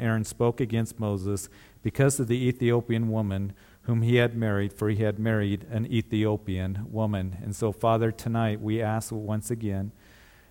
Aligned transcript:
Aaron 0.00 0.24
spoke 0.24 0.60
against 0.60 0.98
Moses 0.98 1.48
because 1.82 2.18
of 2.18 2.28
the 2.28 2.48
Ethiopian 2.48 3.10
woman 3.10 3.52
whom 3.82 4.02
he 4.02 4.16
had 4.16 4.36
married, 4.36 4.72
for 4.72 4.88
he 4.88 5.02
had 5.02 5.18
married 5.18 5.66
an 5.70 5.86
Ethiopian 5.86 6.86
woman. 6.90 7.38
And 7.42 7.54
so, 7.54 7.72
Father, 7.72 8.10
tonight 8.10 8.60
we 8.60 8.82
ask 8.82 9.10
once 9.12 9.50
again 9.50 9.92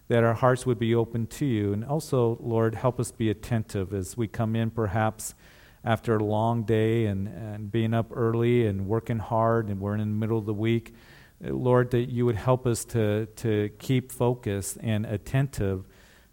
that 0.08 0.24
our 0.24 0.34
hearts 0.34 0.66
would 0.66 0.80
be 0.80 0.96
open 0.96 1.28
to 1.28 1.46
you. 1.46 1.72
And 1.72 1.86
also, 1.86 2.38
Lord, 2.42 2.76
help 2.76 3.00
us 3.00 3.12
be 3.12 3.30
attentive 3.30 3.94
as 3.94 4.18
we 4.18 4.28
come 4.28 4.56
in 4.56 4.72
perhaps 4.72 5.36
after 5.84 6.18
a 6.18 6.24
long 6.24 6.64
day 6.64 7.06
and, 7.06 7.28
and 7.28 7.72
being 7.72 7.94
up 7.94 8.08
early 8.12 8.66
and 8.66 8.88
working 8.88 9.20
hard, 9.20 9.70
and 9.70 9.80
we're 9.80 9.94
in 9.94 10.00
the 10.00 10.06
middle 10.08 10.38
of 10.38 10.46
the 10.46 10.54
week. 10.54 10.94
Lord, 11.42 11.92
that 11.92 12.10
you 12.10 12.26
would 12.26 12.36
help 12.36 12.68
us 12.68 12.84
to, 12.86 13.28
to 13.38 13.70
keep 13.80 14.12
focused 14.12 14.78
and 14.82 15.06
attentive 15.06 15.86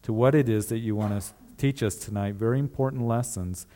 to 0.03 0.12
what 0.12 0.35
it 0.35 0.48
is 0.48 0.67
that 0.67 0.79
you 0.79 0.96
want 0.96 1.21
to 1.21 1.35
teach 1.57 1.82
us 1.82 1.96
tonight. 1.96 2.34
Very 2.34 2.59
important 2.59 3.07
lessons 3.07 3.66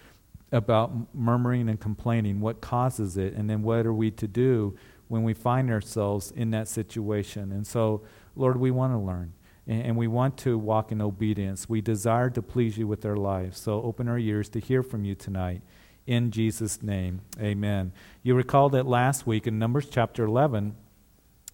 about 0.53 1.15
murmuring 1.15 1.69
and 1.69 1.79
complaining, 1.79 2.41
what 2.41 2.61
causes 2.61 3.17
it, 3.17 3.35
and 3.35 3.49
then 3.49 3.63
what 3.63 3.87
are 3.87 3.95
we 3.95 4.11
to 4.11 4.27
do 4.27 4.77
when 5.09 5.23
we 5.23 5.35
find 5.35 5.71
ourselves 5.71 6.31
in 6.31 6.51
that 6.51 6.69
situation. 6.69 7.53
And 7.53 7.67
so, 7.67 8.03
Lord, 8.37 8.59
we 8.59 8.71
want 8.71 8.93
to 8.93 8.99
learn 8.99 9.33
and 9.67 9.97
we 9.97 10.09
want 10.09 10.37
to 10.39 10.59
walk 10.59 10.91
in 10.91 11.01
obedience. 11.01 11.69
We 11.69 11.81
desire 11.81 12.31
to 12.31 12.43
please 12.43 12.77
you 12.77 12.89
with 12.89 13.05
our 13.05 13.17
lives. 13.17 13.61
So 13.61 13.83
open 13.83 14.09
our 14.09 14.19
ears 14.19 14.49
to 14.51 14.61
hear 14.61 14.83
from 14.83 15.05
you 15.05 15.15
tonight. 15.15 15.63
In 16.07 16.33
Jesus' 16.33 16.83
name, 16.83 17.21
amen. 17.41 17.93
You 18.23 18.35
recall 18.35 18.69
that 18.71 18.87
last 18.87 19.27
week 19.27 19.47
in 19.47 19.59
Numbers 19.61 19.87
chapter 19.89 20.25
11, 20.25 20.75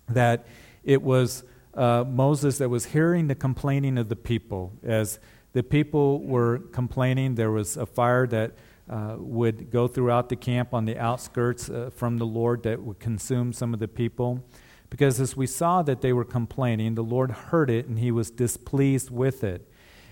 that 0.09 0.47
it 0.83 1.03
was 1.03 1.45
uh, 1.75 2.05
Moses 2.09 2.57
that 2.59 2.71
was 2.71 2.87
hearing 2.87 3.27
the 3.27 3.35
complaining 3.35 3.99
of 3.99 4.09
the 4.09 4.17
people. 4.17 4.73
As 4.83 5.19
the 5.57 5.63
people 5.63 6.21
were 6.21 6.59
complaining, 6.71 7.35
there 7.35 7.51
was 7.51 7.79
a 7.79 7.87
fire 7.87 8.27
that 8.27 8.53
uh, 8.91 9.15
would 9.17 9.71
go 9.71 9.89
throughout 9.89 10.29
the 10.29 10.37
camp 10.37 10.75
on 10.75 10.85
the 10.85 10.99
outskirts 10.99 11.71
uh, 11.71 11.89
from 11.97 12.19
the 12.19 12.27
Lord 12.27 12.63
that 12.65 12.83
would 12.83 12.99
consume 12.99 13.55
some 13.55 13.73
of 13.73 13.81
the 13.81 13.89
people. 13.89 14.45
Because 14.91 15.19
as 15.19 15.35
we 15.35 15.47
saw 15.47 15.81
that 15.81 16.03
they 16.03 16.13
were 16.13 16.27
complaining, 16.27 16.95
the 16.95 17.03
Lord 17.03 17.31
heard 17.31 17.71
it 17.71 17.87
and 17.87 17.99
he 17.99 18.11
was 18.11 18.31
displeased 18.31 19.11
with 19.11 19.43
it. 19.43 19.67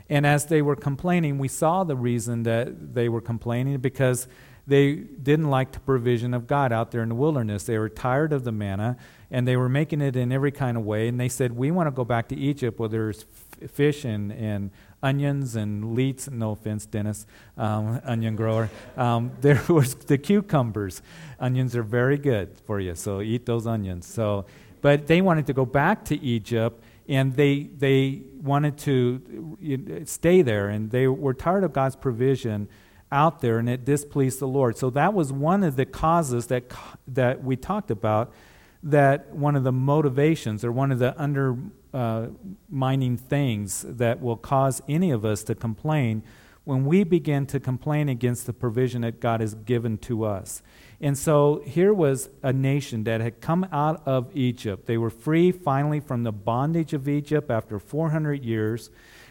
And 0.09 0.27
as 0.27 0.47
they 0.47 0.63
were 0.63 0.77
complaining, 0.77 1.37
we 1.37 1.49
saw 1.49 1.85
the 1.85 1.95
reason 1.95 2.45
that 2.45 2.95
they 2.95 3.11
were 3.11 3.21
complaining 3.21 3.77
because 3.81 4.27
they 4.67 4.95
didn't 4.95 5.51
like 5.51 5.73
the 5.73 5.81
provision 5.81 6.33
of 6.33 6.47
God 6.47 6.73
out 6.73 6.91
there 6.91 7.03
in 7.03 7.11
the 7.11 7.15
wilderness. 7.15 7.65
They 7.65 7.77
were 7.77 7.91
tired 7.91 8.33
of 8.33 8.45
the 8.45 8.53
manna 8.53 8.97
and 9.31 9.47
they 9.47 9.57
were 9.57 9.69
making 9.69 10.01
it 10.01 10.17
in 10.17 10.33
every 10.33 10.53
kind 10.53 10.77
of 10.77 10.85
way. 10.85 11.09
And 11.09 11.21
they 11.21 11.29
said, 11.29 11.53
We 11.53 11.71
want 11.71 11.87
to 11.87 11.91
go 11.91 12.05
back 12.05 12.29
to 12.29 12.37
Egypt 12.37 12.79
where 12.79 12.89
there's 12.89 13.27
f- 13.63 13.71
fish 13.71 14.05
and, 14.05 14.33
and 14.33 14.71
onions 15.05 15.55
and 15.55 15.95
leeks. 15.95 16.29
No 16.31 16.53
offense, 16.53 16.87
Dennis, 16.87 17.27
um, 17.57 18.01
onion 18.05 18.35
grower. 18.35 18.71
Um, 18.97 19.31
there 19.41 19.63
was 19.69 19.95
the 19.95 20.19
cucumbers. 20.19 21.03
Onions 21.39 21.77
are 21.77 21.83
very 21.83 22.19
good 22.19 22.59
for 22.67 22.81
you, 22.81 22.95
so 22.95 23.21
eat 23.21 23.47
those 23.47 23.67
onions. 23.67 24.07
So 24.07 24.47
but 24.85 25.07
they 25.07 25.23
wanted 25.23 25.47
to 25.47 25.55
go 25.55 25.65
back 25.65 26.05
to 26.05 26.21
Egypt 26.23 26.85
and 27.09 27.35
they, 27.37 27.71
they 27.79 28.21
wanted 28.43 28.77
to 28.81 30.05
stay 30.05 30.43
there 30.43 30.69
and 30.69 30.91
they 30.91 31.07
were 31.07 31.33
tired 31.33 31.65
of 31.65 31.73
God's 31.73 31.97
provision 31.97 32.69
out 33.11 33.41
there 33.41 33.59
and 33.59 33.67
it 33.67 33.87
displeased 33.87 34.41
the 34.41 34.47
Lord. 34.47 34.77
So 34.77 34.91
that 34.91 35.15
was 35.15 35.33
one 35.33 35.63
of 35.63 35.77
the 35.77 35.87
causes 35.87 36.49
that, 36.49 36.65
that 37.09 37.43
we 37.43 37.57
talked 37.57 37.91
about, 37.91 38.35
that 38.83 39.35
one 39.35 39.57
of 39.57 39.65
the 39.65 39.73
motivations 39.73 40.67
or 40.67 40.71
one 40.71 40.93
of 40.93 40.99
the 40.99 41.19
undermining 41.19 41.73
uh, 41.95 42.27
mining 42.69 43.17
things 43.17 43.87
that 43.89 44.21
will 44.21 44.37
cause 44.37 44.83
any 44.89 45.11
of 45.11 45.25
us 45.25 45.43
to 45.45 45.55
complain 45.55 46.23
when 46.65 46.85
we 46.85 47.05
begin 47.05 47.47
to 47.47 47.61
complain 47.61 48.09
against 48.09 48.47
the 48.47 48.53
provision 48.53 49.03
that 49.03 49.21
God 49.21 49.41
has 49.41 49.55
given 49.55 49.99
to 49.99 50.25
us. 50.25 50.63
And 51.01 51.17
so 51.17 51.63
here 51.67 51.93
was 51.93 52.31
a 52.43 52.53
nation 52.53 53.05
that 53.05 53.21
had 53.21 53.41
come 53.41 53.67
out 53.71 54.03
of 54.07 54.35
Egypt. 54.35 54.87
They 54.87 54.97
were 54.97 55.11
free 55.11 55.53
finally 55.53 56.01
from 56.01 56.23
the 56.23 56.33
bondage 56.33 56.95
of 56.95 57.09
Egypt 57.09 57.51
after 57.51 57.79
400 57.79 58.45
years. 58.45 58.91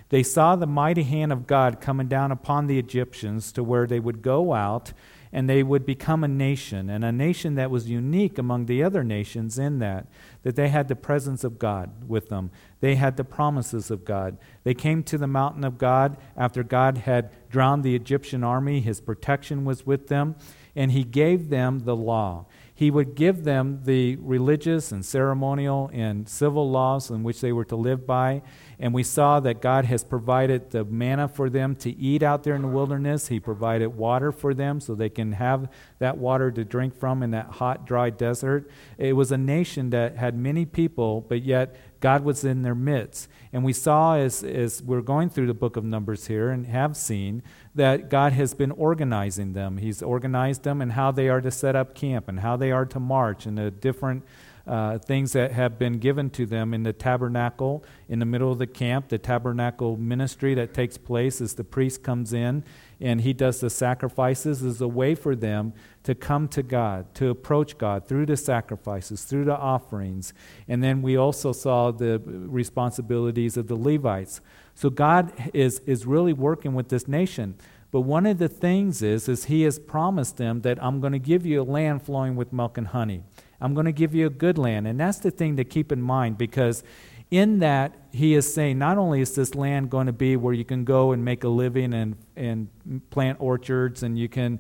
They 0.09 0.21
saw 0.21 0.55
the 0.55 0.67
mighty 0.67 1.03
hand 1.03 1.31
of 1.31 1.47
God 1.47 1.81
coming 1.81 2.07
down 2.07 2.31
upon 2.31 2.67
the 2.67 2.77
Egyptians 2.77 3.51
to 3.53 3.63
where 3.63 3.87
they 3.87 3.99
would 3.99 4.21
go 4.21 4.53
out 4.53 4.93
and 5.35 5.49
they 5.49 5.63
would 5.63 5.83
become 5.83 6.23
a 6.23 6.27
nation, 6.27 6.91
and 6.91 7.03
a 7.03 7.11
nation 7.11 7.55
that 7.55 7.71
was 7.71 7.89
unique 7.89 8.37
among 8.37 8.67
the 8.67 8.83
other 8.83 9.03
nations 9.03 9.57
in 9.57 9.79
that, 9.79 10.05
that 10.43 10.55
they 10.55 10.69
had 10.69 10.87
the 10.87 10.95
presence 10.95 11.43
of 11.43 11.57
God 11.57 12.07
with 12.07 12.29
them. 12.29 12.51
They 12.81 12.95
had 12.95 13.17
the 13.17 13.23
promises 13.23 13.89
of 13.89 14.05
God. 14.05 14.37
They 14.63 14.75
came 14.75 15.01
to 15.03 15.17
the 15.17 15.25
mountain 15.25 15.63
of 15.63 15.79
God 15.79 16.17
after 16.37 16.61
God 16.61 16.99
had 16.99 17.31
drowned 17.49 17.83
the 17.83 17.95
Egyptian 17.95 18.43
army. 18.43 18.79
His 18.79 19.01
protection 19.01 19.65
was 19.65 19.87
with 19.87 20.07
them 20.07 20.35
and 20.75 20.91
he 20.91 21.03
gave 21.03 21.49
them 21.49 21.79
the 21.79 21.95
law. 21.95 22.45
He 22.73 22.89
would 22.89 23.15
give 23.15 23.43
them 23.43 23.81
the 23.83 24.15
religious 24.17 24.91
and 24.91 25.05
ceremonial 25.05 25.89
and 25.93 26.27
civil 26.27 26.69
laws 26.69 27.09
in 27.09 27.23
which 27.23 27.41
they 27.41 27.51
were 27.51 27.65
to 27.65 27.75
live 27.75 28.07
by. 28.07 28.41
And 28.79 28.93
we 28.93 29.03
saw 29.03 29.39
that 29.39 29.61
God 29.61 29.85
has 29.85 30.03
provided 30.03 30.71
the 30.71 30.83
manna 30.83 31.27
for 31.27 31.49
them 31.49 31.75
to 31.77 31.95
eat 31.95 32.23
out 32.23 32.43
there 32.43 32.55
in 32.55 32.61
the 32.61 32.67
wilderness. 32.67 33.27
He 33.27 33.39
provided 33.39 33.87
water 33.87 34.31
for 34.31 34.53
them 34.53 34.79
so 34.79 34.95
they 34.95 35.09
can 35.09 35.33
have 35.33 35.69
that 35.99 36.17
water 36.17 36.51
to 36.51 36.65
drink 36.65 36.95
from 36.95 37.23
in 37.23 37.31
that 37.31 37.47
hot, 37.47 37.85
dry 37.85 38.09
desert. 38.09 38.69
It 38.97 39.13
was 39.13 39.31
a 39.31 39.37
nation 39.37 39.89
that 39.91 40.17
had 40.17 40.35
many 40.35 40.65
people, 40.65 41.21
but 41.21 41.43
yet 41.43 41.75
God 41.99 42.25
was 42.25 42.43
in 42.43 42.63
their 42.63 42.75
midst. 42.75 43.29
And 43.53 43.63
we 43.63 43.71
saw 43.71 44.15
as, 44.15 44.43
as 44.43 44.81
we're 44.83 45.01
going 45.01 45.29
through 45.29 45.47
the 45.47 45.53
book 45.53 45.77
of 45.77 45.85
Numbers 45.85 46.27
here 46.27 46.49
and 46.49 46.65
have 46.67 46.97
seen 46.97 47.43
that 47.75 48.09
God 48.09 48.33
has 48.33 48.53
been 48.53 48.71
organizing 48.71 49.53
them. 49.53 49.77
He's 49.77 50.03
organized 50.03 50.63
them 50.63 50.81
and 50.81 50.91
how 50.91 51.11
they 51.11 51.29
are 51.29 51.39
to 51.39 51.51
set 51.51 51.75
up 51.75 51.95
camp 51.95 52.27
and 52.27 52.41
how 52.41 52.57
they 52.57 52.71
are 52.71 52.85
to 52.87 52.99
march 52.99 53.45
and 53.45 53.57
the 53.57 53.71
different 53.71 54.23
uh, 54.65 54.97
things 54.97 55.33
that 55.33 55.51
have 55.51 55.77
been 55.77 55.99
given 55.99 56.29
to 56.29 56.45
them 56.45 56.73
in 56.73 56.83
the 56.83 56.93
tabernacle 56.93 57.83
in 58.07 58.19
the 58.19 58.25
middle 58.25 58.51
of 58.51 58.59
the 58.59 58.67
camp, 58.67 59.09
the 59.09 59.17
tabernacle 59.17 59.97
ministry 59.97 60.53
that 60.53 60.73
takes 60.73 60.97
place 60.97 61.41
as 61.41 61.55
the 61.55 61.63
priest 61.63 62.01
comes 62.01 62.31
in 62.31 62.63
and 63.03 63.21
he 63.21 63.33
does 63.33 63.59
the 63.59 63.69
sacrifices 63.69 64.63
is 64.63 64.79
a 64.79 64.87
way 64.87 65.13
for 65.13 65.35
them 65.35 65.73
to 66.03 66.15
come 66.15 66.47
to 66.47 66.63
God, 66.63 67.13
to 67.15 67.29
approach 67.29 67.77
God 67.77 68.07
through 68.07 68.27
the 68.27 68.37
sacrifices, 68.37 69.23
through 69.23 69.43
the 69.43 69.57
offerings. 69.57 70.33
And 70.69 70.81
then 70.81 71.01
we 71.01 71.17
also 71.17 71.51
saw 71.51 71.91
the 71.91 72.21
responsibilities 72.25 73.57
of 73.57 73.67
the 73.67 73.75
Levites. 73.75 74.39
So 74.73 74.89
God 74.89 75.33
is, 75.53 75.79
is 75.79 76.05
really 76.05 76.31
working 76.31 76.73
with 76.73 76.87
this 76.87 77.05
nation. 77.05 77.55
But 77.91 78.01
one 78.01 78.25
of 78.25 78.37
the 78.37 78.49
things 78.49 79.01
is, 79.01 79.27
is 79.27 79.45
he 79.45 79.63
has 79.63 79.79
promised 79.79 80.37
them 80.37 80.61
that 80.61 80.81
I'm 80.81 81.01
going 81.01 81.13
to 81.13 81.19
give 81.19 81.45
you 81.45 81.61
a 81.61 81.63
land 81.63 82.03
flowing 82.03 82.37
with 82.37 82.53
milk 82.53 82.77
and 82.77 82.87
honey. 82.87 83.23
I'm 83.63 83.73
going 83.73 83.85
to 83.85 83.93
give 83.93 84.13
you 84.13 84.27
a 84.27 84.29
good 84.29 84.57
land. 84.57 84.87
And 84.87 84.99
that's 84.99 85.19
the 85.19 85.31
thing 85.31 85.55
to 85.55 85.63
keep 85.63 85.93
in 85.93 86.01
mind 86.01 86.37
because 86.37 86.83
in 87.31 87.59
that 87.59 87.95
he 88.11 88.35
is 88.35 88.53
saying 88.53 88.77
not 88.77 88.97
only 88.97 89.21
is 89.21 89.33
this 89.33 89.55
land 89.55 89.89
going 89.89 90.07
to 90.07 90.13
be 90.13 90.35
where 90.35 90.53
you 90.53 90.65
can 90.65 90.83
go 90.83 91.13
and 91.13 91.23
make 91.23 91.45
a 91.45 91.47
living 91.47 91.93
and, 91.93 92.17
and 92.35 92.67
plant 93.09 93.37
orchards 93.39 94.03
and 94.03 94.19
you 94.19 94.27
can 94.27 94.59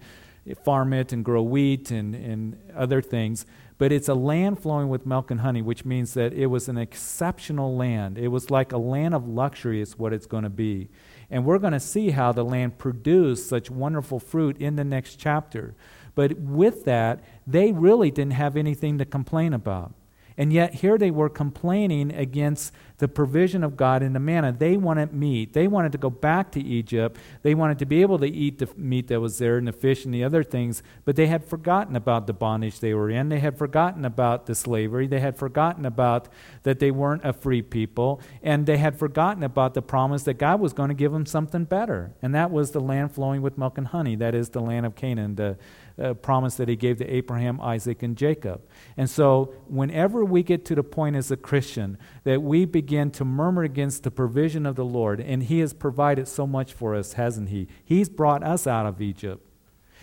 farm 0.63 0.93
it 0.93 1.11
and 1.11 1.23
grow 1.23 1.43
wheat 1.43 1.91
and, 1.91 2.15
and 2.15 2.57
other 2.73 3.01
things, 3.01 3.45
but 3.77 3.91
it's 3.91 4.07
a 4.07 4.13
land 4.13 4.59
flowing 4.59 4.87
with 4.87 5.05
milk 5.05 5.31
and 5.31 5.41
honey, 5.41 5.61
which 5.61 5.83
means 5.83 6.13
that 6.13 6.31
it 6.31 6.45
was 6.45 6.69
an 6.69 6.77
exceptional 6.77 7.75
land. 7.75 8.17
It 8.17 8.29
was 8.29 8.49
like 8.49 8.71
a 8.71 8.77
land 8.77 9.13
of 9.13 9.27
luxury, 9.27 9.81
is 9.81 9.99
what 9.99 10.13
it's 10.13 10.25
going 10.25 10.43
to 10.43 10.49
be. 10.49 10.89
And 11.29 11.43
we're 11.43 11.59
going 11.59 11.73
to 11.73 11.79
see 11.79 12.11
how 12.11 12.31
the 12.31 12.45
land 12.45 12.77
produced 12.77 13.49
such 13.49 13.69
wonderful 13.69 14.19
fruit 14.19 14.57
in 14.57 14.77
the 14.77 14.83
next 14.83 15.17
chapter. 15.17 15.75
But 16.15 16.37
with 16.37 16.85
that, 16.85 17.23
they 17.47 17.71
really 17.71 18.11
didn't 18.11 18.33
have 18.33 18.55
anything 18.55 18.97
to 18.97 19.05
complain 19.05 19.53
about. 19.53 19.93
And 20.37 20.51
yet, 20.51 20.75
here 20.75 20.97
they 20.97 21.11
were 21.11 21.29
complaining 21.29 22.11
against 22.11 22.73
the 22.97 23.07
provision 23.07 23.63
of 23.63 23.75
God 23.75 24.01
in 24.01 24.13
the 24.13 24.19
manna. 24.19 24.51
They 24.51 24.77
wanted 24.77 25.13
meat. 25.13 25.53
They 25.53 25.67
wanted 25.67 25.91
to 25.91 25.97
go 25.97 26.09
back 26.09 26.51
to 26.53 26.61
Egypt. 26.61 27.17
They 27.41 27.53
wanted 27.53 27.79
to 27.79 27.85
be 27.85 28.01
able 28.01 28.17
to 28.19 28.27
eat 28.27 28.59
the 28.59 28.69
meat 28.75 29.09
that 29.09 29.19
was 29.19 29.37
there 29.37 29.57
and 29.57 29.67
the 29.67 29.73
fish 29.73 30.05
and 30.05 30.13
the 30.13 30.23
other 30.23 30.43
things, 30.43 30.81
but 31.05 31.15
they 31.15 31.27
had 31.27 31.43
forgotten 31.43 31.95
about 31.95 32.27
the 32.27 32.33
bondage 32.33 32.79
they 32.79 32.93
were 32.93 33.09
in. 33.09 33.29
They 33.29 33.39
had 33.39 33.57
forgotten 33.57 34.05
about 34.05 34.45
the 34.45 34.55
slavery. 34.55 35.05
They 35.05 35.19
had 35.19 35.37
forgotten 35.37 35.85
about 35.85 36.29
that 36.63 36.79
they 36.79 36.91
weren't 36.91 37.25
a 37.25 37.33
free 37.33 37.61
people. 37.61 38.21
And 38.41 38.65
they 38.65 38.77
had 38.77 38.97
forgotten 38.97 39.43
about 39.43 39.73
the 39.73 39.81
promise 39.81 40.23
that 40.23 40.35
God 40.35 40.59
was 40.59 40.73
going 40.73 40.89
to 40.89 40.95
give 40.95 41.11
them 41.11 41.25
something 41.25 41.65
better. 41.65 42.13
And 42.21 42.33
that 42.33 42.51
was 42.51 42.71
the 42.71 42.79
land 42.79 43.11
flowing 43.11 43.41
with 43.41 43.57
milk 43.57 43.77
and 43.77 43.87
honey. 43.87 44.15
That 44.15 44.33
is 44.33 44.49
the 44.49 44.61
land 44.61 44.85
of 44.85 44.95
Canaan, 44.95 45.35
the 45.35 45.57
uh, 46.01 46.13
promise 46.15 46.55
that 46.55 46.67
he 46.67 46.75
gave 46.75 46.97
to 46.97 47.07
Abraham, 47.07 47.61
Isaac, 47.61 48.03
and 48.03 48.17
Jacob. 48.17 48.61
And 48.97 49.09
so, 49.09 49.53
whenever 49.67 50.25
we 50.25 50.43
get 50.43 50.65
to 50.65 50.75
the 50.75 50.83
point 50.83 51.15
as 51.15 51.31
a 51.31 51.37
Christian 51.37 51.97
that 52.23 52.41
we 52.41 52.65
begin 52.65 53.11
to 53.11 53.25
murmur 53.25 53.63
against 53.63 54.03
the 54.03 54.11
provision 54.11 54.65
of 54.65 54.75
the 54.75 54.85
Lord, 54.85 55.19
and 55.19 55.43
he 55.43 55.59
has 55.59 55.73
provided 55.73 56.27
so 56.27 56.47
much 56.47 56.73
for 56.73 56.95
us, 56.95 57.13
hasn't 57.13 57.49
he? 57.49 57.67
He's 57.83 58.09
brought 58.09 58.43
us 58.43 58.65
out 58.67 58.85
of 58.85 59.01
Egypt. 59.01 59.45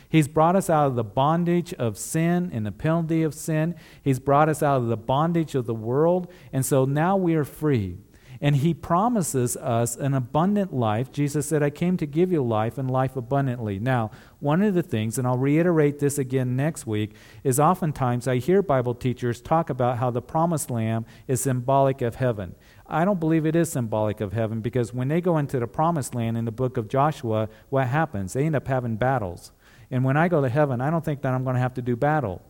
He's 0.08 0.26
brought 0.26 0.56
us 0.56 0.68
out 0.68 0.88
of 0.88 0.96
the 0.96 1.04
bondage 1.04 1.72
of 1.74 1.96
sin 1.96 2.50
and 2.52 2.66
the 2.66 2.72
penalty 2.72 3.22
of 3.22 3.32
sin. 3.32 3.76
He's 4.02 4.18
brought 4.18 4.48
us 4.48 4.60
out 4.60 4.78
of 4.78 4.88
the 4.88 4.96
bondage 4.96 5.54
of 5.54 5.66
the 5.66 5.74
world. 5.74 6.30
And 6.52 6.66
so 6.66 6.84
now 6.84 7.16
we 7.16 7.36
are 7.36 7.44
free. 7.44 7.98
And 8.42 8.56
he 8.56 8.72
promises 8.72 9.54
us 9.58 9.96
an 9.96 10.14
abundant 10.14 10.72
life. 10.72 11.12
Jesus 11.12 11.46
said, 11.46 11.62
I 11.62 11.68
came 11.68 11.98
to 11.98 12.06
give 12.06 12.32
you 12.32 12.42
life 12.42 12.78
and 12.78 12.90
life 12.90 13.14
abundantly. 13.14 13.78
Now, 13.78 14.10
one 14.38 14.62
of 14.62 14.72
the 14.72 14.82
things, 14.82 15.18
and 15.18 15.26
I'll 15.26 15.36
reiterate 15.36 15.98
this 15.98 16.16
again 16.16 16.56
next 16.56 16.86
week, 16.86 17.12
is 17.44 17.60
oftentimes 17.60 18.26
I 18.26 18.38
hear 18.38 18.62
Bible 18.62 18.94
teachers 18.94 19.42
talk 19.42 19.68
about 19.68 19.98
how 19.98 20.10
the 20.10 20.22
promised 20.22 20.70
land 20.70 21.04
is 21.28 21.42
symbolic 21.42 22.00
of 22.00 22.14
heaven. 22.14 22.54
I 22.86 23.04
don't 23.04 23.20
believe 23.20 23.44
it 23.44 23.54
is 23.54 23.70
symbolic 23.70 24.22
of 24.22 24.32
heaven 24.32 24.62
because 24.62 24.94
when 24.94 25.08
they 25.08 25.20
go 25.20 25.36
into 25.36 25.60
the 25.60 25.66
promised 25.66 26.14
land 26.14 26.38
in 26.38 26.46
the 26.46 26.50
book 26.50 26.78
of 26.78 26.88
Joshua, 26.88 27.50
what 27.68 27.88
happens? 27.88 28.32
They 28.32 28.46
end 28.46 28.56
up 28.56 28.66
having 28.66 28.96
battles. 28.96 29.52
And 29.90 30.02
when 30.02 30.16
I 30.16 30.28
go 30.28 30.40
to 30.40 30.48
heaven, 30.48 30.80
I 30.80 30.90
don't 30.90 31.04
think 31.04 31.20
that 31.22 31.34
I'm 31.34 31.44
going 31.44 31.54
to 31.54 31.60
have 31.60 31.74
to 31.74 31.82
do 31.82 31.94
battle. 31.94 32.42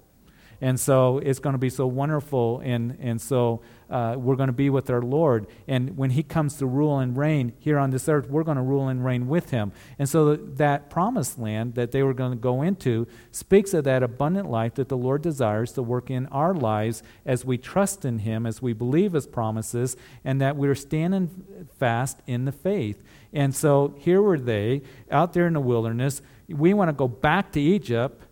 And 0.61 0.79
so 0.79 1.19
it's 1.19 1.39
going 1.39 1.55
to 1.55 1.59
be 1.59 1.71
so 1.71 1.87
wonderful. 1.87 2.61
And, 2.63 2.97
and 3.01 3.21
so 3.21 3.63
uh, 3.91 4.15
we're 4.17 4.37
going 4.37 4.49
to 4.49 4.53
be 4.53 4.71
with 4.71 4.89
our 4.89 5.03
Lord. 5.03 5.47
And 5.67 5.97
when 5.97 6.11
He 6.11 6.23
comes 6.23 6.57
to 6.59 6.67
rule 6.67 6.99
and 6.99 7.17
reign 7.17 7.53
here 7.59 7.79
on 7.79 7.91
this 7.91 8.09
earth, 8.09 8.29
we're 8.29 8.45
going 8.45 8.57
to 8.57 8.63
rule 8.63 8.89
and 8.89 9.05
reign 9.05 9.29
with 9.29 9.51
Him. 9.51 9.73
And 9.99 10.09
so 10.09 10.37
that 10.37 10.91
promised 10.91 11.39
land 11.39 11.75
that 11.75 11.91
they 11.91 12.03
were 12.03 12.15
going 12.15 12.33
to 12.33 12.39
go 12.39 12.63
into 12.63 13.07
speaks 13.33 13.75
of 13.75 13.85
that 13.85 14.03
abundant 14.03 14.51
life 14.51 14.75
that 14.75 14.89
the 14.89 14.97
Lord 14.97 15.23
desires 15.23 15.73
to 15.73 15.83
work 15.83 16.11
in 16.11 16.27
our 16.27 16.55
lives 16.55 17.03
as 17.27 17.45
we 17.45 17.59
trust 17.59 18.05
in 18.05 18.21
Him, 18.21 18.47
as 18.47 18.63
we 18.63 18.73
believe 18.73 19.13
His 19.13 19.27
promises, 19.27 19.97
and 20.25 20.41
that 20.41 20.57
we're 20.57 20.75
standing 20.75 21.67
fast 21.79 22.21
in 22.27 22.45
the 22.45 22.53
faith. 22.53 23.03
And 23.33 23.55
so 23.55 23.95
here 23.99 24.23
were 24.23 24.39
they 24.39 24.83
out 25.11 25.33
there 25.33 25.47
in 25.47 25.55
the 25.55 25.61
wilderness. 25.61 26.23
We 26.49 26.75
want 26.75 26.89
to 26.89 26.93
go 26.93 27.09
back 27.09 27.53
to 27.53 27.61
Egypt 27.61 28.27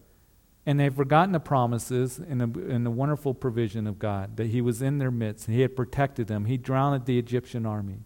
and 0.68 0.78
they've 0.78 0.94
forgotten 0.94 1.32
the 1.32 1.40
promises 1.40 2.18
and 2.18 2.42
the, 2.42 2.60
and 2.68 2.84
the 2.84 2.90
wonderful 2.90 3.32
provision 3.32 3.86
of 3.86 3.98
God, 3.98 4.36
that 4.36 4.48
He 4.48 4.60
was 4.60 4.82
in 4.82 4.98
their 4.98 5.10
midst 5.10 5.48
and 5.48 5.54
He 5.54 5.62
had 5.62 5.74
protected 5.74 6.26
them. 6.26 6.44
He 6.44 6.58
drowned 6.58 7.06
the 7.06 7.18
Egyptian 7.18 7.64
army. 7.64 8.00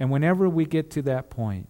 And 0.00 0.10
whenever 0.10 0.48
we 0.48 0.64
get 0.64 0.90
to 0.90 1.02
that 1.02 1.30
point 1.30 1.68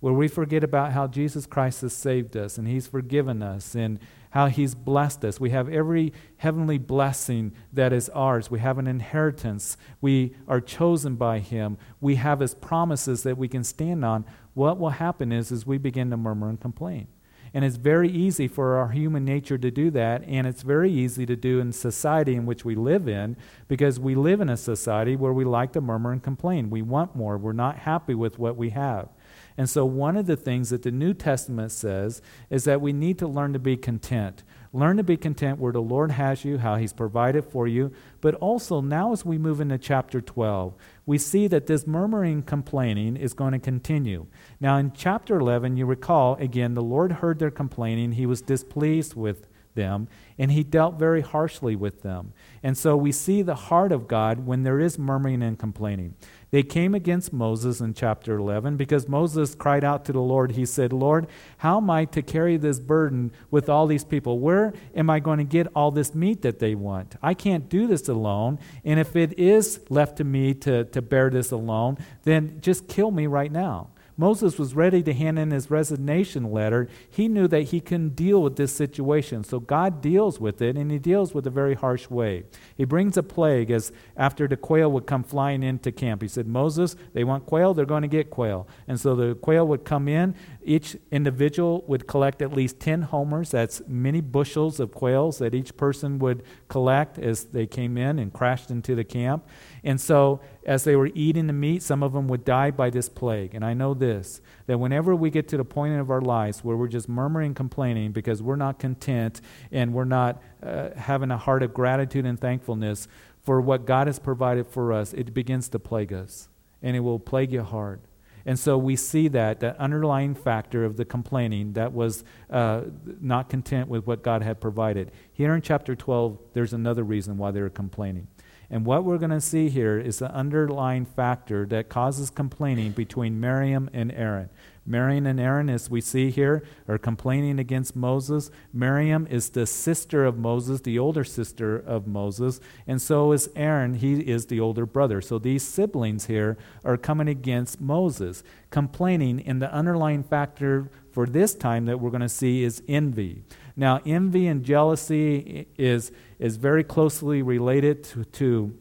where 0.00 0.14
we 0.14 0.28
forget 0.28 0.64
about 0.64 0.92
how 0.92 1.06
Jesus 1.06 1.44
Christ 1.44 1.82
has 1.82 1.92
saved 1.92 2.38
us 2.38 2.56
and 2.56 2.66
He's 2.66 2.86
forgiven 2.86 3.42
us 3.42 3.74
and 3.74 3.98
how 4.30 4.46
He's 4.46 4.74
blessed 4.74 5.26
us, 5.26 5.38
we 5.38 5.50
have 5.50 5.68
every 5.68 6.14
heavenly 6.38 6.78
blessing 6.78 7.52
that 7.70 7.92
is 7.92 8.08
ours. 8.14 8.50
We 8.50 8.60
have 8.60 8.78
an 8.78 8.86
inheritance. 8.86 9.76
We 10.00 10.36
are 10.48 10.62
chosen 10.62 11.16
by 11.16 11.40
Him. 11.40 11.76
We 12.00 12.14
have 12.14 12.40
His 12.40 12.54
promises 12.54 13.24
that 13.24 13.36
we 13.36 13.46
can 13.46 13.64
stand 13.64 14.06
on. 14.06 14.24
What 14.54 14.78
will 14.78 14.88
happen 14.88 15.32
is, 15.32 15.52
is 15.52 15.66
we 15.66 15.76
begin 15.76 16.08
to 16.12 16.16
murmur 16.16 16.48
and 16.48 16.58
complain. 16.58 17.08
And 17.52 17.64
it's 17.64 17.76
very 17.76 18.08
easy 18.08 18.46
for 18.46 18.76
our 18.76 18.90
human 18.90 19.24
nature 19.24 19.58
to 19.58 19.70
do 19.70 19.90
that, 19.90 20.22
and 20.26 20.46
it's 20.46 20.62
very 20.62 20.90
easy 20.90 21.26
to 21.26 21.34
do 21.34 21.58
in 21.58 21.72
society 21.72 22.34
in 22.36 22.46
which 22.46 22.64
we 22.64 22.74
live 22.74 23.08
in 23.08 23.36
because 23.66 23.98
we 23.98 24.14
live 24.14 24.40
in 24.40 24.48
a 24.48 24.56
society 24.56 25.16
where 25.16 25.32
we 25.32 25.44
like 25.44 25.72
to 25.72 25.80
murmur 25.80 26.12
and 26.12 26.22
complain. 26.22 26.70
We 26.70 26.82
want 26.82 27.16
more, 27.16 27.36
we're 27.36 27.52
not 27.52 27.78
happy 27.78 28.14
with 28.14 28.38
what 28.38 28.56
we 28.56 28.70
have. 28.70 29.08
And 29.56 29.68
so, 29.68 29.84
one 29.84 30.16
of 30.16 30.26
the 30.26 30.36
things 30.36 30.70
that 30.70 30.82
the 30.82 30.90
New 30.90 31.12
Testament 31.12 31.72
says 31.72 32.22
is 32.48 32.64
that 32.64 32.80
we 32.80 32.92
need 32.92 33.18
to 33.18 33.26
learn 33.26 33.52
to 33.52 33.58
be 33.58 33.76
content. 33.76 34.42
Learn 34.72 34.96
to 34.96 35.02
be 35.02 35.16
content 35.16 35.58
where 35.58 35.72
the 35.72 35.82
Lord 35.82 36.12
has 36.12 36.44
you, 36.44 36.58
how 36.58 36.76
He's 36.76 36.92
provided 36.92 37.44
for 37.44 37.66
you. 37.66 37.92
But 38.20 38.36
also, 38.36 38.80
now 38.80 39.12
as 39.12 39.24
we 39.24 39.36
move 39.36 39.60
into 39.60 39.76
chapter 39.76 40.20
12, 40.20 40.74
we 41.10 41.18
see 41.18 41.48
that 41.48 41.66
this 41.66 41.88
murmuring, 41.88 42.40
complaining 42.40 43.16
is 43.16 43.34
going 43.34 43.50
to 43.50 43.58
continue. 43.58 44.28
Now, 44.60 44.76
in 44.76 44.92
chapter 44.92 45.40
11, 45.40 45.76
you 45.76 45.84
recall, 45.84 46.36
again, 46.36 46.74
the 46.74 46.84
Lord 46.84 47.10
heard 47.10 47.40
their 47.40 47.50
complaining. 47.50 48.12
He 48.12 48.26
was 48.26 48.40
displeased 48.40 49.16
with 49.16 49.48
them, 49.74 50.06
and 50.38 50.52
he 50.52 50.62
dealt 50.62 51.00
very 51.00 51.20
harshly 51.20 51.74
with 51.74 52.02
them. 52.02 52.32
And 52.62 52.78
so 52.78 52.96
we 52.96 53.10
see 53.10 53.42
the 53.42 53.56
heart 53.56 53.90
of 53.90 54.06
God 54.06 54.46
when 54.46 54.62
there 54.62 54.78
is 54.78 55.00
murmuring 55.00 55.42
and 55.42 55.58
complaining. 55.58 56.14
They 56.50 56.64
came 56.64 56.94
against 56.94 57.32
Moses 57.32 57.80
in 57.80 57.94
chapter 57.94 58.36
11 58.36 58.76
because 58.76 59.08
Moses 59.08 59.54
cried 59.54 59.84
out 59.84 60.04
to 60.06 60.12
the 60.12 60.20
Lord. 60.20 60.52
He 60.52 60.66
said, 60.66 60.92
Lord, 60.92 61.28
how 61.58 61.76
am 61.76 61.88
I 61.90 62.06
to 62.06 62.22
carry 62.22 62.56
this 62.56 62.80
burden 62.80 63.30
with 63.50 63.68
all 63.68 63.86
these 63.86 64.02
people? 64.02 64.40
Where 64.40 64.72
am 64.94 65.10
I 65.10 65.20
going 65.20 65.38
to 65.38 65.44
get 65.44 65.68
all 65.76 65.92
this 65.92 66.12
meat 66.12 66.42
that 66.42 66.58
they 66.58 66.74
want? 66.74 67.14
I 67.22 67.34
can't 67.34 67.68
do 67.68 67.86
this 67.86 68.08
alone. 68.08 68.58
And 68.84 68.98
if 68.98 69.14
it 69.14 69.38
is 69.38 69.80
left 69.90 70.16
to 70.16 70.24
me 70.24 70.54
to, 70.54 70.84
to 70.86 71.00
bear 71.00 71.30
this 71.30 71.52
alone, 71.52 71.98
then 72.24 72.58
just 72.60 72.88
kill 72.88 73.12
me 73.12 73.28
right 73.28 73.52
now. 73.52 73.90
Moses 74.20 74.58
was 74.58 74.74
ready 74.74 75.02
to 75.02 75.14
hand 75.14 75.38
in 75.38 75.50
his 75.50 75.70
resignation 75.70 76.52
letter. 76.52 76.88
He 77.08 77.26
knew 77.26 77.48
that 77.48 77.62
he 77.62 77.80
couldn't 77.80 78.14
deal 78.14 78.42
with 78.42 78.56
this 78.56 78.70
situation. 78.70 79.44
So 79.44 79.60
God 79.60 80.02
deals 80.02 80.38
with 80.38 80.60
it, 80.60 80.76
and 80.76 80.90
he 80.90 80.98
deals 80.98 81.32
with 81.32 81.46
a 81.46 81.50
very 81.50 81.74
harsh 81.74 82.10
way. 82.10 82.44
He 82.76 82.84
brings 82.84 83.16
a 83.16 83.22
plague 83.22 83.70
as 83.70 83.92
after 84.18 84.46
the 84.46 84.58
quail 84.58 84.92
would 84.92 85.06
come 85.06 85.22
flying 85.24 85.62
into 85.62 85.90
camp. 85.90 86.20
He 86.20 86.28
said, 86.28 86.46
Moses, 86.46 86.96
they 87.14 87.24
want 87.24 87.46
quail, 87.46 87.72
they're 87.72 87.86
going 87.86 88.02
to 88.02 88.08
get 88.08 88.28
quail. 88.28 88.68
And 88.86 89.00
so 89.00 89.16
the 89.16 89.36
quail 89.36 89.66
would 89.68 89.86
come 89.86 90.06
in. 90.06 90.34
Each 90.62 90.96
individual 91.10 91.84
would 91.86 92.06
collect 92.06 92.42
at 92.42 92.52
least 92.52 92.80
10 92.80 93.02
homers. 93.02 93.50
That's 93.50 93.82
many 93.86 94.20
bushels 94.20 94.78
of 94.78 94.92
quails 94.92 95.38
that 95.38 95.54
each 95.54 95.76
person 95.76 96.18
would 96.18 96.42
collect 96.68 97.18
as 97.18 97.44
they 97.44 97.66
came 97.66 97.96
in 97.96 98.18
and 98.18 98.32
crashed 98.32 98.70
into 98.70 98.94
the 98.94 99.04
camp. 99.04 99.46
And 99.82 100.00
so, 100.00 100.40
as 100.66 100.84
they 100.84 100.96
were 100.96 101.10
eating 101.14 101.46
the 101.46 101.52
meat, 101.52 101.82
some 101.82 102.02
of 102.02 102.12
them 102.12 102.28
would 102.28 102.44
die 102.44 102.70
by 102.70 102.90
this 102.90 103.08
plague. 103.08 103.54
And 103.54 103.64
I 103.64 103.74
know 103.74 103.94
this 103.94 104.40
that 104.66 104.78
whenever 104.78 105.16
we 105.16 105.30
get 105.30 105.48
to 105.48 105.56
the 105.56 105.64
point 105.64 105.98
of 105.98 106.10
our 106.10 106.20
lives 106.20 106.62
where 106.62 106.76
we're 106.76 106.86
just 106.86 107.08
murmuring, 107.08 107.54
complaining 107.54 108.12
because 108.12 108.42
we're 108.42 108.56
not 108.56 108.78
content 108.78 109.40
and 109.72 109.92
we're 109.92 110.04
not 110.04 110.40
uh, 110.62 110.90
having 110.96 111.30
a 111.30 111.38
heart 111.38 111.62
of 111.62 111.74
gratitude 111.74 112.24
and 112.24 112.38
thankfulness 112.38 113.08
for 113.42 113.60
what 113.60 113.86
God 113.86 114.06
has 114.06 114.18
provided 114.18 114.66
for 114.66 114.92
us, 114.92 115.12
it 115.12 115.32
begins 115.32 115.68
to 115.70 115.78
plague 115.78 116.12
us. 116.12 116.48
And 116.82 116.96
it 116.96 117.00
will 117.00 117.18
plague 117.18 117.52
you 117.52 117.62
hard. 117.62 118.00
And 118.46 118.58
so 118.58 118.78
we 118.78 118.96
see 118.96 119.28
that, 119.28 119.60
that 119.60 119.76
underlying 119.78 120.34
factor 120.34 120.84
of 120.84 120.96
the 120.96 121.04
complaining 121.04 121.74
that 121.74 121.92
was 121.92 122.24
uh, 122.50 122.82
not 123.20 123.48
content 123.48 123.88
with 123.88 124.06
what 124.06 124.22
God 124.22 124.42
had 124.42 124.60
provided. 124.60 125.12
Here 125.32 125.54
in 125.54 125.62
chapter 125.62 125.94
12, 125.94 126.38
there's 126.52 126.72
another 126.72 127.02
reason 127.02 127.38
why 127.38 127.50
they 127.50 127.60
were 127.60 127.70
complaining. 127.70 128.28
And 128.70 128.86
what 128.86 129.04
we're 129.04 129.18
going 129.18 129.30
to 129.30 129.40
see 129.40 129.68
here 129.68 129.98
is 129.98 130.20
the 130.20 130.32
underlying 130.32 131.04
factor 131.04 131.66
that 131.66 131.88
causes 131.88 132.30
complaining 132.30 132.92
between 132.92 133.40
Miriam 133.40 133.90
and 133.92 134.12
Aaron. 134.12 134.48
Miriam 134.90 135.24
and 135.26 135.38
Aaron, 135.38 135.70
as 135.70 135.88
we 135.88 136.00
see 136.00 136.30
here, 136.30 136.64
are 136.88 136.98
complaining 136.98 137.60
against 137.60 137.94
Moses. 137.94 138.50
Miriam 138.72 139.26
is 139.28 139.50
the 139.50 139.66
sister 139.66 140.24
of 140.24 140.36
Moses, 140.36 140.80
the 140.80 140.98
older 140.98 141.22
sister 141.22 141.76
of 141.76 142.08
Moses, 142.08 142.60
and 142.86 143.00
so 143.00 143.30
is 143.32 143.48
Aaron. 143.54 143.94
He 143.94 144.20
is 144.20 144.46
the 144.46 144.58
older 144.58 144.86
brother. 144.86 145.20
So 145.20 145.38
these 145.38 145.62
siblings 145.62 146.26
here 146.26 146.58
are 146.84 146.96
coming 146.96 147.28
against 147.28 147.80
Moses, 147.80 148.42
complaining, 148.70 149.40
and 149.46 149.62
the 149.62 149.72
underlying 149.72 150.24
factor 150.24 150.90
for 151.12 151.26
this 151.26 151.54
time 151.54 151.86
that 151.86 152.00
we're 152.00 152.10
going 152.10 152.20
to 152.20 152.28
see 152.28 152.64
is 152.64 152.82
envy. 152.88 153.42
Now, 153.76 154.00
envy 154.04 154.46
and 154.48 154.64
jealousy 154.64 155.68
is, 155.78 156.10
is 156.38 156.56
very 156.56 156.84
closely 156.84 157.42
related 157.42 158.02
to, 158.04 158.24
to 158.24 158.76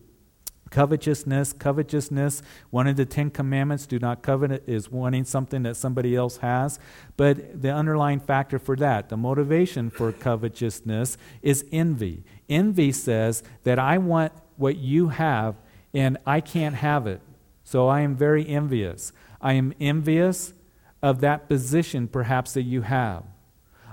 covetousness. 0.70 1.54
Covetousness, 1.54 2.42
one 2.70 2.88
of 2.88 2.96
the 2.96 3.06
Ten 3.06 3.30
Commandments, 3.30 3.86
do 3.86 4.00
not 4.00 4.22
covet, 4.22 4.64
is 4.68 4.92
wanting 4.92 5.26
something 5.26 5.64
that 5.64 5.76
somebody 5.76 6.16
else 6.16 6.38
has. 6.38 6.80
But 7.18 7.62
the 7.62 7.72
underlying 7.72 8.20
factor 8.20 8.60
for 8.60 8.76
that, 8.78 9.10
the 9.10 9.18
motivation 9.18 9.90
for 9.90 10.12
covetousness, 10.12 11.18
is 11.42 11.66
envy. 11.72 12.24
Envy 12.50 12.92
says 12.92 13.44
that 13.64 13.80
I 13.80 13.98
want 13.98 14.34
what 14.58 14.78
you 14.78 15.10
have 15.10 15.56
and 15.94 16.18
I 16.26 16.42
can't 16.42 16.76
have 16.76 17.08
it. 17.08 17.22
So 17.64 17.88
I 17.88 18.02
am 18.02 18.16
very 18.16 18.48
envious. 18.48 19.12
I 19.42 19.54
am 19.54 19.74
envious 19.80 20.54
of 21.02 21.22
that 21.22 21.48
position, 21.48 22.08
perhaps, 22.08 22.54
that 22.54 22.64
you 22.64 22.82
have. 22.82 23.24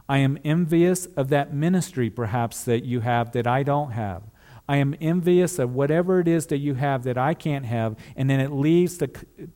I 0.08 0.18
am 0.18 0.38
envious 0.44 1.06
of 1.06 1.28
that 1.28 1.52
ministry, 1.52 2.10
perhaps, 2.10 2.64
that 2.64 2.84
you 2.84 3.00
have 3.00 3.32
that 3.32 3.46
I 3.46 3.62
don't 3.62 3.92
have. 3.92 4.22
I 4.68 4.78
am 4.78 4.94
envious 5.00 5.58
of 5.58 5.74
whatever 5.74 6.20
it 6.20 6.28
is 6.28 6.46
that 6.46 6.58
you 6.58 6.74
have 6.74 7.04
that 7.04 7.16
I 7.16 7.34
can't 7.34 7.64
have, 7.66 7.96
and 8.16 8.28
then 8.28 8.40
it 8.40 8.50
leads 8.50 8.98
to, 8.98 9.10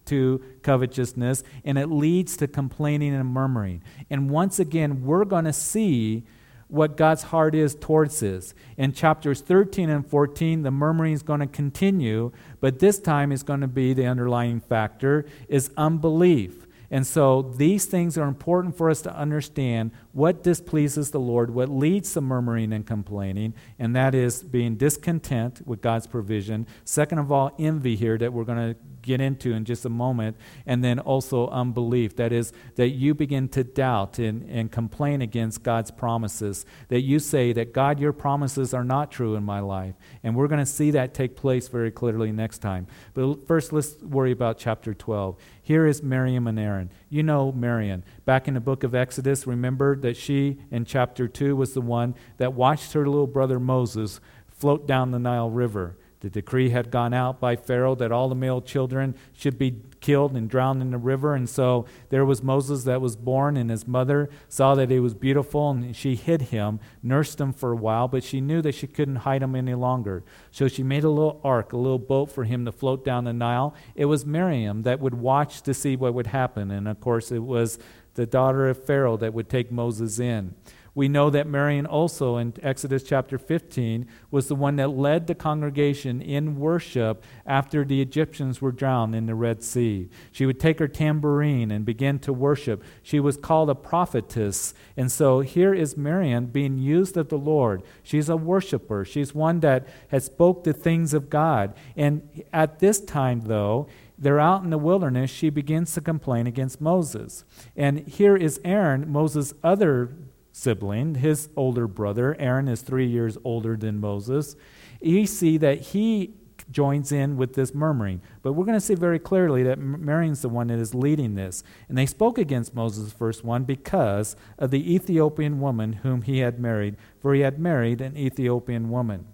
to 0.07 0.43
covetousness, 0.62 1.43
and 1.64 1.79
it 1.79 1.88
leads 1.88 2.37
to 2.38 2.47
complaining 2.47 3.14
and 3.14 3.29
murmuring. 3.29 3.83
And 4.09 4.31
once 4.31 4.59
again, 4.59 5.05
we're 5.05 5.25
going 5.25 5.47
to 5.47 5.52
see 5.52 6.25
what 6.71 6.97
God's 6.97 7.25
heart 7.25 7.55
is 7.55 7.75
towards 7.75 8.21
this. 8.21 8.55
In 8.76 8.93
chapters 8.93 9.40
13 9.40 9.90
and 9.90 10.07
14, 10.07 10.62
the 10.62 10.71
murmuring 10.71 11.12
is 11.12 11.23
going 11.23 11.40
to 11.40 11.47
continue, 11.49 12.31
but 12.61 12.79
this 12.79 13.00
time 13.00 13.33
is 13.33 13.43
going 13.43 13.61
to 13.61 13.69
be 13.69 13.93
the 13.93 14.07
underlying 14.07 14.61
factor 14.61 15.26
is 15.49 15.71
unbelief. 15.76 16.67
And 16.90 17.07
so 17.07 17.43
these 17.43 17.87
things 17.87 18.19
are 18.19 18.26
important 18.26 18.76
for 18.76 18.90
us 18.90 19.02
to 19.02 19.17
understand 19.17 19.93
what 20.12 20.43
displeases 20.43 21.11
the 21.11 21.21
Lord, 21.21 21.50
what 21.50 21.69
leads 21.69 22.12
to 22.14 22.21
murmuring 22.21 22.73
and 22.73 22.87
complaining, 22.87 23.55
and 23.79 23.95
that 23.95 24.14
is 24.14 24.43
being 24.43 24.76
discontent 24.76 25.67
with 25.67 25.81
God's 25.81 26.07
provision. 26.07 26.67
Second 26.85 27.19
of 27.19 27.31
all, 27.31 27.55
envy 27.59 27.97
here 27.97 28.19
that 28.19 28.33
we're 28.33 28.45
going 28.45 28.75
to 28.75 28.81
get 29.02 29.21
into 29.21 29.52
in 29.52 29.64
just 29.64 29.85
a 29.85 29.88
moment, 29.88 30.37
and 30.67 30.85
then 30.85 30.99
also 30.99 31.49
unbelief. 31.49 32.17
That 32.17 32.33
is, 32.33 32.52
that 32.76 32.88
you 32.88 33.14
begin 33.14 33.49
to 33.50 33.64
doubt 33.64 34.19
and, 34.19 34.49
and 34.50 34.71
complain 34.71 35.23
against 35.23 35.62
God's 35.62 35.90
promises. 35.90 36.64
That 36.88 37.00
you 37.00 37.19
say 37.19 37.52
that, 37.52 37.73
God, 37.73 38.00
your 38.00 38.12
promises 38.12 38.75
are 38.75 38.85
not 38.85 39.11
true 39.11 39.35
in 39.37 39.45
my 39.45 39.61
life. 39.61 39.95
And 40.23 40.35
we're 40.37 40.49
going 40.49 40.61
to 40.61 40.67
see 40.67 40.90
that 40.93 41.14
take 41.14 41.37
place 41.37 41.69
very 41.69 41.90
clearly 41.90 42.33
next 42.33 42.59
time. 42.59 42.87
But 43.14 43.47
first, 43.47 43.73
let's 43.73 43.97
worry 44.02 44.33
about 44.33 44.59
chapter 44.59 44.95
12. 44.95 45.37
Here 45.62 45.87
is 45.87 46.02
Miriam 46.02 46.47
and 46.47 46.59
Aaron. 46.59 46.90
You 47.12 47.25
know 47.25 47.50
Miriam. 47.50 48.05
Back 48.25 48.47
in 48.47 48.55
the 48.55 48.61
book 48.61 48.85
of 48.85 48.95
Exodus, 48.95 49.45
remember 49.45 49.97
that 49.97 50.17
she, 50.17 50.61
in 50.71 50.85
chapter 50.85 51.26
2, 51.26 51.57
was 51.57 51.75
the 51.75 51.81
one 51.81 52.14
that 52.37 52.55
watched 52.55 52.93
her 52.93 53.05
little 53.05 53.26
brother 53.26 53.59
Moses 53.59 54.21
float 54.49 54.87
down 54.87 55.11
the 55.11 55.19
Nile 55.19 55.50
River. 55.50 55.99
The 56.21 56.29
decree 56.29 56.69
had 56.69 56.91
gone 56.91 57.15
out 57.15 57.41
by 57.41 57.57
Pharaoh 57.57 57.95
that 57.95 58.12
all 58.12 58.29
the 58.29 58.35
male 58.35 58.61
children 58.61 59.15
should 59.33 59.59
be 59.59 59.81
killed 60.00 60.37
and 60.37 60.50
drowned 60.50 60.83
in 60.83 60.91
the 60.91 60.99
river. 60.99 61.35
And 61.35 61.49
so 61.49 61.87
there 62.11 62.27
was 62.27 62.43
Moses 62.43 62.85
that 62.85 63.00
was 63.00 63.17
born, 63.17 63.57
and 63.57 63.71
his 63.71 63.89
mother 63.89 64.29
saw 64.47 64.75
that 64.75 64.91
he 64.91 65.00
was 65.00 65.15
beautiful, 65.15 65.71
and 65.71 65.97
she 65.97 66.17
hid 66.17 66.43
him, 66.43 66.79
nursed 67.03 67.41
him 67.41 67.55
for 67.55 67.73
a 67.73 67.77
while, 67.77 68.07
but 68.07 68.23
she 68.23 68.43
knew 68.43 68.61
that 68.61 68.75
she 68.75 68.87
couldn't 68.87 69.17
hide 69.17 69.43
him 69.43 69.57
any 69.57 69.75
longer. 69.75 70.23
So 70.50 70.69
she 70.69 70.83
made 70.83 71.05
a 71.05 71.11
little 71.11 71.41
ark, 71.43 71.73
a 71.73 71.79
little 71.79 71.99
boat 71.99 72.31
for 72.31 72.45
him 72.45 72.67
to 72.67 72.73
float 72.73 73.03
down 73.03 73.25
the 73.25 73.33
Nile. 73.33 73.75
It 73.95 74.05
was 74.05 74.27
Miriam 74.27 74.83
that 74.83 75.00
would 75.00 75.15
watch 75.15 75.62
to 75.62 75.73
see 75.73 75.97
what 75.97 76.12
would 76.12 76.27
happen. 76.27 76.71
And 76.71 76.87
of 76.87 77.00
course, 77.00 77.33
it 77.33 77.43
was 77.43 77.79
the 78.15 78.27
daughter 78.27 78.69
of 78.69 78.85
Pharaoh 78.85 79.17
that 79.17 79.33
would 79.33 79.49
take 79.49 79.73
Moses 79.73 80.19
in. 80.19 80.55
We 80.94 81.09
know 81.09 81.30
that 81.30 81.47
Miriam 81.47 81.87
also 81.87 82.37
in 82.37 82.54
Exodus 82.62 83.02
chapter 83.02 83.38
15 83.38 84.06
was 84.30 84.49
the 84.49 84.54
one 84.54 84.76
that 84.76 84.88
led 84.90 85.26
the 85.26 85.35
congregation 85.35 86.20
in 86.20 86.59
worship 86.59 87.25
after 87.47 87.85
the 87.85 88.00
Egyptians 88.02 88.61
were 88.61 88.73
drowned 88.73 89.14
in 89.14 89.26
the 89.26 89.35
Red 89.35 89.62
Sea. 89.62 90.09
She 90.32 90.47
would 90.47 90.59
take 90.59 90.78
her 90.78 90.88
tambourine 90.88 91.70
and 91.70 91.85
begin 91.85 92.18
to 92.20 92.32
worship. 92.32 92.82
She 93.02 93.20
was 93.20 93.37
called 93.37 93.70
a 93.70 93.75
prophetess. 93.75 94.75
And 94.97 95.11
so 95.12 95.40
here 95.40 95.73
is 95.73 95.97
Miriam 95.97 96.47
being 96.47 96.78
used 96.78 97.16
of 97.16 97.28
the 97.28 97.38
Lord. 97.38 97.82
She's 98.02 98.28
a 98.28 98.37
worshiper. 98.37 99.04
She's 99.04 99.35
one 99.35 99.61
that 99.61 99.87
has 100.09 100.25
spoke 100.25 100.64
the 100.64 100.73
things 100.73 101.14
of 101.14 101.30
God. 101.30 101.75
And 101.97 102.44
at 102.52 102.80
this 102.80 103.00
time 103.00 103.42
though, 103.42 103.87
they're 104.20 104.38
out 104.38 104.62
in 104.62 104.70
the 104.70 104.76
wilderness, 104.76 105.30
she 105.30 105.49
begins 105.49 105.94
to 105.94 106.02
complain 106.02 106.47
against 106.47 106.78
Moses. 106.78 107.44
And 107.75 108.06
here 108.06 108.37
is 108.37 108.61
Aaron, 108.64 109.11
Moses' 109.11 109.54
other 109.64 110.14
sibling, 110.61 111.17
his 111.17 111.49
older 111.57 111.87
brother. 111.87 112.37
Aaron 112.38 112.69
is 112.69 112.83
three 112.83 113.07
years 113.07 113.38
older 113.45 113.76
than 113.76 113.99
Moses. 113.99 114.57
You 115.00 115.26
see 115.26 115.57
that 115.57 115.81
he 115.81 116.35
joins 116.71 117.11
in 117.11 117.37
with 117.37 117.55
this 117.55 117.75
murmuring. 117.75 118.21
But 118.43 118.52
we're 118.52 118.67
going 118.67 118.76
to 118.76 118.85
see 118.85 118.95
very 118.95 119.19
clearly 119.19 119.62
that 119.62 119.79
Miriam's 119.79 120.43
the 120.43 120.49
one 120.49 120.67
that 120.69 120.79
is 120.79 120.95
leading 120.95 121.35
this. 121.35 121.62
And 121.88 121.97
they 121.97 122.07
spoke 122.07 122.37
against 122.38 122.75
Moses, 122.75 123.12
verse 123.12 123.43
1, 123.43 123.64
because 123.64 124.37
of 124.59 124.71
the 124.71 124.95
Ethiopian 124.95 125.61
woman 125.61 125.95
whom 125.95 126.23
he 126.23 126.38
had 126.38 126.61
married, 126.61 126.97
for 127.21 127.35
he 127.35 127.40
had 127.40 127.59
married 127.59 128.00
an 128.00 128.17
Ethiopian 128.17 128.90
woman. 128.90 129.26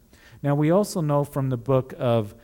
Now, 0.42 0.54
we 0.54 0.70
also 0.70 1.00
know 1.00 1.24
from 1.24 1.50
the 1.50 1.56
book 1.56 1.92
of 1.98 2.34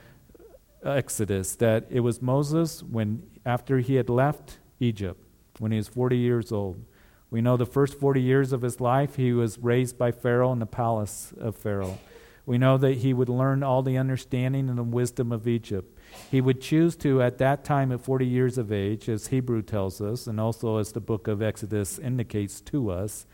Exodus 0.85 1.55
that 1.57 1.87
it 1.89 2.01
was 2.01 2.21
Moses 2.21 2.83
when, 2.83 3.23
after 3.47 3.79
he 3.79 3.95
had 3.95 4.11
left 4.11 4.59
Egypt, 4.81 5.25
when 5.59 5.71
he 5.71 5.79
was 5.79 5.89
40 5.89 6.17
years 6.17 6.51
old, 6.51 6.85
we 7.33 7.41
know 7.41 7.57
the 7.57 7.65
first 7.65 7.99
40 7.99 8.21
years 8.21 8.53
of 8.53 8.61
his 8.61 8.79
life, 8.79 9.17
he 9.17 9.33
was 9.33 9.59
raised 9.59 9.97
by 9.97 10.13
Pharaoh 10.13 10.53
in 10.53 10.59
the 10.59 10.67
palace 10.67 11.33
of 11.41 11.57
Pharaoh. 11.57 11.99
We 12.45 12.59
know 12.59 12.77
that 12.77 12.99
he 12.99 13.15
would 13.15 13.31
learn 13.31 13.63
all 13.63 13.83
the 13.83 13.97
understanding 13.97 14.69
and 14.69 14.77
the 14.77 14.83
wisdom 14.83 15.33
of 15.33 15.49
Egypt. 15.49 15.99
He 16.31 16.43
would 16.43 16.61
choose 16.61 16.95
to, 16.97 17.23
at 17.23 17.39
that 17.39 17.65
time, 17.65 17.91
at 17.91 18.03
40 18.03 18.27
years 18.27 18.59
of 18.59 18.71
age, 18.71 19.09
as 19.09 19.29
Hebrew 19.29 19.63
tells 19.63 19.99
us, 20.03 20.27
and 20.27 20.39
also 20.39 20.77
as 20.77 20.93
the 20.93 21.01
book 21.01 21.27
of 21.27 21.41
Exodus 21.41 21.99
indicates 21.99 22.61
to 22.61 22.91
us, 22.91 23.25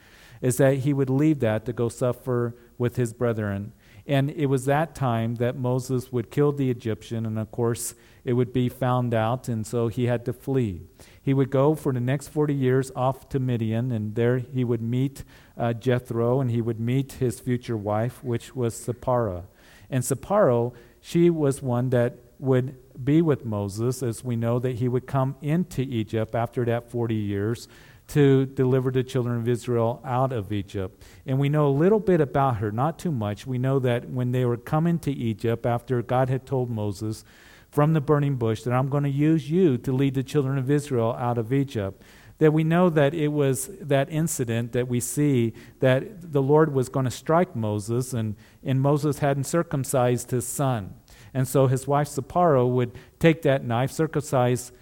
is 0.41 0.59
that 0.59 0.79
he 0.79 0.93
would 0.93 1.11
leave 1.11 1.41
that 1.41 1.65
to 1.65 1.73
go 1.73 1.89
suffer 1.89 2.55
with 2.79 2.95
his 2.95 3.13
brethren. 3.13 3.73
And 4.07 4.31
it 4.31 4.47
was 4.47 4.65
that 4.67 4.95
time 4.95 5.35
that 5.37 5.57
Moses 5.57 6.13
would 6.13 6.31
kill 6.31 6.53
the 6.53 6.71
Egyptian, 6.71 7.27
and 7.27 7.37
of 7.37 7.51
course, 7.51 7.97
it 8.25 8.35
would 8.35 8.53
be 8.53 8.69
found 8.69 9.13
out, 9.13 9.49
and 9.49 9.67
so 9.67 9.89
he 9.89 10.05
had 10.05 10.25
to 10.27 10.33
flee. 10.33 10.83
He 11.29 11.35
would 11.35 11.51
go 11.51 11.75
for 11.75 11.93
the 11.93 12.01
next 12.01 12.29
40 12.29 12.55
years 12.55 12.91
off 12.97 13.29
to 13.29 13.39
Midian, 13.39 13.93
and 13.93 14.15
there 14.15 14.39
he 14.39 14.65
would 14.65 14.81
meet 14.81 15.25
uh, 15.59 15.75
Jethro, 15.75 16.41
and 16.41 16.51
he 16.51 16.63
would 16.63 16.81
meet 16.81 17.13
his 17.13 17.39
future 17.39 17.77
wife, 17.77 18.25
which 18.25 18.57
was 18.57 18.75
Zipporah. 18.75 19.45
And 19.91 20.03
Zipporah, 20.03 20.71
she 21.03 21.29
was 21.29 21.61
one 21.61 21.91
that 21.91 22.15
would 22.39 22.79
be 23.05 23.21
with 23.21 23.45
Moses, 23.45 24.03
as 24.03 24.25
we 24.25 24.37
know 24.37 24.59
that 24.59 24.77
he 24.77 24.89
would 24.89 25.07
come 25.07 25.37
into 25.43 25.83
Egypt 25.83 26.35
after 26.35 26.65
that 26.65 26.91
40 26.91 27.15
years 27.15 27.69
to 28.07 28.47
deliver 28.47 28.91
the 28.91 29.03
children 29.03 29.37
of 29.37 29.47
Israel 29.47 30.01
out 30.07 30.33
of 30.33 30.51
Egypt. 30.51 31.03
And 31.27 31.39
we 31.39 31.51
know 31.51 31.69
a 31.69 31.77
little 31.85 32.01
bit 32.01 32.23
about 32.23 32.57
her, 32.57 32.73
not 32.73 32.99
too 32.99 33.13
much. 33.13 33.47
We 33.47 33.59
know 33.59 33.79
that 33.81 34.09
when 34.09 34.33
they 34.33 34.47
were 34.47 34.57
coming 34.57 34.99
to 35.01 35.13
Egypt, 35.13 35.67
after 35.67 36.01
God 36.01 36.31
had 36.31 36.47
told 36.47 36.71
Moses 36.71 37.23
from 37.71 37.93
the 37.93 38.01
burning 38.01 38.37
bush 38.37 38.63
that 38.63 38.73
I'm 38.73 38.89
going 38.89 39.05
to 39.05 39.11
use 39.11 39.51
you 39.51 39.79
to 39.79 39.93
lead 39.93 40.15
the 40.15 40.23
children 40.23 40.59
of 40.59 40.71
Israel 40.71 41.15
out 41.19 41.39
of 41.39 41.53
Egypt. 41.53 42.03
That 42.39 42.53
we 42.53 42.65
know 42.65 42.89
that 42.91 43.15
it 43.15 43.29
was 43.29 43.69
that 43.81 44.11
incident 44.11 44.73
that 44.73 44.87
we 44.87 45.01
see 45.01 45.55
that 45.81 46.33
the 46.33 46.41
Lord 46.41 46.73
was 46.73 46.89
going 46.89 47.05
to 47.05 47.11
strike 47.11 47.57
Moses, 47.57 48.13
and, 48.13 48.37
and 48.65 48.81
Moses 48.81 49.19
hadn't 49.19 49.45
circumcised 49.45 50.31
his 50.31 50.47
son. 50.47 50.95
And 51.35 51.49
so 51.49 51.67
his 51.67 51.87
wife 51.87 52.09
Zipporah 52.09 52.67
would 52.67 52.93
take 53.19 53.43
that 53.43 53.65
knife, 53.65 53.91
circumcise, 53.91 54.73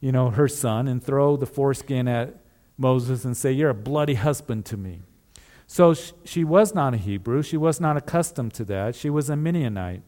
you 0.00 0.12
know, 0.12 0.30
her 0.30 0.48
son, 0.48 0.88
and 0.88 1.02
throw 1.02 1.36
the 1.36 1.46
foreskin 1.46 2.08
at 2.08 2.40
Moses 2.78 3.24
and 3.24 3.36
say, 3.36 3.52
You're 3.52 3.70
a 3.70 3.74
bloody 3.74 4.14
husband 4.14 4.64
to 4.66 4.76
me. 4.76 5.02
So 5.66 5.94
she 6.24 6.44
was 6.44 6.74
not 6.74 6.94
a 6.94 6.96
Hebrew. 6.96 7.42
She 7.42 7.58
was 7.58 7.80
not 7.80 7.98
accustomed 7.98 8.54
to 8.54 8.64
that. 8.64 8.94
She 8.94 9.10
was 9.10 9.28
a 9.28 9.36
Midianite. 9.36 10.02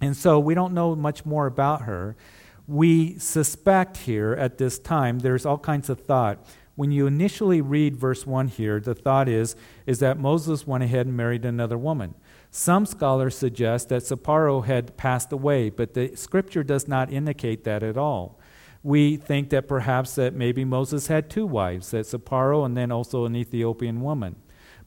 And 0.00 0.16
so 0.16 0.38
we 0.38 0.54
don't 0.54 0.74
know 0.74 0.94
much 0.94 1.24
more 1.24 1.46
about 1.46 1.82
her. 1.82 2.16
We 2.66 3.18
suspect 3.18 3.98
here 3.98 4.32
at 4.32 4.58
this 4.58 4.78
time, 4.78 5.20
there's 5.20 5.46
all 5.46 5.58
kinds 5.58 5.88
of 5.88 6.00
thought. 6.00 6.44
When 6.74 6.90
you 6.90 7.06
initially 7.06 7.62
read 7.62 7.96
verse 7.96 8.26
1 8.26 8.48
here, 8.48 8.80
the 8.80 8.94
thought 8.94 9.28
is, 9.28 9.56
is 9.86 9.98
that 10.00 10.18
Moses 10.18 10.66
went 10.66 10.84
ahead 10.84 11.06
and 11.06 11.16
married 11.16 11.44
another 11.44 11.78
woman. 11.78 12.14
Some 12.50 12.84
scholars 12.84 13.36
suggest 13.36 13.88
that 13.88 14.02
Zipporah 14.04 14.62
had 14.62 14.96
passed 14.96 15.32
away, 15.32 15.70
but 15.70 15.94
the 15.94 16.14
scripture 16.16 16.62
does 16.62 16.86
not 16.86 17.10
indicate 17.10 17.64
that 17.64 17.82
at 17.82 17.96
all. 17.96 18.38
We 18.82 19.16
think 19.16 19.50
that 19.50 19.68
perhaps 19.68 20.14
that 20.16 20.34
maybe 20.34 20.64
Moses 20.64 21.06
had 21.06 21.30
two 21.30 21.46
wives, 21.46 21.90
that 21.90 22.06
Zipporah 22.06 22.64
and 22.64 22.76
then 22.76 22.92
also 22.92 23.24
an 23.24 23.34
Ethiopian 23.34 24.00
woman. 24.00 24.36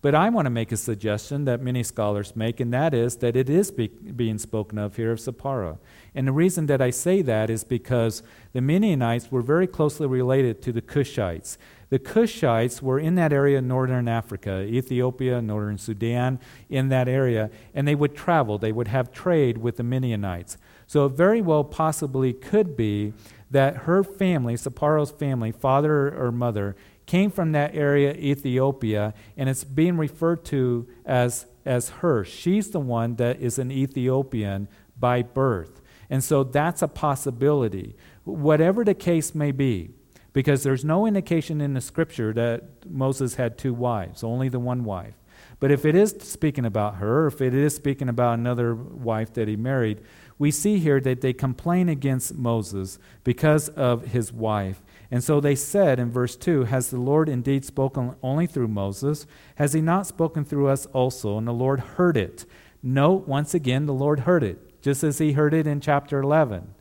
But 0.02 0.16
I 0.16 0.30
want 0.30 0.46
to 0.46 0.50
make 0.50 0.72
a 0.72 0.78
suggestion 0.78 1.44
that 1.44 1.62
many 1.62 1.84
scholars 1.84 2.34
make, 2.34 2.62
and 2.62 2.74
that 2.74 2.94
is 2.94 3.18
that 3.18 3.36
it 3.36 3.50
is 3.50 3.70
be, 3.70 3.88
being 3.88 4.38
spoken 4.38 4.78
of 4.78 4.96
here 4.96 5.12
of 5.12 5.20
Zipporah. 5.20 5.78
And 6.16 6.26
the 6.26 6.32
reason 6.32 6.68
that 6.68 6.82
I 6.82 6.90
say 6.90 7.22
that 7.22 7.50
is 7.50 7.66
because 7.66 8.24
the 8.54 8.62
Midianites 8.62 9.30
were 9.30 9.42
very 9.42 9.68
closely 9.68 10.08
related 10.08 10.62
to 10.62 10.72
the 10.72 10.82
Cushites. 10.82 11.58
The 11.90 12.00
Cushites 12.00 12.82
were 12.82 13.00
in 13.00 13.16
that 13.16 13.34
area 13.34 13.62
northern 13.62 14.08
Africa, 14.08 14.62
Ethiopia, 14.62 15.42
northern 15.42 15.78
Sudan, 15.78 16.40
in 16.70 16.88
that 16.90 17.10
area, 17.10 17.50
and 17.74 17.86
they 17.86 17.96
would 17.96 18.16
travel, 18.16 18.58
they 18.58 18.72
would 18.72 18.88
have 18.88 19.12
trade 19.12 19.58
with 19.58 19.76
the 19.76 19.84
Midianites. 19.84 20.58
So 20.88 21.08
it 21.08 21.14
very 21.14 21.42
well 21.42 21.64
possibly 21.66 22.32
could 22.32 22.78
be 22.78 23.14
that 23.52 23.78
her 23.78 24.04
family, 24.04 24.56
Zipporah's 24.56 25.12
family, 25.12 25.52
father 25.52 26.16
or 26.16 26.32
mother, 26.32 26.76
came 27.10 27.32
from 27.32 27.54
that 27.54 27.74
area, 27.74 28.14
Ethiopia, 28.14 29.16
and 29.36 29.50
it's 29.50 29.64
being 29.64 29.98
referred 29.98 30.46
to 30.46 30.88
as, 31.08 31.48
as 31.66 31.90
her. 31.90 32.24
She's 32.24 32.70
the 32.70 32.80
one 32.80 33.16
that 33.16 33.42
is 33.42 33.58
an 33.58 33.72
Ethiopian 33.72 34.68
by 34.96 35.24
birth. 35.24 35.82
And 36.08 36.24
so 36.24 36.44
that's 36.44 36.84
a 36.84 36.88
possibility. 36.88 37.96
Whatever 38.26 38.86
the 38.86 38.94
case 38.94 39.34
may 39.34 39.52
be, 39.52 39.90
because 40.34 40.62
there's 40.62 40.86
no 40.86 41.08
indication 41.08 41.62
in 41.62 41.74
the 41.74 41.82
scripture 41.82 42.32
that 42.34 42.88
Moses 42.88 43.34
had 43.36 43.58
two 43.58 43.74
wives, 43.74 44.24
only 44.24 44.48
the 44.48 44.60
one 44.60 44.84
wife. 44.84 45.16
But 45.60 45.72
if 45.72 45.86
it 45.86 45.96
is 45.96 46.16
speaking 46.20 46.64
about 46.64 46.98
her, 46.98 47.26
if 47.26 47.42
it 47.42 47.56
is 47.56 47.76
speaking 47.76 48.08
about 48.08 48.38
another 48.38 48.76
wife 48.76 49.34
that 49.34 49.48
he 49.48 49.56
married, 49.56 50.02
we 50.38 50.52
see 50.52 50.78
here 50.78 51.02
that 51.02 51.22
they 51.22 51.34
complain 51.34 51.90
against 51.90 52.36
Moses 52.36 53.00
because 53.24 53.68
of 53.70 54.06
his 54.10 54.32
wife. 54.32 54.84
And 55.12 55.24
so 55.24 55.40
they 55.40 55.56
said 55.56 56.00
in 56.00 56.12
verse 56.12 56.36
2 56.36 56.66
Has 56.66 56.90
the 56.90 57.00
Lord 57.00 57.30
indeed 57.30 57.66
spoken 57.66 58.16
only 58.22 58.48
through 58.48 58.68
Moses? 58.68 59.26
Has 59.56 59.74
he 59.74 59.82
not 59.82 60.08
spoken 60.08 60.46
through 60.46 60.68
us 60.68 60.86
also? 60.88 61.38
And 61.38 61.48
the 61.48 61.52
Lord 61.52 61.80
heard 61.80 62.18
it. 62.18 62.46
Note 62.82 63.28
once 63.28 63.54
again, 63.54 63.86
the 63.86 63.94
Lord 63.94 64.22
heard 64.22 64.44
it, 64.44 64.82
just 64.82 65.04
as 65.04 65.18
he 65.18 65.34
heard 65.34 65.54
it 65.54 65.68
in 65.68 65.82
chapter 65.82 66.20
11. 66.20 66.76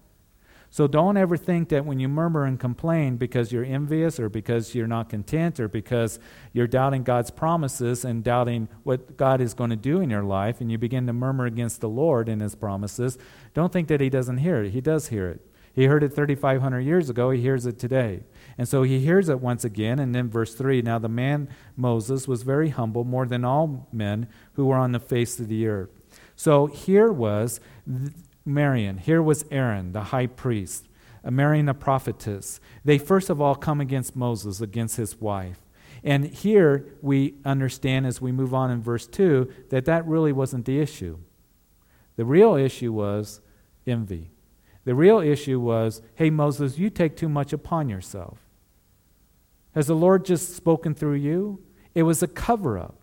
So 0.70 0.87
don't 0.87 1.16
ever 1.16 1.38
think 1.38 1.70
that 1.70 1.87
when 1.87 1.99
you 1.99 2.08
murmur 2.08 2.44
and 2.44 2.61
complain 2.61 3.16
because 3.16 3.50
you're 3.50 3.64
envious 3.64 4.20
or 4.20 4.28
because 4.28 4.75
you're 4.75 4.87
not 4.87 5.08
content 5.08 5.58
or 5.58 5.66
because 5.66 6.18
you're 6.52 6.66
doubting 6.66 7.04
God's 7.04 7.30
promises 7.30 8.04
and 8.04 8.23
doubting 8.23 8.68
what 8.82 9.16
God 9.16 9.40
is 9.40 9.54
going 9.54 9.70
to 9.70 9.76
do 9.76 10.00
in 10.00 10.11
your 10.11 10.23
life 10.23 10.61
and 10.61 10.70
you 10.70 10.76
begin 10.76 11.06
to 11.06 11.14
murmur 11.14 11.47
against 11.47 11.80
the 11.80 11.88
Lord 11.88 12.28
and 12.28 12.42
his 12.42 12.54
promises, 12.54 13.16
don't 13.54 13.73
think 13.73 13.88
that 13.88 14.02
he 14.02 14.11
doesn't 14.11 14.38
hear 14.38 14.62
it. 14.62 14.73
He 14.73 14.82
does 14.82 15.08
hear 15.08 15.28
it. 15.28 15.48
He 15.78 15.85
heard 15.85 16.02
it 16.02 16.12
3,500 16.12 16.80
years 16.80 17.08
ago, 17.08 17.30
he 17.30 17.40
hears 17.40 17.64
it 17.64 17.78
today. 17.78 18.25
And 18.58 18.68
so 18.68 18.82
he 18.82 18.99
hears 18.99 19.28
it 19.28 19.38
once 19.38 19.64
again. 19.64 20.00
And 20.00 20.12
then 20.12 20.28
verse 20.28 20.52
3 20.52 20.82
Now 20.82 20.99
the 20.99 21.08
man 21.08 21.49
Moses 21.76 22.26
was 22.26 22.42
very 22.42 22.70
humble, 22.70 23.04
more 23.04 23.26
than 23.26 23.44
all 23.44 23.87
men 23.92 24.26
who 24.54 24.66
were 24.66 24.75
on 24.75 24.90
the 24.90 24.99
face 24.99 25.38
of 25.38 25.47
the 25.47 25.68
earth. 25.68 25.90
So 26.35 26.66
here 26.66 27.12
was 27.12 27.61
Miriam, 28.44 28.99
here 28.99 29.23
was 29.23 29.44
Aaron, 29.52 29.92
the 29.92 30.02
high 30.02 30.26
priest, 30.26 30.88
Miriam, 31.23 31.66
the 31.66 31.75
prophetess. 31.75 32.58
They 32.85 32.99
first 32.99 33.30
of 33.30 33.40
all 33.40 33.54
come 33.54 33.80
against 33.80 34.16
Moses, 34.16 34.61
against 34.61 34.97
his 34.97 35.20
wife. 35.20 35.61
And 36.02 36.25
here 36.25 36.87
we 37.02 37.35
understand 37.44 38.04
as 38.04 38.20
we 38.20 38.32
move 38.32 38.52
on 38.52 38.73
in 38.73 38.82
verse 38.82 39.06
2 39.06 39.49
that 39.70 39.85
that 39.85 40.04
really 40.08 40.32
wasn't 40.32 40.64
the 40.64 40.80
issue. 40.80 41.18
The 42.16 42.25
real 42.25 42.56
issue 42.56 42.92
was 42.92 43.40
envy. 43.87 44.32
The 44.88 44.95
real 44.95 45.18
issue 45.18 45.61
was 45.61 46.00
hey, 46.14 46.30
Moses, 46.30 46.78
you 46.78 46.88
take 46.88 47.14
too 47.14 47.28
much 47.28 47.52
upon 47.52 47.90
yourself. 47.90 48.38
Has 49.75 49.88
the 49.88 49.95
Lord 49.95 50.25
just 50.25 50.57
spoken 50.57 50.95
through 50.95 51.16
you? 51.16 51.62
It 51.95 52.04
was 52.04 52.23
a 52.23 52.26
cover 52.26 52.78
up. 52.78 52.99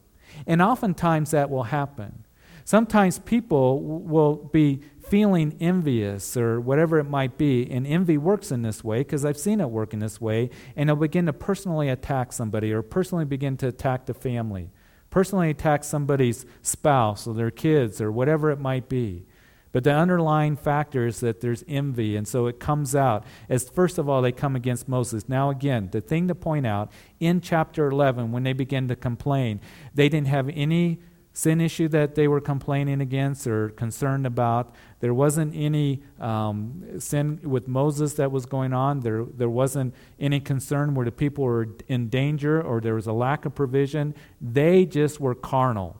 And 0.47 0.63
oftentimes 0.63 1.29
that 1.29 1.51
will 1.51 1.65
happen. 1.65 2.25
Sometimes 2.63 3.19
people 3.19 3.83
will 3.83 4.33
be 4.33 4.81
feeling 5.07 5.55
envious 5.59 6.35
or 6.35 6.59
whatever 6.59 6.97
it 6.97 7.03
might 7.03 7.37
be, 7.37 7.69
and 7.69 7.85
envy 7.85 8.17
works 8.17 8.51
in 8.51 8.63
this 8.63 8.83
way 8.83 9.01
because 9.01 9.23
I've 9.23 9.37
seen 9.37 9.61
it 9.61 9.69
work 9.69 9.93
in 9.93 9.99
this 9.99 10.19
way, 10.19 10.49
and 10.75 10.89
they'll 10.89 10.95
begin 10.95 11.27
to 11.27 11.33
personally 11.33 11.89
attack 11.89 12.33
somebody 12.33 12.73
or 12.73 12.81
personally 12.81 13.25
begin 13.25 13.57
to 13.57 13.67
attack 13.67 14.07
the 14.07 14.15
family, 14.15 14.71
personally 15.11 15.51
attack 15.51 15.83
somebody's 15.83 16.47
spouse 16.63 17.27
or 17.27 17.35
their 17.35 17.51
kids 17.51 18.01
or 18.01 18.11
whatever 18.11 18.49
it 18.49 18.59
might 18.59 18.89
be. 18.89 19.27
But 19.75 19.83
the 19.83 19.91
underlying 19.91 20.55
factor 20.55 21.05
is 21.05 21.19
that 21.19 21.41
there's 21.41 21.65
envy, 21.67 22.15
and 22.15 22.25
so 22.25 22.47
it 22.47 22.61
comes 22.61 22.95
out 22.95 23.25
as 23.49 23.67
first 23.67 23.97
of 23.97 24.07
all, 24.07 24.21
they 24.21 24.31
come 24.31 24.55
against 24.55 24.87
Moses. 24.87 25.27
Now, 25.27 25.49
again, 25.49 25.89
the 25.91 25.99
thing 25.99 26.29
to 26.29 26.33
point 26.33 26.65
out 26.65 26.93
in 27.19 27.41
chapter 27.41 27.89
11, 27.89 28.31
when 28.31 28.43
they 28.43 28.53
begin 28.53 28.87
to 28.87 28.95
complain, 28.95 29.59
they 29.93 30.07
didn't 30.07 30.27
have 30.27 30.47
any 30.53 30.99
sin 31.33 31.59
issue 31.59 31.89
that 31.89 32.15
they 32.15 32.25
were 32.25 32.39
complaining 32.39 33.01
against 33.01 33.47
or 33.47 33.67
concerned 33.67 34.25
about. 34.25 34.73
There 35.01 35.13
wasn't 35.13 35.53
any 35.53 36.01
um, 36.21 36.81
sin 36.97 37.41
with 37.43 37.67
Moses 37.67 38.13
that 38.13 38.31
was 38.31 38.45
going 38.45 38.71
on. 38.71 39.01
There, 39.01 39.25
there 39.25 39.49
wasn't 39.49 39.93
any 40.17 40.39
concern 40.39 40.95
where 40.95 41.03
the 41.03 41.11
people 41.11 41.43
were 41.43 41.67
in 41.89 42.07
danger 42.07 42.61
or 42.61 42.79
there 42.79 42.95
was 42.95 43.07
a 43.07 43.11
lack 43.11 43.43
of 43.43 43.53
provision. 43.53 44.15
They 44.39 44.85
just 44.85 45.19
were 45.19 45.35
carnal. 45.35 45.97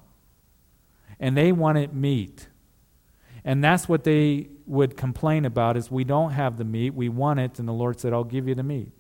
And 1.19 1.35
they 1.35 1.51
wanted 1.51 1.93
meat. 1.93 2.47
And 3.45 3.63
that's 3.63 3.87
what 3.87 4.03
they 4.03 4.49
would 4.65 4.97
complain 4.97 5.45
about 5.45 5.77
is 5.77 5.91
we 5.91 6.03
don't 6.03 6.31
have 6.31 6.57
the 6.57 6.65
meat, 6.65 6.95
we 6.95 7.09
want 7.09 7.39
it, 7.39 7.59
and 7.59 7.67
the 7.67 7.73
Lord 7.73 7.99
said, 7.99 8.11
I'll 8.11 8.23
give 8.23 8.47
you 8.47 8.55
the 8.55 8.63
meat. 8.63 8.91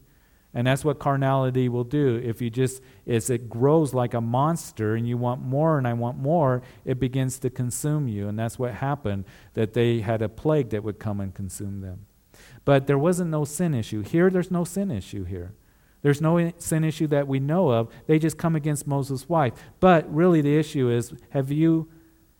And 0.53 0.67
that's 0.67 0.85
what 0.85 0.99
carnality 0.99 1.67
will 1.67 1.83
do. 1.83 2.21
If 2.23 2.41
you 2.41 2.49
just, 2.49 2.81
as 3.05 3.29
it 3.29 3.49
grows 3.49 3.93
like 3.93 4.13
a 4.13 4.21
monster 4.21 4.95
and 4.95 5.05
you 5.05 5.17
want 5.17 5.41
more 5.41 5.77
and 5.77 5.85
I 5.85 5.93
want 5.93 6.17
more, 6.17 6.61
it 6.85 6.97
begins 6.97 7.39
to 7.39 7.49
consume 7.49 8.07
you. 8.07 8.29
And 8.29 8.39
that's 8.39 8.57
what 8.57 8.75
happened, 8.75 9.25
that 9.55 9.73
they 9.73 9.99
had 9.99 10.21
a 10.21 10.29
plague 10.29 10.69
that 10.69 10.83
would 10.83 10.99
come 10.99 11.19
and 11.19 11.33
consume 11.33 11.81
them. 11.81 12.05
But 12.63 12.87
there 12.87 12.97
wasn't 12.97 13.31
no 13.31 13.43
sin 13.43 13.73
issue. 13.73 14.01
Here, 14.01 14.29
there's 14.29 14.51
no 14.51 14.63
sin 14.63 14.91
issue 14.91 15.25
here. 15.25 15.53
There's 16.03 16.21
no 16.21 16.51
sin 16.59 16.83
issue 16.83 17.07
that 17.07 17.27
we 17.27 17.39
know 17.39 17.69
of. 17.69 17.91
They 18.05 18.19
just 18.19 18.37
come 18.37 18.55
against 18.55 18.85
Moses' 18.85 19.27
wife. 19.27 19.53
But 19.79 20.13
really, 20.13 20.39
the 20.39 20.55
issue 20.55 20.89
is 20.89 21.13
have 21.31 21.51
you 21.51 21.89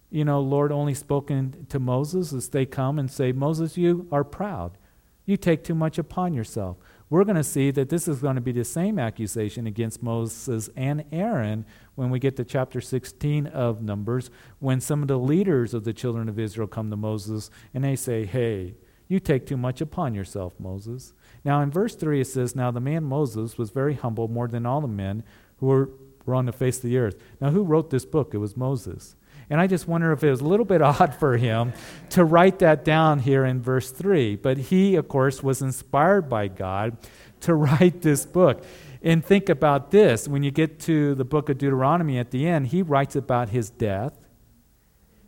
you 0.10 0.26
know, 0.26 0.40
Lord 0.40 0.72
only 0.72 0.94
spoken 0.94 1.66
to 1.70 1.80
Moses 1.80 2.32
as 2.34 2.50
they 2.50 2.66
come 2.66 3.00
and 3.00 3.10
say, 3.10 3.32
Moses, 3.32 3.78
you 3.78 4.08
are 4.12 4.24
proud. 4.24 4.78
You 5.26 5.38
take 5.38 5.64
too 5.64 5.76
much 5.76 5.98
upon 5.98 6.34
yourself. 6.34 6.78
We're 7.10 7.24
going 7.24 7.36
to 7.36 7.44
see 7.44 7.72
that 7.72 7.90
this 7.90 8.08
is 8.08 8.20
going 8.20 8.36
to 8.36 8.42
be 8.42 8.52
the 8.52 8.64
same 8.64 8.98
accusation 8.98 9.68
against 9.68 10.04
Moses 10.04 10.70
and 10.76 11.06
Aaron 11.12 11.66
when 11.96 12.10
we 12.10 12.20
get 12.20 12.36
to 12.38 12.44
chapter 12.44 12.82
16 12.82 13.48
of 13.48 13.82
Numbers, 13.82 14.30
when 14.60 14.82
some 14.82 15.02
of 15.02 15.08
the 15.08 15.20
leaders 15.20 15.74
of 15.74 15.84
the 15.84 15.94
children 15.94 16.30
of 16.30 16.40
Israel 16.40 16.68
come 16.68 16.90
to 16.90 16.98
Moses 16.98 17.50
and 17.74 17.84
they 17.84 17.96
say, 17.96 18.26
Hey, 18.26 18.76
you 19.08 19.20
take 19.20 19.46
too 19.46 19.58
much 19.58 19.82
upon 19.82 20.16
yourself, 20.16 20.54
Moses. 20.60 21.14
Now, 21.44 21.62
in 21.62 21.70
verse 21.70 21.96
3, 21.96 22.22
it 22.22 22.26
says, 22.26 22.56
Now 22.56 22.72
the 22.72 22.80
man 22.80 23.04
Moses 23.04 23.58
was 23.58 23.70
very 23.70 23.94
humble, 23.94 24.28
more 24.28 24.48
than 24.48 24.66
all 24.66 24.82
the 24.82 24.88
men 24.88 25.24
who 25.58 25.68
were, 25.68 25.90
were 26.26 26.36
on 26.36 26.48
the 26.48 26.52
face 26.52 26.78
of 26.78 26.84
the 26.84 26.98
earth. 26.98 27.16
Now, 27.40 27.52
who 27.52 27.64
wrote 27.64 27.92
this 27.92 28.06
book? 28.06 28.34
It 28.34 28.40
was 28.40 28.58
Moses. 28.58 29.16
And 29.50 29.62
I 29.62 29.68
just 29.68 29.88
wonder 29.88 30.12
if 30.12 30.24
it 30.24 30.30
was 30.30 30.42
a 30.42 30.46
little 30.46 30.66
bit 30.66 30.82
odd 30.82 31.16
for 31.16 31.38
him 31.38 31.74
to 32.12 32.24
write 32.24 32.60
that 32.60 32.84
down 32.84 33.20
here 33.20 33.46
in 33.46 33.62
verse 33.62 33.92
3. 33.92 34.36
But 34.38 34.58
he, 34.58 34.96
of 34.96 35.08
course, 35.08 35.44
was 35.44 35.62
inspired 35.62 36.30
by 36.30 36.48
God 36.48 36.98
to 37.42 37.54
write 37.56 38.02
this 38.02 38.26
book. 38.26 38.64
And 39.02 39.24
think 39.24 39.50
about 39.50 39.92
this 39.92 40.28
when 40.28 40.42
you 40.42 40.52
get 40.52 40.80
to 40.82 41.14
the 41.14 41.26
book 41.26 41.50
of 41.50 41.58
Deuteronomy 41.58 42.18
at 42.18 42.32
the 42.32 42.48
end, 42.48 42.68
he 42.68 42.82
writes 42.82 43.16
about 43.16 43.50
his 43.50 43.70
death. 43.70 44.18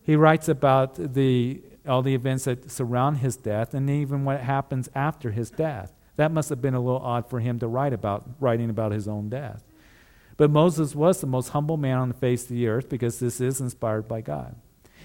He 0.01 0.15
writes 0.15 0.49
about 0.49 0.95
the, 0.95 1.61
all 1.87 2.01
the 2.01 2.15
events 2.15 2.45
that 2.45 2.71
surround 2.71 3.17
his 3.17 3.35
death 3.35 3.73
and 3.73 3.89
even 3.89 4.25
what 4.25 4.39
happens 4.39 4.89
after 4.95 5.31
his 5.31 5.51
death. 5.51 5.93
That 6.15 6.31
must 6.31 6.49
have 6.49 6.61
been 6.61 6.73
a 6.73 6.79
little 6.79 7.01
odd 7.01 7.29
for 7.29 7.39
him 7.39 7.59
to 7.59 7.67
write 7.67 7.93
about, 7.93 8.27
writing 8.39 8.71
about 8.71 8.91
his 8.91 9.07
own 9.07 9.29
death. 9.29 9.66
But 10.37 10.51
Moses 10.51 10.95
was 10.95 11.19
the 11.19 11.27
most 11.27 11.49
humble 11.49 11.77
man 11.77 11.97
on 11.97 12.07
the 12.09 12.13
face 12.13 12.43
of 12.43 12.49
the 12.49 12.67
earth 12.67 12.89
because 12.89 13.19
this 13.19 13.41
is 13.41 13.59
inspired 13.59 14.07
by 14.07 14.21
God. 14.21 14.55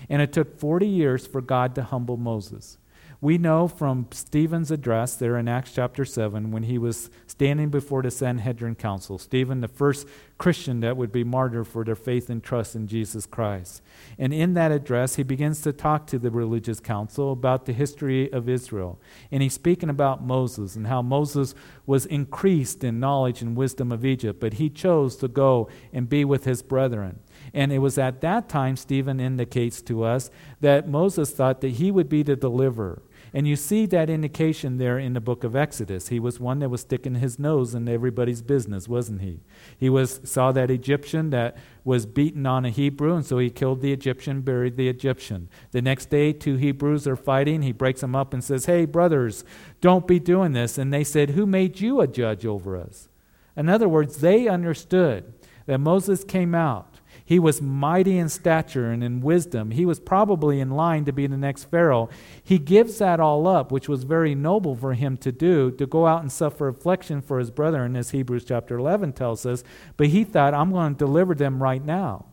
And 0.09 0.21
it 0.21 0.33
took 0.33 0.59
40 0.59 0.87
years 0.87 1.27
for 1.27 1.41
God 1.41 1.75
to 1.75 1.83
humble 1.83 2.17
Moses. 2.17 2.79
We 3.21 3.39
know 3.39 3.69
from 3.69 4.09
Stephen's 4.11 4.71
address 4.71 5.15
there 5.15 5.39
in 5.39 5.49
Acts 5.49 5.73
chapter 5.73 6.05
7 6.05 6.51
when 6.51 6.65
he 6.65 6.77
was 6.77 7.09
standing 7.43 7.71
before 7.71 8.03
the 8.03 8.11
Sanhedrin 8.13 8.77
Council. 8.77 9.19
Stephen, 9.19 9.63
the 9.63 9.67
first 9.67 10.07
Christian 10.39 10.79
that 10.79 10.97
would 10.97 11.11
be 11.11 11.25
martyred 11.25 11.67
for 11.67 11.83
their 11.85 11.97
faith 11.97 12.31
and 12.31 12.41
trust 12.41 12.77
in 12.77 12.87
Jesus 12.87 13.27
Christ. 13.27 13.83
And 14.17 14.33
in 14.33 14.55
that 14.55 14.71
address, 14.71 15.17
he 15.17 15.25
begins 15.25 15.61
to 15.63 15.73
talk 15.73 16.07
to 16.07 16.21
the 16.21 16.31
religious 16.31 16.79
council 16.79 17.33
about 17.33 17.67
the 17.67 17.73
history 17.73 18.33
of 18.33 18.49
Israel. 18.49 19.01
And 19.33 19.43
he's 19.43 19.55
speaking 19.55 19.91
about 19.91 20.23
Moses 20.23 20.77
and 20.77 20.87
how 20.87 21.03
Moses 21.03 21.57
was 21.85 22.07
increased 22.07 22.85
in 22.85 23.01
knowledge 23.01 23.43
and 23.43 23.57
wisdom 23.57 23.91
of 23.91 24.05
Egypt, 24.05 24.39
but 24.39 24.55
he 24.55 24.71
chose 24.71 25.17
to 25.17 25.27
go 25.27 25.69
and 25.93 26.09
be 26.09 26.25
with 26.25 26.45
his 26.45 26.63
brethren. 26.63 27.19
And 27.53 27.73
it 27.73 27.79
was 27.79 27.99
at 27.99 28.21
that 28.21 28.49
time, 28.49 28.77
Stephen 28.77 29.19
indicates 29.19 29.83
to 29.83 30.05
us, 30.05 30.31
that 30.61 30.89
Moses 30.89 31.33
thought 31.33 31.61
that 31.63 31.71
he 31.71 31.91
would 31.91 32.09
be 32.09 32.23
the 32.23 32.37
deliverer. 32.37 33.03
And 33.35 33.49
you 33.49 33.57
see 33.57 33.87
that 33.87 34.11
indication 34.11 34.77
there 34.77 34.99
in 34.99 35.15
the 35.15 35.21
book 35.21 35.43
of 35.43 35.57
Exodus. 35.57 36.09
He 36.09 36.21
was 36.21 36.39
one 36.39 36.59
that 36.59 36.69
was 36.69 36.83
sticking 36.83 37.15
his 37.15 37.39
nose 37.39 37.75
in 37.75 37.89
everybody's 37.89 38.43
business, 38.43 38.89
wasn't 38.89 39.23
he? 39.23 39.41
He 39.79 39.89
was 39.89 40.21
saw 40.25 40.53
that 40.53 40.71
Egyptian 40.71 41.31
that 41.31 41.57
was 41.83 42.05
beaten 42.05 42.45
on 42.45 42.67
a 42.67 42.71
Hebrew, 42.71 43.15
and 43.15 43.25
so 43.25 43.39
he 43.39 43.49
killed 43.49 43.81
the 43.81 43.93
Egyptian, 43.93 44.43
buried 44.43 44.77
the 44.77 44.89
Egyptian. 44.89 45.49
The 45.71 45.81
next 45.81 46.11
day, 46.11 46.35
two 46.35 46.57
Hebrews 46.57 47.07
are 47.07 47.17
fighting. 47.17 47.63
He 47.63 47.73
breaks 47.73 48.03
them 48.03 48.15
up 48.15 48.35
and 48.35 48.45
says, 48.45 48.67
Hey, 48.67 48.85
brothers, 48.85 49.45
don't 49.81 50.07
be 50.07 50.21
doing 50.21 50.53
this. 50.53 50.77
And 50.77 50.93
they 50.93 51.05
said, 51.05 51.31
Who 51.31 51.47
made 51.47 51.81
you 51.81 52.03
a 52.03 52.07
judge 52.07 52.45
over 52.45 52.77
us? 52.77 53.09
In 53.57 53.71
other 53.71 53.89
words, 53.89 54.19
they 54.19 54.47
understood 54.47 55.33
that 55.65 55.79
Moses 55.79 56.23
came 56.23 56.55
out 56.55 56.92
he 57.33 57.39
was 57.39 57.63
mighty 57.63 58.19
in 58.19 58.29
stature 58.29 58.91
and 58.91 59.03
in 59.03 59.23
wisdom. 59.23 59.71
He 59.71 59.87
was 59.87 59.99
probably 59.99 60.61
in 60.61 60.73
line 60.73 61.07
to 61.07 61.15
be 61.15 61.27
the 61.27 61.39
next 61.39 61.65
Pharaoh. 61.65 62.11
He 62.45 62.59
gives 62.59 62.99
that 62.99 63.21
all 63.21 63.49
up, 63.49 63.73
which 63.73 63.89
was 63.89 64.05
very 64.05 64.35
noble 64.35 64.77
for 64.77 64.93
him 64.93 65.17
to 65.17 65.33
do, 65.33 65.71
to 65.71 65.87
go 65.87 66.07
out 66.07 66.21
and 66.21 66.31
suffer 66.31 66.69
affliction 66.69 67.23
for 67.23 67.39
his 67.39 67.51
brethren, 67.51 67.97
as 67.97 68.11
Hebrews 68.11 68.45
chapter 68.45 68.77
11 68.77 69.15
tells 69.15 69.47
us. 69.47 69.65
But 69.97 70.09
he 70.09 70.25
thought, 70.25 70.53
I'm 70.53 70.73
going 70.73 70.93
to 70.95 70.99
deliver 70.99 71.35
them 71.35 71.63
right 71.63 71.83
now. 71.83 72.27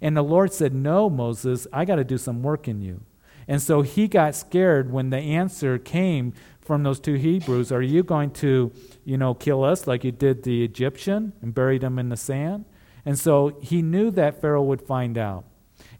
And 0.00 0.16
the 0.16 0.22
Lord 0.22 0.52
said, 0.52 0.74
No, 0.74 1.08
Moses, 1.08 1.68
I 1.72 1.84
got 1.84 1.96
to 1.96 2.04
do 2.04 2.18
some 2.18 2.42
work 2.42 2.66
in 2.66 2.80
you. 2.80 3.02
And 3.46 3.62
so 3.62 3.82
he 3.82 4.08
got 4.08 4.34
scared 4.34 4.90
when 4.90 5.10
the 5.10 5.18
answer 5.18 5.78
came 5.78 6.32
from 6.60 6.82
those 6.82 6.98
two 6.98 7.14
Hebrews 7.14 7.70
Are 7.70 7.82
you 7.82 8.02
going 8.02 8.32
to, 8.32 8.72
you 9.04 9.16
know, 9.16 9.32
kill 9.32 9.62
us 9.62 9.86
like 9.86 10.02
you 10.02 10.10
did 10.10 10.42
the 10.42 10.64
Egyptian 10.64 11.34
and 11.40 11.54
bury 11.54 11.78
them 11.78 12.00
in 12.00 12.08
the 12.08 12.16
sand? 12.16 12.64
And 13.04 13.18
so 13.18 13.58
he 13.60 13.82
knew 13.82 14.10
that 14.12 14.40
Pharaoh 14.40 14.62
would 14.62 14.82
find 14.82 15.16
out 15.16 15.44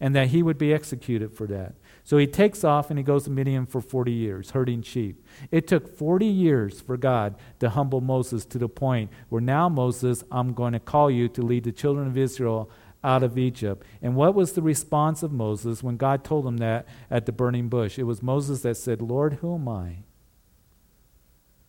and 0.00 0.14
that 0.14 0.28
he 0.28 0.42
would 0.42 0.58
be 0.58 0.72
executed 0.72 1.32
for 1.32 1.46
that. 1.46 1.74
So 2.04 2.16
he 2.16 2.26
takes 2.26 2.64
off 2.64 2.90
and 2.90 2.98
he 2.98 3.02
goes 3.02 3.24
to 3.24 3.30
Midian 3.30 3.66
for 3.66 3.80
40 3.80 4.12
years, 4.12 4.50
herding 4.50 4.82
sheep. 4.82 5.24
It 5.50 5.68
took 5.68 5.96
40 5.96 6.26
years 6.26 6.80
for 6.80 6.96
God 6.96 7.36
to 7.60 7.70
humble 7.70 8.00
Moses 8.00 8.44
to 8.46 8.58
the 8.58 8.68
point 8.68 9.10
where 9.28 9.40
now, 9.40 9.68
Moses, 9.68 10.24
I'm 10.30 10.54
going 10.54 10.72
to 10.72 10.80
call 10.80 11.10
you 11.10 11.28
to 11.28 11.42
lead 11.42 11.64
the 11.64 11.72
children 11.72 12.06
of 12.06 12.16
Israel 12.16 12.70
out 13.04 13.22
of 13.22 13.38
Egypt. 13.38 13.86
And 14.02 14.16
what 14.16 14.34
was 14.34 14.52
the 14.52 14.62
response 14.62 15.22
of 15.22 15.32
Moses 15.32 15.82
when 15.82 15.96
God 15.96 16.24
told 16.24 16.46
him 16.46 16.58
that 16.58 16.86
at 17.10 17.26
the 17.26 17.32
burning 17.32 17.68
bush? 17.68 17.98
It 17.98 18.04
was 18.04 18.22
Moses 18.22 18.62
that 18.62 18.76
said, 18.76 19.00
Lord, 19.00 19.34
who 19.34 19.54
am 19.54 19.68
I? 19.68 19.98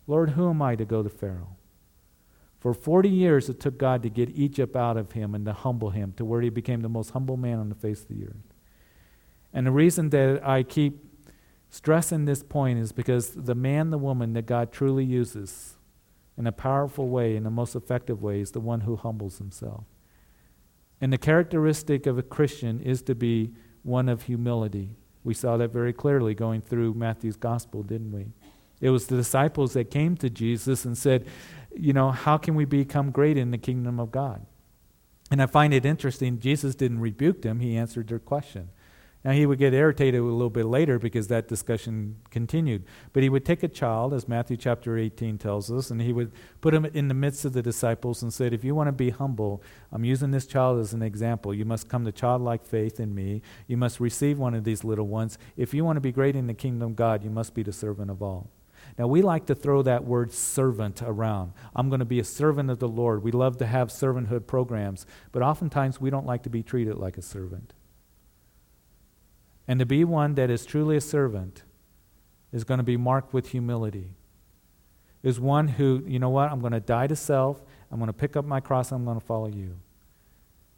Lord, 0.06 0.30
who 0.30 0.50
am 0.50 0.60
I 0.60 0.76
to 0.76 0.84
go 0.84 1.02
to 1.02 1.08
Pharaoh? 1.08 1.56
For 2.62 2.72
40 2.72 3.08
years, 3.08 3.48
it 3.48 3.58
took 3.58 3.76
God 3.76 4.04
to 4.04 4.08
get 4.08 4.30
Egypt 4.30 4.76
out 4.76 4.96
of 4.96 5.10
him 5.10 5.34
and 5.34 5.44
to 5.46 5.52
humble 5.52 5.90
him 5.90 6.12
to 6.16 6.24
where 6.24 6.40
he 6.40 6.48
became 6.48 6.80
the 6.80 6.88
most 6.88 7.10
humble 7.10 7.36
man 7.36 7.58
on 7.58 7.68
the 7.68 7.74
face 7.74 8.02
of 8.02 8.08
the 8.08 8.24
earth. 8.24 8.54
And 9.52 9.66
the 9.66 9.72
reason 9.72 10.10
that 10.10 10.46
I 10.46 10.62
keep 10.62 11.04
stressing 11.70 12.24
this 12.24 12.44
point 12.44 12.78
is 12.78 12.92
because 12.92 13.30
the 13.30 13.56
man, 13.56 13.90
the 13.90 13.98
woman 13.98 14.34
that 14.34 14.46
God 14.46 14.70
truly 14.70 15.04
uses 15.04 15.74
in 16.38 16.46
a 16.46 16.52
powerful 16.52 17.08
way, 17.08 17.34
in 17.34 17.42
the 17.42 17.50
most 17.50 17.74
effective 17.74 18.22
way, 18.22 18.38
is 18.38 18.52
the 18.52 18.60
one 18.60 18.82
who 18.82 18.94
humbles 18.94 19.38
himself. 19.38 19.82
And 21.00 21.12
the 21.12 21.18
characteristic 21.18 22.06
of 22.06 22.16
a 22.16 22.22
Christian 22.22 22.80
is 22.80 23.02
to 23.02 23.16
be 23.16 23.54
one 23.82 24.08
of 24.08 24.22
humility. 24.22 24.90
We 25.24 25.34
saw 25.34 25.56
that 25.56 25.72
very 25.72 25.92
clearly 25.92 26.32
going 26.32 26.60
through 26.60 26.94
Matthew's 26.94 27.34
gospel, 27.34 27.82
didn't 27.82 28.12
we? 28.12 28.26
It 28.80 28.90
was 28.90 29.06
the 29.06 29.16
disciples 29.16 29.74
that 29.74 29.90
came 29.90 30.16
to 30.16 30.28
Jesus 30.28 30.84
and 30.84 30.98
said, 30.98 31.26
You 31.74 31.92
know, 31.92 32.10
how 32.10 32.36
can 32.38 32.54
we 32.54 32.64
become 32.64 33.10
great 33.10 33.36
in 33.36 33.50
the 33.50 33.58
kingdom 33.58 33.98
of 33.98 34.10
God? 34.10 34.44
And 35.30 35.40
I 35.40 35.46
find 35.46 35.72
it 35.72 35.86
interesting, 35.86 36.38
Jesus 36.38 36.74
didn't 36.74 37.00
rebuke 37.00 37.42
them, 37.42 37.60
he 37.60 37.76
answered 37.76 38.08
their 38.08 38.18
question. 38.18 38.68
Now, 39.24 39.30
he 39.30 39.46
would 39.46 39.60
get 39.60 39.72
irritated 39.72 40.20
a 40.20 40.24
little 40.24 40.50
bit 40.50 40.66
later 40.66 40.98
because 40.98 41.28
that 41.28 41.46
discussion 41.46 42.16
continued. 42.30 42.84
But 43.12 43.22
he 43.22 43.28
would 43.28 43.44
take 43.44 43.62
a 43.62 43.68
child, 43.68 44.12
as 44.12 44.26
Matthew 44.26 44.56
chapter 44.56 44.98
18 44.98 45.38
tells 45.38 45.70
us, 45.70 45.92
and 45.92 46.02
he 46.02 46.12
would 46.12 46.32
put 46.60 46.74
him 46.74 46.84
in 46.86 47.06
the 47.06 47.14
midst 47.14 47.44
of 47.44 47.52
the 47.52 47.62
disciples 47.62 48.20
and 48.20 48.34
said, 48.34 48.52
If 48.52 48.64
you 48.64 48.74
want 48.74 48.88
to 48.88 48.92
be 48.92 49.10
humble, 49.10 49.62
I'm 49.92 50.04
using 50.04 50.32
this 50.32 50.46
child 50.46 50.80
as 50.80 50.92
an 50.92 51.02
example. 51.02 51.54
You 51.54 51.64
must 51.64 51.88
come 51.88 52.04
to 52.04 52.10
childlike 52.10 52.66
faith 52.66 52.98
in 52.98 53.14
me. 53.14 53.42
You 53.68 53.76
must 53.76 54.00
receive 54.00 54.40
one 54.40 54.54
of 54.54 54.64
these 54.64 54.82
little 54.82 55.06
ones. 55.06 55.38
If 55.56 55.72
you 55.72 55.84
want 55.84 55.98
to 55.98 56.00
be 56.00 56.12
great 56.12 56.34
in 56.34 56.48
the 56.48 56.54
kingdom 56.54 56.90
of 56.90 56.96
God, 56.96 57.22
you 57.22 57.30
must 57.30 57.54
be 57.54 57.62
the 57.62 57.72
servant 57.72 58.10
of 58.10 58.22
all. 58.22 58.50
Now, 58.98 59.06
we 59.06 59.22
like 59.22 59.46
to 59.46 59.54
throw 59.54 59.82
that 59.82 60.04
word 60.04 60.32
servant 60.32 61.02
around. 61.02 61.52
I'm 61.74 61.88
going 61.88 62.00
to 62.00 62.04
be 62.04 62.20
a 62.20 62.24
servant 62.24 62.70
of 62.70 62.78
the 62.78 62.88
Lord. 62.88 63.22
We 63.22 63.32
love 63.32 63.56
to 63.58 63.66
have 63.66 63.88
servanthood 63.88 64.46
programs, 64.46 65.06
but 65.32 65.42
oftentimes 65.42 66.00
we 66.00 66.10
don't 66.10 66.26
like 66.26 66.42
to 66.42 66.50
be 66.50 66.62
treated 66.62 66.96
like 66.96 67.16
a 67.16 67.22
servant. 67.22 67.72
And 69.66 69.78
to 69.78 69.86
be 69.86 70.04
one 70.04 70.34
that 70.34 70.50
is 70.50 70.66
truly 70.66 70.96
a 70.96 71.00
servant 71.00 71.62
is 72.52 72.64
going 72.64 72.78
to 72.78 72.84
be 72.84 72.96
marked 72.96 73.32
with 73.32 73.50
humility. 73.50 74.10
Is 75.22 75.40
one 75.40 75.68
who, 75.68 76.02
you 76.06 76.18
know 76.18 76.30
what, 76.30 76.50
I'm 76.50 76.60
going 76.60 76.72
to 76.72 76.80
die 76.80 77.06
to 77.06 77.16
self, 77.16 77.62
I'm 77.90 77.98
going 77.98 78.08
to 78.08 78.12
pick 78.12 78.36
up 78.36 78.44
my 78.44 78.60
cross, 78.60 78.90
I'm 78.90 79.04
going 79.04 79.20
to 79.20 79.24
follow 79.24 79.46
you. 79.46 79.78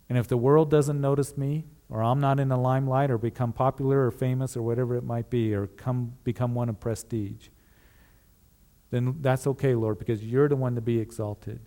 And 0.09 0.19
if 0.19 0.29
the 0.29 0.37
world 0.37 0.71
doesn't 0.71 1.01
notice 1.01 1.37
me, 1.37 1.65
or 1.89 2.03
I'm 2.03 2.21
not 2.21 2.39
in 2.39 2.49
the 2.49 2.57
limelight, 2.57 3.11
or 3.11 3.19
become 3.19 3.53
popular 3.53 4.07
or 4.07 4.11
famous, 4.11 4.57
or 4.57 4.63
whatever 4.63 4.97
it 4.97 5.05
might 5.05 5.31
be, 5.31 5.55
or 5.55 5.67
come, 5.67 6.13
become 6.25 6.55
one 6.55 6.69
of 6.69 6.79
prestige, 6.79 7.49
then 8.95 9.17
that's 9.21 9.47
okay, 9.47 9.75
Lord, 9.75 9.99
because 9.99 10.25
you're 10.25 10.49
the 10.49 10.57
one 10.57 10.75
to 10.77 10.81
be 10.81 11.01
exalted. 11.01 11.61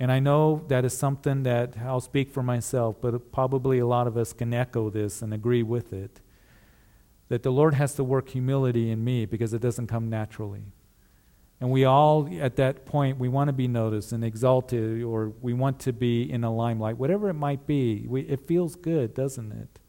And 0.00 0.12
I 0.12 0.20
know 0.20 0.64
that 0.68 0.84
is 0.84 0.96
something 0.96 1.42
that 1.42 1.76
I'll 1.78 2.00
speak 2.00 2.30
for 2.30 2.42
myself, 2.42 2.96
but 3.00 3.32
probably 3.32 3.78
a 3.78 3.86
lot 3.86 4.06
of 4.06 4.16
us 4.16 4.32
can 4.32 4.52
echo 4.52 4.90
this 4.90 5.22
and 5.22 5.32
agree 5.32 5.62
with 5.62 5.92
it. 5.92 6.20
That 7.28 7.42
the 7.42 7.50
Lord 7.50 7.74
has 7.74 7.94
to 7.94 8.04
work 8.04 8.30
humility 8.30 8.90
in 8.90 9.04
me 9.04 9.26
because 9.26 9.52
it 9.52 9.60
doesn't 9.60 9.88
come 9.88 10.08
naturally. 10.08 10.72
And 11.60 11.70
we 11.70 11.84
all, 11.84 12.28
at 12.40 12.56
that 12.56 12.86
point, 12.86 13.18
we 13.18 13.28
want 13.28 13.48
to 13.48 13.52
be 13.52 13.66
noticed 13.66 14.12
and 14.12 14.24
exalted, 14.24 15.02
or 15.02 15.32
we 15.40 15.52
want 15.52 15.80
to 15.80 15.92
be 15.92 16.22
in 16.30 16.44
a 16.44 16.54
limelight, 16.54 16.96
whatever 16.96 17.28
it 17.28 17.34
might 17.34 17.66
be. 17.66 18.06
We, 18.06 18.22
it 18.22 18.46
feels 18.46 18.76
good, 18.76 19.12
doesn't 19.12 19.50
it? 19.50 19.80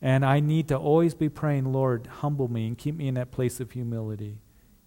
And 0.00 0.24
I 0.24 0.40
need 0.40 0.68
to 0.68 0.76
always 0.76 1.14
be 1.14 1.28
praying, 1.28 1.72
Lord, 1.72 2.06
humble 2.06 2.48
me 2.48 2.66
and 2.66 2.76
keep 2.76 2.96
me 2.96 3.06
in 3.06 3.14
that 3.14 3.30
place 3.30 3.60
of 3.60 3.70
humility. 3.70 4.41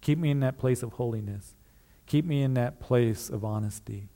Keep 0.06 0.20
me 0.20 0.30
in 0.30 0.38
that 0.38 0.56
place 0.56 0.84
of 0.84 0.92
holiness. 0.92 1.56
Keep 2.06 2.26
me 2.26 2.40
in 2.40 2.54
that 2.54 2.78
place 2.78 3.28
of 3.28 3.44
honesty. 3.44 4.08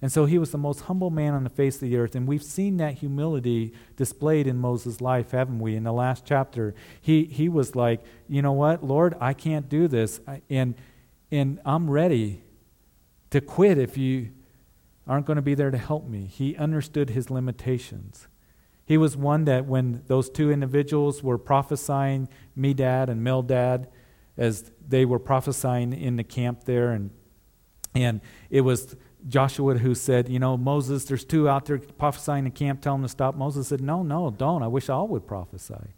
And 0.00 0.10
so 0.10 0.24
he 0.24 0.38
was 0.38 0.52
the 0.52 0.56
most 0.56 0.80
humble 0.80 1.10
man 1.10 1.34
on 1.34 1.44
the 1.44 1.50
face 1.50 1.74
of 1.74 1.82
the 1.82 1.98
earth. 1.98 2.14
And 2.14 2.26
we've 2.26 2.42
seen 2.42 2.78
that 2.78 2.94
humility 2.94 3.74
displayed 3.94 4.46
in 4.46 4.56
Moses' 4.56 5.02
life, 5.02 5.32
haven't 5.32 5.58
we? 5.58 5.76
In 5.76 5.84
the 5.84 5.92
last 5.92 6.24
chapter, 6.24 6.74
he, 6.98 7.24
he 7.24 7.50
was 7.50 7.76
like, 7.76 8.00
you 8.26 8.40
know 8.40 8.54
what, 8.54 8.82
Lord, 8.82 9.16
I 9.20 9.34
can't 9.34 9.68
do 9.68 9.86
this. 9.86 10.18
And, 10.48 10.76
and 11.30 11.60
I'm 11.66 11.90
ready 11.90 12.42
to 13.28 13.42
quit 13.42 13.76
if 13.76 13.98
you 13.98 14.30
aren't 15.06 15.26
going 15.26 15.36
to 15.36 15.42
be 15.42 15.54
there 15.54 15.70
to 15.70 15.76
help 15.76 16.08
me. 16.08 16.24
He 16.24 16.56
understood 16.56 17.10
his 17.10 17.28
limitations. 17.28 18.28
He 18.86 18.96
was 18.96 19.14
one 19.14 19.44
that 19.44 19.66
when 19.66 20.04
those 20.06 20.30
two 20.30 20.50
individuals 20.50 21.22
were 21.22 21.36
prophesying, 21.36 22.30
Medad 22.56 23.10
and 23.10 23.20
Meldad, 23.20 23.88
as 24.36 24.70
they 24.86 25.04
were 25.04 25.18
prophesying 25.18 25.92
in 25.92 26.16
the 26.16 26.24
camp 26.24 26.64
there, 26.64 26.90
and, 26.90 27.10
and 27.94 28.20
it 28.50 28.62
was 28.62 28.96
Joshua 29.28 29.78
who 29.78 29.94
said, 29.94 30.28
You 30.28 30.38
know, 30.38 30.56
Moses, 30.56 31.04
there's 31.04 31.24
two 31.24 31.48
out 31.48 31.66
there 31.66 31.78
prophesying 31.78 32.46
in 32.46 32.52
camp, 32.52 32.82
tell 32.82 32.94
them 32.94 33.02
to 33.02 33.08
stop. 33.08 33.34
Moses 33.34 33.68
said, 33.68 33.80
No, 33.80 34.02
no, 34.02 34.30
don't. 34.30 34.62
I 34.62 34.68
wish 34.68 34.88
all 34.88 35.08
would 35.08 35.26
prophesy. 35.26 35.94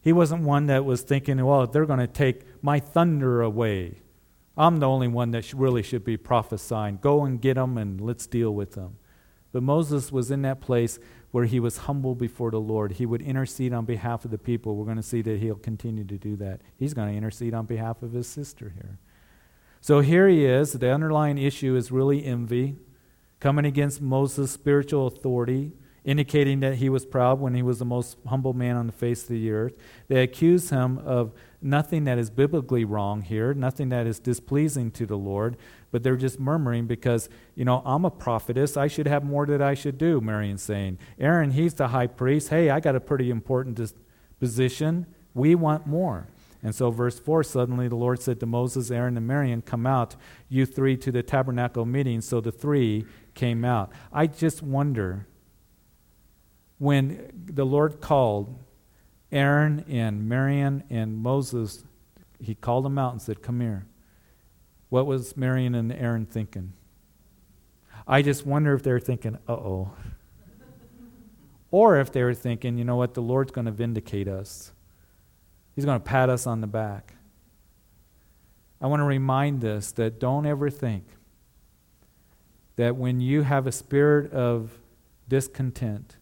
He 0.00 0.12
wasn't 0.12 0.42
one 0.42 0.66
that 0.66 0.84
was 0.84 1.02
thinking, 1.02 1.44
Well, 1.44 1.66
they're 1.66 1.86
going 1.86 1.98
to 1.98 2.06
take 2.06 2.42
my 2.62 2.80
thunder 2.80 3.42
away. 3.42 4.00
I'm 4.56 4.78
the 4.78 4.88
only 4.88 5.08
one 5.08 5.30
that 5.32 5.52
really 5.52 5.82
should 5.82 6.04
be 6.04 6.16
prophesying. 6.16 6.98
Go 7.00 7.24
and 7.24 7.40
get 7.40 7.54
them 7.54 7.78
and 7.78 8.00
let's 8.00 8.26
deal 8.26 8.52
with 8.52 8.72
them. 8.72 8.96
But 9.52 9.62
Moses 9.62 10.10
was 10.10 10.30
in 10.30 10.42
that 10.42 10.60
place 10.60 10.98
where 11.30 11.44
he 11.44 11.60
was 11.60 11.78
humble 11.78 12.14
before 12.14 12.50
the 12.50 12.60
Lord. 12.60 12.92
He 12.92 13.06
would 13.06 13.20
intercede 13.20 13.72
on 13.72 13.84
behalf 13.84 14.24
of 14.24 14.30
the 14.30 14.38
people. 14.38 14.76
We're 14.76 14.86
going 14.86 14.96
to 14.96 15.02
see 15.02 15.22
that 15.22 15.40
he'll 15.40 15.56
continue 15.56 16.04
to 16.04 16.16
do 16.16 16.36
that. 16.36 16.60
He's 16.76 16.94
going 16.94 17.10
to 17.10 17.16
intercede 17.16 17.54
on 17.54 17.66
behalf 17.66 18.02
of 18.02 18.12
his 18.12 18.26
sister 18.26 18.72
here. 18.74 18.98
So 19.80 20.00
here 20.00 20.26
he 20.28 20.44
is. 20.44 20.72
The 20.72 20.90
underlying 20.90 21.38
issue 21.38 21.76
is 21.76 21.92
really 21.92 22.24
envy, 22.24 22.76
coming 23.40 23.64
against 23.64 24.00
Moses' 24.00 24.50
spiritual 24.50 25.06
authority, 25.06 25.72
indicating 26.04 26.60
that 26.60 26.76
he 26.76 26.88
was 26.88 27.04
proud 27.04 27.38
when 27.38 27.54
he 27.54 27.62
was 27.62 27.78
the 27.78 27.84
most 27.84 28.16
humble 28.26 28.54
man 28.54 28.76
on 28.76 28.86
the 28.86 28.92
face 28.92 29.22
of 29.22 29.28
the 29.28 29.50
earth. 29.50 29.76
They 30.08 30.22
accuse 30.22 30.70
him 30.70 30.98
of 30.98 31.32
nothing 31.60 32.04
that 32.04 32.18
is 32.18 32.30
biblically 32.30 32.84
wrong 32.84 33.22
here, 33.22 33.52
nothing 33.52 33.88
that 33.88 34.06
is 34.06 34.18
displeasing 34.18 34.90
to 34.92 35.06
the 35.06 35.16
Lord, 35.16 35.56
but 35.90 36.02
they're 36.02 36.16
just 36.16 36.38
murmuring 36.38 36.86
because, 36.86 37.28
you 37.54 37.64
know, 37.64 37.82
I'm 37.84 38.04
a 38.04 38.10
prophetess. 38.10 38.76
I 38.76 38.86
should 38.86 39.06
have 39.06 39.24
more 39.24 39.46
that 39.46 39.62
I 39.62 39.74
should 39.74 39.98
do, 39.98 40.20
Miriam's 40.20 40.62
saying. 40.62 40.98
Aaron, 41.18 41.50
he's 41.52 41.74
the 41.74 41.88
high 41.88 42.06
priest. 42.06 42.48
Hey, 42.48 42.70
I 42.70 42.80
got 42.80 42.94
a 42.94 43.00
pretty 43.00 43.30
important 43.30 43.92
position. 44.38 45.06
We 45.34 45.54
want 45.54 45.86
more. 45.86 46.28
And 46.62 46.74
so, 46.74 46.90
verse 46.90 47.18
4 47.18 47.44
suddenly 47.44 47.88
the 47.88 47.96
Lord 47.96 48.20
said 48.20 48.40
to 48.40 48.46
Moses, 48.46 48.90
Aaron, 48.90 49.16
and 49.16 49.26
Miriam, 49.26 49.62
Come 49.62 49.86
out, 49.86 50.16
you 50.48 50.66
three, 50.66 50.96
to 50.96 51.12
the 51.12 51.22
tabernacle 51.22 51.84
meeting. 51.84 52.20
So 52.20 52.40
the 52.40 52.50
three 52.50 53.06
came 53.34 53.64
out. 53.64 53.92
I 54.12 54.26
just 54.26 54.62
wonder 54.62 55.26
when 56.78 57.30
the 57.32 57.64
Lord 57.64 58.00
called 58.00 58.58
Aaron 59.30 59.84
and 59.88 60.28
Miriam 60.28 60.82
and 60.88 61.18
Moses, 61.18 61.84
he 62.40 62.54
called 62.54 62.84
them 62.84 62.98
out 62.98 63.12
and 63.12 63.20
said, 63.22 63.42
Come 63.42 63.60
here. 63.60 63.86
What 64.88 65.06
was 65.06 65.36
Miriam 65.36 65.74
and 65.74 65.92
Aaron 65.92 66.24
thinking? 66.24 66.72
I 68.06 68.22
just 68.22 68.46
wonder 68.46 68.72
if 68.72 68.82
they're 68.82 69.00
thinking, 69.00 69.36
uh 69.46 69.52
oh. 69.52 69.92
or 71.70 71.98
if 71.98 72.10
they 72.10 72.22
were 72.22 72.32
thinking, 72.32 72.78
you 72.78 72.84
know 72.84 72.96
what, 72.96 73.12
the 73.12 73.20
Lord's 73.20 73.52
going 73.52 73.66
to 73.66 73.70
vindicate 73.70 74.28
us. 74.28 74.72
He's 75.74 75.84
going 75.84 76.00
to 76.00 76.04
pat 76.04 76.30
us 76.30 76.46
on 76.46 76.62
the 76.62 76.66
back. 76.66 77.14
I 78.80 78.86
want 78.86 79.00
to 79.00 79.04
remind 79.04 79.64
us 79.64 79.92
that 79.92 80.18
don't 80.18 80.46
ever 80.46 80.70
think 80.70 81.04
that 82.76 82.96
when 82.96 83.20
you 83.20 83.42
have 83.42 83.66
a 83.66 83.72
spirit 83.72 84.32
of 84.32 84.78
discontent, 85.28 86.16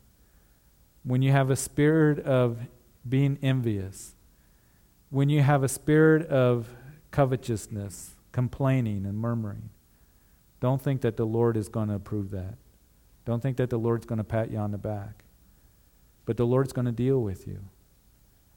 when 1.05 1.23
you 1.23 1.31
have 1.31 1.51
a 1.51 1.57
spirit 1.57 2.19
of 2.21 2.59
being 3.09 3.39
envious, 3.43 4.15
when 5.11 5.29
you 5.29 5.43
have 5.43 5.63
a 5.63 5.69
spirit 5.69 6.27
of 6.29 6.69
covetousness, 7.11 8.17
complaining, 8.33 9.07
and 9.07 9.17
murmuring, 9.19 9.71
don't 10.61 10.83
think 10.83 11.01
that 11.03 11.17
the 11.17 11.27
Lord 11.27 11.57
is 11.57 11.69
going 11.69 11.89
to 11.89 11.95
approve 11.95 12.31
that. 12.31 12.57
Don't 13.25 13.43
think 13.43 13.57
that 13.57 13.71
the 13.71 13.79
Lord's 13.79 14.07
going 14.07 14.19
to 14.19 14.25
pat 14.25 14.51
you 14.51 14.59
on 14.59 14.71
the 14.71 14.79
back. 14.79 15.25
But 16.25 16.37
the 16.37 16.47
Lord's 16.47 16.73
going 16.73 16.87
to 16.87 16.93
deal 16.93 17.23
with 17.23 17.47
you. 17.47 17.61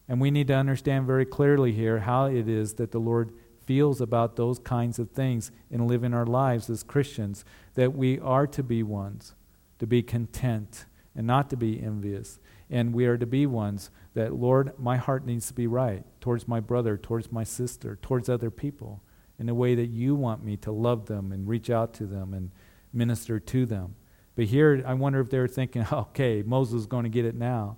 And 0.07 0.19
we 0.19 0.31
need 0.31 0.47
to 0.47 0.55
understand 0.55 1.05
very 1.05 1.25
clearly 1.25 1.71
here 1.71 1.99
how 1.99 2.25
it 2.25 2.47
is 2.47 2.75
that 2.75 2.91
the 2.91 2.99
Lord 2.99 3.31
feels 3.65 4.01
about 4.01 4.35
those 4.35 4.57
kinds 4.57 4.97
of 4.97 5.11
things 5.11 5.51
in 5.69 5.87
living 5.87 6.13
our 6.13 6.25
lives 6.25 6.69
as 6.69 6.81
Christians, 6.81 7.45
that 7.75 7.93
we 7.93 8.19
are 8.19 8.47
to 8.47 8.63
be 8.63 8.81
ones, 8.81 9.35
to 9.77 9.85
be 9.85 10.01
content 10.01 10.85
and 11.15 11.27
not 11.27 11.49
to 11.51 11.57
be 11.57 11.79
envious. 11.81 12.39
And 12.71 12.93
we 12.93 13.05
are 13.05 13.17
to 13.17 13.27
be 13.27 13.45
ones 13.45 13.91
that, 14.19 14.33
Lord, 14.33 14.73
my 14.77 14.97
heart 14.97 15.25
needs 15.25 15.47
to 15.47 15.53
be 15.53 15.65
right 15.65 16.03
towards 16.19 16.45
my 16.45 16.59
brother, 16.59 16.97
towards 16.97 17.31
my 17.31 17.45
sister, 17.45 17.97
towards 18.01 18.27
other 18.27 18.51
people, 18.51 19.01
in 19.39 19.45
the 19.45 19.53
way 19.53 19.75
that 19.75 19.87
you 19.87 20.13
want 20.13 20.43
me 20.43 20.57
to 20.57 20.73
love 20.73 21.05
them 21.05 21.31
and 21.31 21.47
reach 21.47 21.69
out 21.69 21.93
to 21.93 22.05
them 22.05 22.33
and 22.33 22.51
minister 22.91 23.39
to 23.39 23.65
them. 23.65 23.95
But 24.35 24.45
here, 24.45 24.83
I 24.85 24.93
wonder 24.93 25.21
if 25.21 25.29
they're 25.29 25.47
thinking, 25.47 25.85
okay, 25.91 26.43
Moses 26.45 26.81
is 26.81 26.85
going 26.85 27.05
to 27.05 27.09
get 27.09 27.23
it 27.23 27.33
now. 27.33 27.77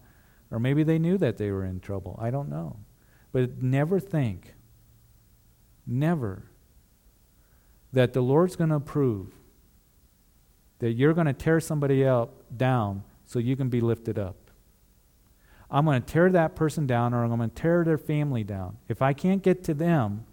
Or 0.49 0.59
maybe 0.59 0.81
they 0.81 0.97
knew 0.97 1.19
that 1.19 1.37
they 1.37 1.51
were 1.51 1.63
in 1.63 1.79
trouble. 1.79 2.17
I 2.19 2.31
don't 2.31 2.49
know. 2.49 2.79
But 3.31 3.61
never 3.61 3.99
think, 3.99 4.55
never 5.85 6.47
that 7.93 8.13
the 8.13 8.21
Lord's 8.21 8.55
going 8.55 8.71
to 8.71 8.77
approve, 8.77 9.27
that 10.79 10.93
you're 10.93 11.13
going 11.13 11.27
to 11.27 11.33
tear 11.33 11.59
somebody 11.59 12.03
else 12.03 12.31
down 12.57 13.03
so 13.25 13.37
you 13.37 13.55
can 13.55 13.69
be 13.69 13.79
lifted 13.79 14.17
up. 14.17 14.37
I'm 15.71 15.85
going 15.85 16.01
to 16.01 16.05
tear 16.05 16.29
that 16.31 16.55
person 16.55 16.85
down 16.85 17.13
or 17.13 17.23
I'm 17.23 17.35
going 17.35 17.49
to 17.49 17.55
tear 17.55 17.83
their 17.85 17.97
family 17.97 18.43
down. 18.43 18.77
If 18.89 19.01
I 19.01 19.13
can't 19.13 19.41
get 19.41 19.63
to 19.65 19.73
them, 19.73 20.25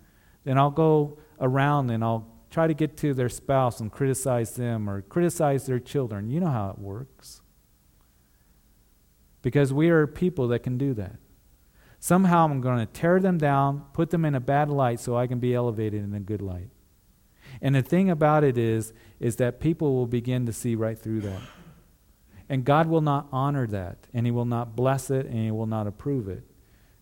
then 0.44 0.58
I'll 0.58 0.70
go 0.70 1.18
around 1.40 1.90
and 1.90 2.02
I'll 2.02 2.26
try 2.50 2.66
to 2.66 2.74
get 2.74 2.96
to 2.98 3.14
their 3.14 3.28
spouse 3.28 3.78
and 3.78 3.92
criticize 3.92 4.56
them 4.56 4.90
or 4.90 5.02
criticize 5.02 5.66
their 5.66 5.78
children. 5.78 6.28
You 6.28 6.40
know 6.40 6.48
how 6.48 6.70
it 6.70 6.78
works. 6.78 7.40
Because 9.42 9.72
we 9.72 9.90
are 9.90 10.06
people 10.08 10.48
that 10.48 10.60
can 10.60 10.76
do 10.76 10.92
that. 10.94 11.16
Somehow 12.00 12.44
I'm 12.44 12.60
going 12.60 12.78
to 12.78 12.86
tear 12.86 13.20
them 13.20 13.38
down, 13.38 13.84
put 13.92 14.10
them 14.10 14.24
in 14.24 14.34
a 14.34 14.40
bad 14.40 14.68
light 14.68 14.98
so 14.98 15.16
I 15.16 15.26
can 15.26 15.38
be 15.38 15.54
elevated 15.54 16.02
in 16.02 16.14
a 16.14 16.20
good 16.20 16.42
light. 16.42 16.70
And 17.62 17.74
the 17.74 17.82
thing 17.82 18.10
about 18.10 18.44
it 18.44 18.58
is 18.58 18.92
is 19.20 19.36
that 19.36 19.60
people 19.60 19.94
will 19.94 20.06
begin 20.06 20.46
to 20.46 20.52
see 20.52 20.74
right 20.74 20.98
through 20.98 21.20
that. 21.22 21.40
And 22.48 22.64
God 22.64 22.88
will 22.88 23.00
not 23.00 23.28
honor 23.30 23.66
that, 23.66 24.06
and 24.14 24.26
He 24.26 24.32
will 24.32 24.44
not 24.44 24.74
bless 24.74 25.10
it, 25.10 25.26
and 25.26 25.44
He 25.44 25.50
will 25.50 25.66
not 25.66 25.86
approve 25.86 26.28
it. 26.28 26.44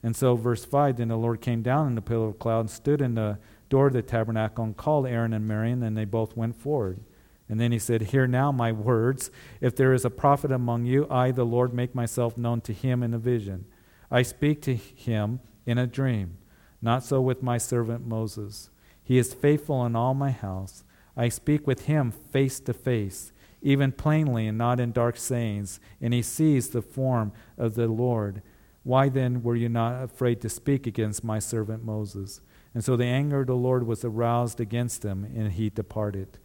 And 0.03 0.15
so, 0.15 0.37
verse 0.37 0.65
5 0.65 0.97
Then 0.97 1.09
the 1.09 1.17
Lord 1.17 1.41
came 1.41 1.63
down 1.63 1.87
in 1.87 1.95
the 1.95 2.03
pillar 2.03 2.29
of 2.29 2.39
cloud 2.39 2.61
and 2.61 2.71
stood 2.71 3.01
in 3.01 3.15
the 3.15 3.39
door 3.69 3.89
of 3.89 3.93
the 3.93 4.03
tabernacle 4.03 4.65
and 4.65 4.77
called 4.77 5.07
Aaron 5.07 5.33
and 5.33 5.47
Miriam, 5.47 5.83
and 5.83 5.97
they 5.97 6.05
both 6.05 6.37
went 6.37 6.57
forward. 6.57 7.01
And 7.49 7.61
then 7.61 7.73
he 7.73 7.79
said, 7.79 8.03
Hear 8.03 8.27
now 8.27 8.51
my 8.51 8.73
words. 8.73 9.31
If 9.61 9.77
there 9.77 9.93
is 9.93 10.05
a 10.05 10.11
prophet 10.11 10.51
among 10.51 10.85
you, 10.85 11.07
I, 11.11 11.31
the 11.31 11.45
Lord, 11.45 11.73
make 11.73 11.95
myself 11.95 12.37
known 12.37 12.61
to 12.63 12.73
him 12.73 13.03
in 13.03 13.15
a 13.15 13.19
vision. 13.19 13.67
I 14.11 14.23
speak 14.23 14.63
to 14.63 14.75
him 14.75 15.41
in 15.65 15.79
a 15.79 15.87
dream. 15.87 16.39
Not 16.83 17.05
so 17.05 17.21
with 17.21 17.43
my 17.43 17.59
servant 17.59 18.07
Moses. 18.07 18.71
He 19.03 19.19
is 19.19 19.35
faithful 19.35 19.87
in 19.87 19.95
all 19.95 20.15
my 20.15 20.31
house. 20.31 20.85
I 21.17 21.29
speak 21.29 21.67
with 21.67 21.87
him 21.87 22.11
face 22.11 22.61
to 22.61 22.73
face 22.73 23.33
even 23.67 23.91
plainly 23.91 24.47
and 24.47 24.57
not 24.57 24.79
in 24.79 24.93
dark 24.93 25.17
sayings, 25.17 25.81
and 26.01 26.15
he 26.15 26.23
sees 26.23 26.69
the 26.69 26.81
form 26.81 27.33
of 27.59 27.75
the 27.75 27.89
Lord. 27.89 28.41
Why 28.85 29.09
then 29.09 29.43
were 29.43 29.57
you 29.57 29.69
not 29.69 30.05
afraid 30.05 30.41
to 30.43 30.49
speak 30.49 30.87
against 30.87 31.25
my 31.25 31.41
servant 31.41 31.85
Moses? 31.85 32.41
And 32.73 32.85
so 32.85 32.97
the 32.97 33.07
anger 33.07 33.41
of 33.41 33.49
the 33.49 33.57
Lord 33.57 33.85
was 33.85 34.05
aroused 34.05 34.61
against 34.61 35.05
him, 35.05 35.25
and 35.25 35.53
he 35.53 35.69
departed. 35.69 36.39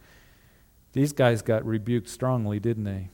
These 0.94 1.12
guys 1.12 1.42
got 1.42 1.64
rebuked 1.64 2.08
strongly, 2.08 2.58
didn't 2.58 2.84
they? 2.84 3.10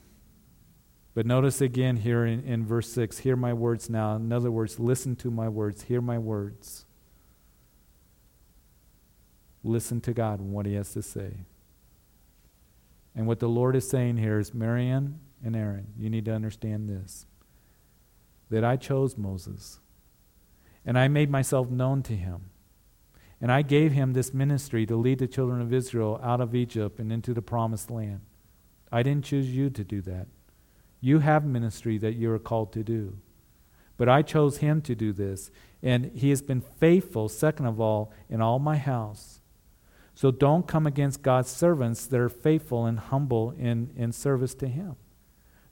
But 1.15 1.27
notice 1.27 1.61
again 1.61 1.99
here 1.99 2.25
in, 2.25 2.43
in 2.45 2.65
verse 2.65 2.91
6 2.91 3.19
hear 3.19 3.37
my 3.37 3.53
words 3.53 3.91
now. 3.91 4.17
In 4.17 4.33
other 4.33 4.51
words, 4.51 4.81
listen 4.81 5.17
to 5.17 5.31
my 5.31 5.51
words, 5.51 5.83
hear 5.83 6.01
my 6.01 6.17
words. 6.17 6.87
Listen 9.63 10.01
to 10.01 10.15
God 10.15 10.41
and 10.41 10.55
what 10.55 10.65
he 10.65 10.75
has 10.75 10.95
to 10.95 11.03
say. 11.03 11.41
And 13.15 13.27
what 13.27 13.41
the 13.41 13.49
Lord 13.49 13.75
is 13.77 13.89
saying 13.89 14.17
here 14.17 14.39
is 14.39 14.55
Miriam 14.55 15.21
and 15.45 15.57
Aaron, 15.57 15.89
you 15.99 16.11
need 16.11 16.25
to 16.27 16.35
understand 16.35 16.89
this 16.89 17.27
that 18.51 18.65
I 18.65 18.77
chose 18.77 19.19
Moses, 19.19 19.79
and 20.87 20.99
I 20.99 21.07
made 21.07 21.31
myself 21.31 21.69
known 21.69 22.03
to 22.05 22.17
him. 22.17 22.49
And 23.41 23.53
I 23.53 23.63
gave 23.63 23.93
him 23.93 24.15
this 24.15 24.33
ministry 24.33 24.87
to 24.87 24.97
lead 24.97 25.19
the 25.19 25.29
children 25.29 25.61
of 25.61 25.73
Israel 25.73 26.19
out 26.23 26.41
of 26.41 26.55
Egypt 26.55 26.99
and 26.99 27.13
into 27.13 27.35
the 27.35 27.43
promised 27.43 27.91
land. 27.91 28.21
I 28.91 29.03
didn't 29.03 29.27
choose 29.27 29.55
you 29.55 29.71
to 29.71 29.85
do 29.85 30.01
that. 30.03 30.27
You 31.01 31.21
have 31.21 31.45
ministry 31.45 31.99
that 31.99 32.15
you 32.15 32.33
are 32.33 32.39
called 32.39 32.73
to 32.73 32.83
do. 32.83 33.19
But 33.97 34.09
I 34.09 34.23
chose 34.23 34.59
him 34.59 34.81
to 34.83 34.95
do 34.95 35.13
this. 35.13 35.51
And 35.83 36.07
he 36.15 36.31
has 36.31 36.43
been 36.43 36.61
faithful, 36.61 37.29
second 37.29 37.67
of 37.67 37.81
all, 37.81 38.13
in 38.29 38.41
all 38.41 38.59
my 38.59 38.77
house. 38.77 39.38
So 40.19 40.33
don't 40.33 40.67
come 40.67 40.85
against 40.85 41.23
God's 41.23 41.49
servants 41.49 42.05
that 42.07 42.19
are 42.19 42.29
faithful 42.29 42.87
and 42.87 42.99
humble 42.99 43.55
in, 43.57 43.93
in 43.95 44.11
service 44.11 44.53
to 44.55 44.67
Him. 44.67 44.97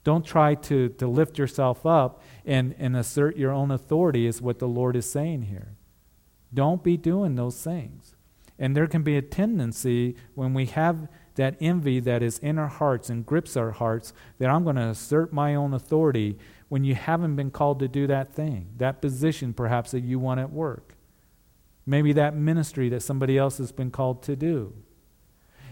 Don't 0.05 0.25
try 0.25 0.55
to, 0.55 0.87
to 0.87 1.05
lift 1.05 1.37
yourself 1.37 1.85
up 1.85 2.23
and, 2.45 2.73
and 2.79 2.95
assert 2.95 3.35
your 3.35 3.51
own 3.51 3.71
authority, 3.71 4.25
is 4.25 4.41
what 4.41 4.59
the 4.59 4.67
Lord 4.69 4.95
is 4.95 5.05
saying 5.05 5.41
here. 5.41 5.75
Don't 6.53 6.81
be 6.81 6.95
doing 6.95 7.35
those 7.35 7.61
things. 7.61 8.15
And 8.57 8.73
there 8.73 8.87
can 8.87 9.03
be 9.03 9.17
a 9.17 9.21
tendency 9.21 10.15
when 10.33 10.53
we 10.53 10.67
have 10.67 11.09
that 11.35 11.57
envy 11.59 11.99
that 11.99 12.23
is 12.23 12.39
in 12.39 12.57
our 12.57 12.69
hearts 12.69 13.09
and 13.09 13.25
grips 13.25 13.57
our 13.57 13.71
hearts 13.71 14.13
that 14.39 14.49
I'm 14.49 14.63
going 14.63 14.77
to 14.77 14.87
assert 14.87 15.33
my 15.33 15.55
own 15.55 15.73
authority 15.73 16.37
when 16.69 16.85
you 16.85 16.95
haven't 16.95 17.35
been 17.35 17.51
called 17.51 17.79
to 17.79 17.89
do 17.89 18.07
that 18.07 18.33
thing, 18.33 18.69
that 18.77 19.01
position 19.01 19.53
perhaps 19.53 19.91
that 19.91 20.05
you 20.05 20.19
want 20.19 20.39
at 20.39 20.53
work. 20.53 20.96
Maybe 21.89 22.13
that 22.13 22.35
ministry 22.35 22.89
that 22.89 23.01
somebody 23.01 23.37
else 23.37 23.57
has 23.57 23.71
been 23.71 23.89
called 23.89 24.21
to 24.23 24.35
do. 24.35 24.73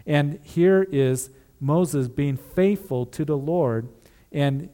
And 0.08 0.39
here 0.41 0.88
is 0.91 1.30
Moses 1.60 2.08
being 2.08 2.38
faithful 2.38 3.06
to 3.08 3.25
the 3.25 3.38
Lord, 3.38 3.89
and 4.32 4.69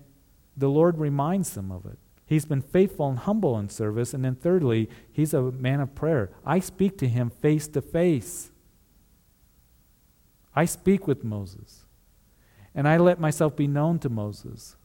the 0.55 0.69
Lord 0.69 0.99
reminds 0.99 1.57
him 1.57 1.71
of 1.71 1.85
it. 1.85 1.97
He's 2.31 2.45
been 2.45 2.61
faithful 2.61 3.09
and 3.09 3.19
humble 3.19 3.59
in 3.59 3.67
service. 3.67 4.13
And 4.13 4.23
then, 4.23 4.35
thirdly, 4.35 4.89
he's 5.11 5.33
a 5.33 5.51
man 5.51 5.81
of 5.81 5.93
prayer. 5.95 6.31
I 6.45 6.59
speak 6.59 6.97
to 6.99 7.07
him 7.09 7.29
face 7.29 7.67
to 7.67 7.81
face. 7.81 8.51
I 10.55 10.63
speak 10.63 11.07
with 11.07 11.25
Moses. 11.25 11.83
And 12.73 12.87
I 12.87 12.95
let 12.95 13.19
myself 13.19 13.57
be 13.57 13.67
known 13.67 13.99
to 13.99 14.09
Moses. 14.09 14.77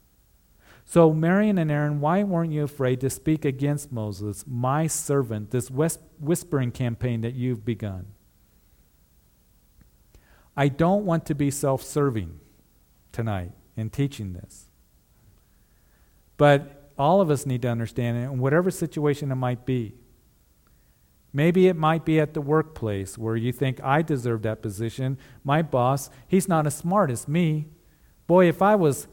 So, 0.88 1.12
Miriam 1.12 1.59
and 1.59 1.68
Aaron, 1.68 2.01
why 2.01 2.22
weren't 2.22 2.53
you 2.53 2.62
afraid 2.62 3.01
to 3.01 3.11
speak 3.11 3.44
against 3.44 3.90
Moses, 3.90 4.44
my 4.46 4.87
servant, 4.87 5.51
this 5.51 5.68
whispering 5.68 6.70
campaign 6.70 7.22
that 7.22 7.35
you've 7.35 7.64
begun? 7.64 8.07
I 10.57 10.68
don't 10.68 11.05
want 11.05 11.27
to 11.27 11.35
be 11.35 11.51
self 11.51 11.83
serving 11.83 12.38
tonight 13.11 13.51
in 13.77 13.90
teaching 13.90 14.33
this. 14.33 14.68
But 16.37 16.92
all 16.96 17.20
of 17.20 17.31
us 17.31 17.46
need 17.46 17.62
to 17.62 17.68
understand 17.68 18.18
it 18.18 18.33
in 18.33 18.38
whatever 18.38 18.70
situation 18.70 19.33
it 19.33 19.37
might 19.37 19.66
be. 19.66 19.96
Maybe 21.33 21.66
it 21.66 21.77
might 21.77 22.05
be 22.05 22.20
at 22.20 22.33
the 22.33 22.40
workplace 22.40 23.18
where 23.18 23.35
you 23.35 23.53
think, 23.53 23.83
I 23.83 24.03
deserve 24.03 24.42
that 24.42 24.62
position. 24.62 25.18
My 25.42 25.62
boss, 25.62 26.11
he's 26.29 26.49
not 26.49 26.64
as 26.64 26.77
smart 26.77 27.11
as 27.11 27.27
me. 27.27 27.66
Boy, 28.29 28.49
if 28.49 28.62
I 28.62 28.77
was 28.77 29.09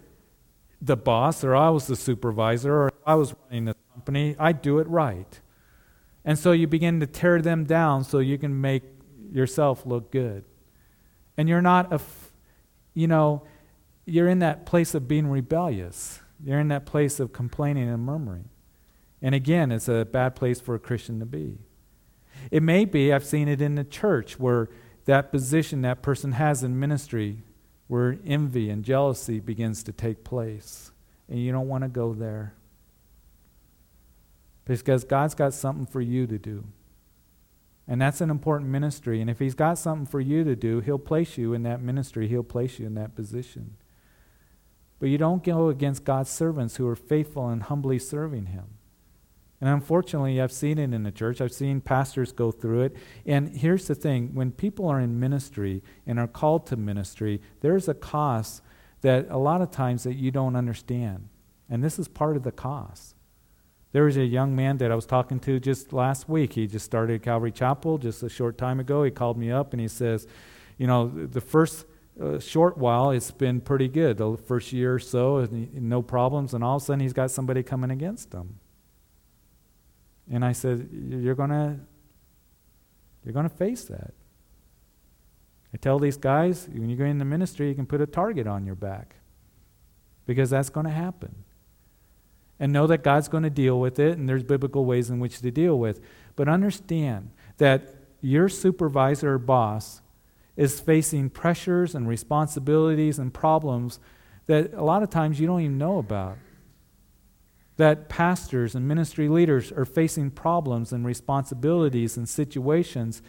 the 0.84 0.98
boss 0.98 1.43
or 1.43 1.56
I 1.56 1.69
was 1.69 1.88
the 1.88 1.96
supervisor 1.96 2.74
or 2.74 2.93
I 3.06 3.15
was 3.15 3.34
running 3.46 3.65
the 3.65 3.76
company, 3.93 4.36
I'd 4.38 4.62
do 4.62 4.80
it 4.80 4.88
right. 4.88 5.39
And 6.26 6.38
so 6.38 6.52
you 6.52 6.67
begin 6.67 7.00
to 7.00 7.08
tear 7.08 7.41
them 7.41 7.63
down 7.63 8.04
so 8.04 8.19
you 8.19 8.38
can 8.38 8.60
make 8.60 8.84
yourself 9.32 9.86
look 9.86 10.12
good. 10.12 10.43
And 11.38 11.48
you're 11.48 11.62
not, 11.62 11.91
a, 11.91 12.02
you 12.93 13.08
know, 13.08 13.43
you're 14.06 14.28
in 14.28 14.39
that 14.39 14.65
place 14.65 14.93
of 14.93 15.08
being 15.08 15.28
rebellious. 15.28 16.19
You're 16.43 16.60
in 16.60 16.67
that 16.67 16.86
place 16.86 17.19
of 17.19 17.32
complaining 17.32 17.89
and 17.89 18.04
murmuring. 18.04 18.50
And 19.22 19.34
again, 19.34 19.72
it's 19.72 19.88
a 19.88 20.06
bad 20.06 20.36
place 20.36 20.60
for 20.60 20.76
a 20.76 20.80
Christian 20.80 21.19
to 21.19 21.26
be. 21.26 21.60
It 22.52 22.62
may 22.62 22.84
be, 22.84 23.13
I've 23.13 23.26
seen 23.26 23.48
it 23.48 23.62
in 23.62 23.76
the 23.76 23.86
church, 23.86 24.38
where 24.38 24.67
that 25.06 25.32
position 25.32 25.82
that 25.84 26.02
person 26.02 26.34
has 26.34 26.62
in 26.62 26.78
ministry 26.78 27.43
where 27.93 28.17
envy 28.25 28.71
and 28.71 28.84
jealousy 28.84 29.39
begins 29.39 29.84
to 29.84 29.91
take 29.91 30.23
place. 30.23 30.91
And 31.29 31.38
you 31.38 31.51
don't 31.51 31.67
want 31.67 31.84
to 31.84 31.88
go 31.88 32.15
there. 32.15 32.56
Because 34.65 35.03
God's 35.03 35.36
got 35.36 35.53
something 35.53 35.86
for 35.86 36.01
you 36.01 36.25
to 36.25 36.39
do. 36.39 36.63
And 37.88 38.01
that's 38.01 38.19
an 38.19 38.32
important 38.32 38.71
ministry. 38.71 39.21
And 39.21 39.29
if 39.29 39.38
He's 39.38 39.53
got 39.53 39.77
something 39.77 40.08
for 40.08 40.19
you 40.19 40.43
to 40.43 40.56
do, 40.56 40.79
He'll 40.79 40.97
place 40.97 41.38
you 41.38 41.53
in 41.53 41.62
that 41.63 41.84
ministry, 41.84 42.27
He'll 42.27 42.41
place 42.41 42.79
you 42.79 42.88
in 42.88 42.95
that 42.95 43.15
position. 43.15 43.75
But 44.99 45.10
you 45.10 45.19
don't 45.19 45.43
go 45.43 45.69
against 45.69 46.03
God's 46.03 46.32
servants 46.32 46.77
who 46.77 46.88
are 46.88 46.95
faithful 46.95 47.47
and 47.47 47.62
humbly 47.62 47.99
serving 47.99 48.47
Him. 48.47 48.69
And 49.63 49.71
unfortunately, 49.71 50.41
I've 50.41 50.52
seen 50.52 50.78
it 50.78 50.93
in 50.93 51.04
the 51.04 51.12
church. 51.12 51.39
I've 51.39 51.54
seen 51.54 51.80
pastors 51.80 52.34
go 52.34 52.52
through 52.52 52.82
it. 52.82 52.97
And 53.26 53.56
here's 53.56 53.88
the 53.88 53.95
thing 53.95 54.36
when 54.36 54.52
people 54.52 54.89
are 54.89 54.99
in 54.99 55.21
ministry 55.21 55.82
and 56.06 56.19
are 56.19 56.28
called 56.28 56.67
to 56.67 56.76
ministry, 56.76 57.39
there's 57.62 57.88
a 57.88 57.93
cost 57.93 58.62
that 59.04 59.28
a 59.30 59.38
lot 59.38 59.62
of 59.62 59.71
times 59.71 60.04
that 60.04 60.15
you 60.15 60.32
don't 60.32 60.58
understand. 60.58 61.30
And 61.69 61.82
this 61.82 61.97
is 61.97 62.10
part 62.10 62.36
of 62.36 62.43
the 62.43 62.52
cost. 62.52 63.15
There 63.93 64.04
was 64.04 64.17
a 64.17 64.26
young 64.26 64.54
man 64.54 64.80
that 64.80 64.91
I 64.91 64.95
was 64.95 65.06
talking 65.06 65.39
to 65.39 65.62
just 65.62 65.93
last 65.93 66.28
week. 66.28 66.52
He 66.52 66.67
just 66.67 66.84
started 66.84 67.23
Calvary 67.23 67.54
Chapel 67.54 67.97
just 67.97 68.21
a 68.21 68.28
short 68.28 68.58
time 68.58 68.82
ago. 68.82 69.06
He 69.06 69.12
called 69.12 69.38
me 69.38 69.49
up 69.49 69.71
and 69.71 69.80
he 69.80 69.88
says, 69.88 70.28
You 70.78 70.88
know, 70.88 71.08
the 71.08 71.39
first 71.39 71.86
uh, 72.21 72.38
short 72.38 72.78
while 72.78 73.12
it's 73.12 73.32
been 73.32 73.62
pretty 73.62 73.88
good. 73.88 74.17
The 74.17 74.36
first 74.36 74.73
year 74.73 74.95
or 74.95 74.99
so, 74.99 75.47
no 75.49 76.02
problems. 76.02 76.54
And 76.54 76.65
all 76.65 76.76
of 76.76 76.82
a 76.82 76.86
sudden, 76.86 76.99
he's 76.99 77.13
got 77.13 77.32
somebody 77.32 77.63
coming 77.63 77.91
against 77.91 78.34
him. 78.34 78.60
And 80.32 80.44
I 80.44 80.52
said, 80.52 80.90
You're 80.92 81.36
going 81.36 81.50
to 81.50 81.80
you're 83.26 83.34
to 83.44 83.50
face 83.50 83.86
that. 83.86 84.14
I 85.74 85.78
tell 85.78 85.98
these 85.98 86.18
guys, 86.18 86.68
when 86.72 86.90
you 86.90 86.96
go 86.96 87.06
into 87.06 87.26
ministry, 87.26 87.70
you 87.70 87.76
can 87.76 87.86
put 87.86 88.02
a 88.02 88.06
target 88.06 88.48
on 88.48 88.66
your 88.66 88.76
back 88.76 89.16
because 90.26 90.50
that's 90.50 90.70
going 90.70 90.86
to 90.86 90.92
happen. 90.92 91.44
And 92.60 92.72
know 92.72 92.86
that 92.88 93.04
God's 93.04 93.28
going 93.28 93.44
to 93.44 93.50
deal 93.50 93.80
with 93.80 93.98
it, 93.98 94.18
and 94.18 94.30
there's 94.30 94.44
biblical 94.44 94.86
ways 94.86 95.10
in 95.10 95.20
which 95.20 95.40
to 95.40 95.52
deal 95.52 95.80
with. 95.80 96.00
But 96.36 96.48
understand 96.48 97.32
that 97.58 97.96
your 98.22 98.48
supervisor 98.50 99.34
or 99.34 99.38
boss 99.38 100.02
is 100.56 100.80
facing 100.80 101.32
pressures 101.32 101.96
and 101.96 102.08
responsibilities 102.08 103.18
and 103.18 103.34
problems 103.34 104.00
that 104.46 104.74
a 104.74 104.84
lot 104.84 105.02
of 105.02 105.10
times 105.10 105.40
you 105.40 105.48
don't 105.48 105.62
even 105.62 105.78
know 105.78 105.98
about. 105.98 106.38
That 107.78 108.08
pastors 108.08 108.76
and 108.76 108.88
ministry 108.88 109.28
leaders 109.28 109.72
are 109.72 109.86
facing 109.86 110.32
problems 110.32 110.94
and 110.94 111.06
responsibilities 111.06 112.18
and 112.18 112.30
situations 112.30 113.22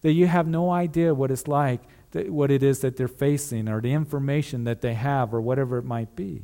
that 0.00 0.12
you 0.12 0.26
have 0.26 0.46
no 0.46 0.70
idea 0.70 1.14
what 1.14 1.30
it's 1.30 1.46
like, 1.46 1.82
what 2.12 2.50
it 2.50 2.62
is 2.62 2.80
that 2.80 2.96
they're 2.96 3.08
facing, 3.08 3.68
or 3.68 3.80
the 3.80 3.92
information 3.92 4.64
that 4.64 4.80
they 4.80 4.94
have, 4.94 5.32
or 5.32 5.40
whatever 5.40 5.78
it 5.78 5.84
might 5.84 6.16
be. 6.16 6.42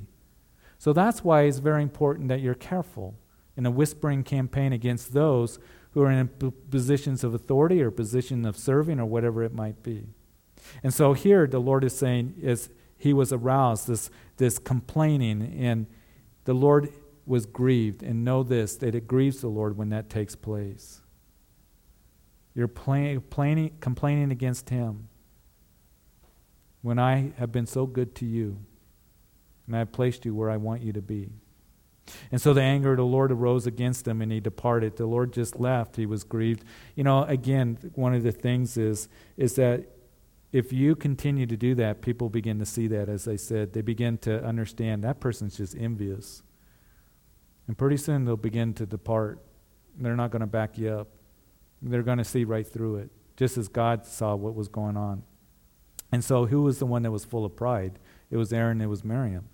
So 0.79 0.93
that's 0.93 1.25
why 1.25 1.43
it's 1.43 1.59
very 1.59 1.83
important 1.83 2.29
that 2.29 2.41
you're 2.41 2.55
careful 2.55 3.15
in 3.57 3.67
a 3.67 3.71
whispering 3.71 4.23
campaign 4.23 4.73
against 4.73 5.13
those 5.13 5.59
who 5.93 6.03
are 6.03 6.11
in 6.11 6.29
positions 6.71 7.25
of 7.25 7.35
authority 7.35 7.83
or 7.83 7.91
position 7.91 8.45
of 8.47 8.57
serving 8.57 9.01
or 9.01 9.07
whatever 9.07 9.43
it 9.43 9.53
might 9.53 9.83
be. 9.83 10.07
And 10.83 10.95
so 10.95 11.13
here 11.13 11.47
the 11.47 11.59
Lord 11.59 11.83
is 11.83 11.97
saying 11.97 12.35
is 12.41 12.69
he 12.97 13.13
was 13.13 13.33
aroused, 13.33 13.89
this, 13.89 14.11
this 14.37 14.59
complaining, 14.59 15.43
and 15.59 15.87
the 16.45 16.55
Lord 16.55 16.93
was 17.29 17.47
grieved. 17.47 18.03
And 18.03 18.25
know 18.25 18.43
this, 18.43 18.77
that 18.77 18.95
it 18.95 19.07
grieves 19.07 19.41
the 19.41 19.49
Lord 19.49 19.77
when 19.77 19.91
that 19.91 20.09
takes 20.09 20.35
place. 20.35 21.01
You're 22.55 22.69
play, 22.69 23.19
planning, 23.19 23.77
complaining 23.81 24.33
against 24.33 24.71
him 24.71 25.09
when 26.83 26.99
I 26.99 27.33
have 27.37 27.53
been 27.53 27.67
so 27.67 27.87
good 27.87 28.14
to 28.17 28.27
you 28.27 28.59
and 29.67 29.77
I 29.77 29.81
have 29.81 29.93
placed 29.93 30.25
you 30.25 30.35
where 30.35 30.51
I 30.51 30.57
want 30.57 30.83
you 30.83 30.93
to 30.95 31.03
be. 31.03 31.31
And 32.33 32.41
so 32.41 32.55
the 32.55 32.62
anger 32.62 32.93
of 32.93 32.97
the 32.97 33.05
Lord 33.05 33.31
arose 33.31 33.67
against 33.67 34.09
him 34.09 34.23
and 34.23 34.33
he 34.33 34.41
departed. 34.41 34.97
The 34.97 35.07
Lord 35.07 35.33
just 35.33 35.61
left. 35.61 35.97
He 35.97 36.07
was 36.07 36.25
grieved. 36.25 36.64
You 36.95 37.05
know, 37.05 37.25
again, 37.25 37.79
one 37.95 38.14
of 38.14 38.23
the 38.23 38.33
things 38.33 38.77
is, 38.79 39.09
is 39.37 39.57
that 39.57 39.85
if 40.51 40.73
you 40.73 40.97
continue 40.97 41.47
to 41.47 41.57
do 41.57 41.75
that, 41.75 42.01
people 42.01 42.31
begin 42.31 42.59
to 42.59 42.64
see 42.64 42.87
that, 42.88 43.11
as 43.11 43.29
I 43.29 43.37
said. 43.37 43.75
They 43.75 43.83
begin 43.83 44.17
to 44.19 44.43
understand 44.43 45.05
that 45.05 45.21
person's 45.21 45.59
just 45.59 45.77
envious. 45.77 46.43
And 47.68 47.78
pretty 47.78 47.98
soon 47.98 48.24
they'll 48.24 48.37
begin 48.37 48.74
to 48.74 48.87
depart. 48.87 49.38
They're 49.96 50.16
not 50.16 50.31
going 50.31 50.40
to 50.40 50.46
back 50.46 50.76
you 50.78 50.90
up. 50.90 51.09
They're 51.81 52.02
going 52.02 52.18
to 52.18 52.24
see 52.24 52.44
right 52.44 52.66
through 52.66 52.96
it, 52.96 53.11
just 53.37 53.57
as 53.57 53.68
God 53.68 54.04
saw 54.04 54.35
what 54.35 54.54
was 54.54 54.66
going 54.66 54.96
on. 54.96 55.22
And 56.11 56.24
so, 56.24 56.46
who 56.46 56.62
was 56.62 56.78
the 56.78 56.87
one 56.87 57.02
that 57.02 57.11
was 57.11 57.24
full 57.24 57.44
of 57.44 57.54
pride? 57.54 57.98
It 58.31 58.37
was 58.37 58.52
Aaron, 58.52 58.81
it 58.81 58.87
was 58.87 59.04
Miriam. 59.04 59.48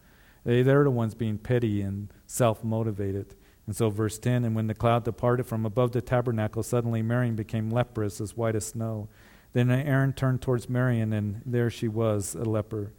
They, 0.44 0.62
they're 0.62 0.84
the 0.84 0.90
ones 0.90 1.14
being 1.14 1.36
petty 1.38 1.82
and 1.82 2.12
self 2.26 2.62
motivated. 2.62 3.34
And 3.66 3.74
so, 3.74 3.90
verse 3.90 4.18
10 4.18 4.44
And 4.44 4.54
when 4.54 4.68
the 4.68 4.74
cloud 4.74 5.04
departed 5.04 5.46
from 5.46 5.66
above 5.66 5.92
the 5.92 6.00
tabernacle, 6.00 6.62
suddenly 6.62 7.02
Miriam 7.02 7.34
became 7.34 7.70
leprous, 7.70 8.20
as 8.20 8.36
white 8.36 8.56
as 8.56 8.66
snow. 8.66 9.08
Then 9.52 9.70
Aaron 9.70 10.12
turned 10.12 10.42
towards 10.42 10.68
Miriam, 10.68 11.12
and 11.12 11.42
there 11.44 11.70
she 11.70 11.88
was, 11.88 12.34
a 12.34 12.44
leper. 12.44 12.92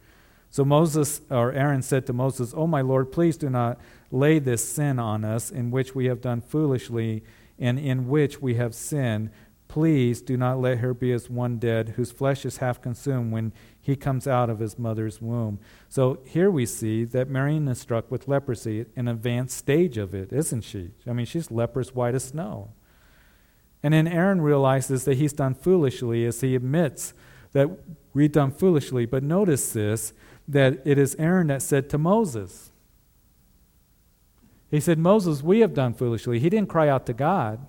So 0.56 0.64
Moses, 0.64 1.20
or 1.28 1.52
Aaron 1.52 1.82
said 1.82 2.06
to 2.06 2.14
Moses, 2.14 2.54
Oh, 2.56 2.66
my 2.66 2.80
Lord, 2.80 3.12
please 3.12 3.36
do 3.36 3.50
not 3.50 3.78
lay 4.10 4.38
this 4.38 4.66
sin 4.66 4.98
on 4.98 5.22
us, 5.22 5.50
in 5.50 5.70
which 5.70 5.94
we 5.94 6.06
have 6.06 6.22
done 6.22 6.40
foolishly, 6.40 7.22
and 7.58 7.78
in 7.78 8.08
which 8.08 8.40
we 8.40 8.54
have 8.54 8.74
sinned. 8.74 9.28
Please 9.68 10.22
do 10.22 10.34
not 10.34 10.58
let 10.58 10.78
her 10.78 10.94
be 10.94 11.12
as 11.12 11.28
one 11.28 11.58
dead, 11.58 11.90
whose 11.96 12.10
flesh 12.10 12.46
is 12.46 12.56
half 12.56 12.80
consumed 12.80 13.32
when 13.32 13.52
he 13.78 13.96
comes 13.96 14.26
out 14.26 14.48
of 14.48 14.60
his 14.60 14.78
mother's 14.78 15.20
womb. 15.20 15.58
So 15.90 16.20
here 16.24 16.50
we 16.50 16.64
see 16.64 17.04
that 17.04 17.28
Miriam 17.28 17.68
is 17.68 17.78
struck 17.78 18.10
with 18.10 18.26
leprosy, 18.26 18.86
an 18.96 19.08
advanced 19.08 19.58
stage 19.58 19.98
of 19.98 20.14
it, 20.14 20.32
isn't 20.32 20.62
she? 20.62 20.92
I 21.06 21.12
mean, 21.12 21.26
she's 21.26 21.50
leprous 21.50 21.94
white 21.94 22.14
as 22.14 22.24
snow. 22.24 22.70
And 23.82 23.92
then 23.92 24.08
Aaron 24.08 24.40
realizes 24.40 25.04
that 25.04 25.18
he's 25.18 25.34
done 25.34 25.52
foolishly 25.52 26.24
as 26.24 26.40
he 26.40 26.56
admits 26.56 27.12
that 27.52 27.68
we've 28.14 28.32
done 28.32 28.52
foolishly. 28.52 29.04
But 29.04 29.22
notice 29.22 29.74
this 29.74 30.14
that 30.48 30.80
it 30.84 30.98
is 30.98 31.16
Aaron 31.18 31.48
that 31.48 31.62
said 31.62 31.88
to 31.90 31.98
Moses, 31.98 32.70
He 34.70 34.80
said, 34.80 34.98
Moses, 34.98 35.42
we 35.42 35.60
have 35.60 35.74
done 35.74 35.94
foolishly. 35.94 36.38
He 36.38 36.50
didn't 36.50 36.68
cry 36.68 36.88
out 36.88 37.06
to 37.06 37.12
God. 37.12 37.66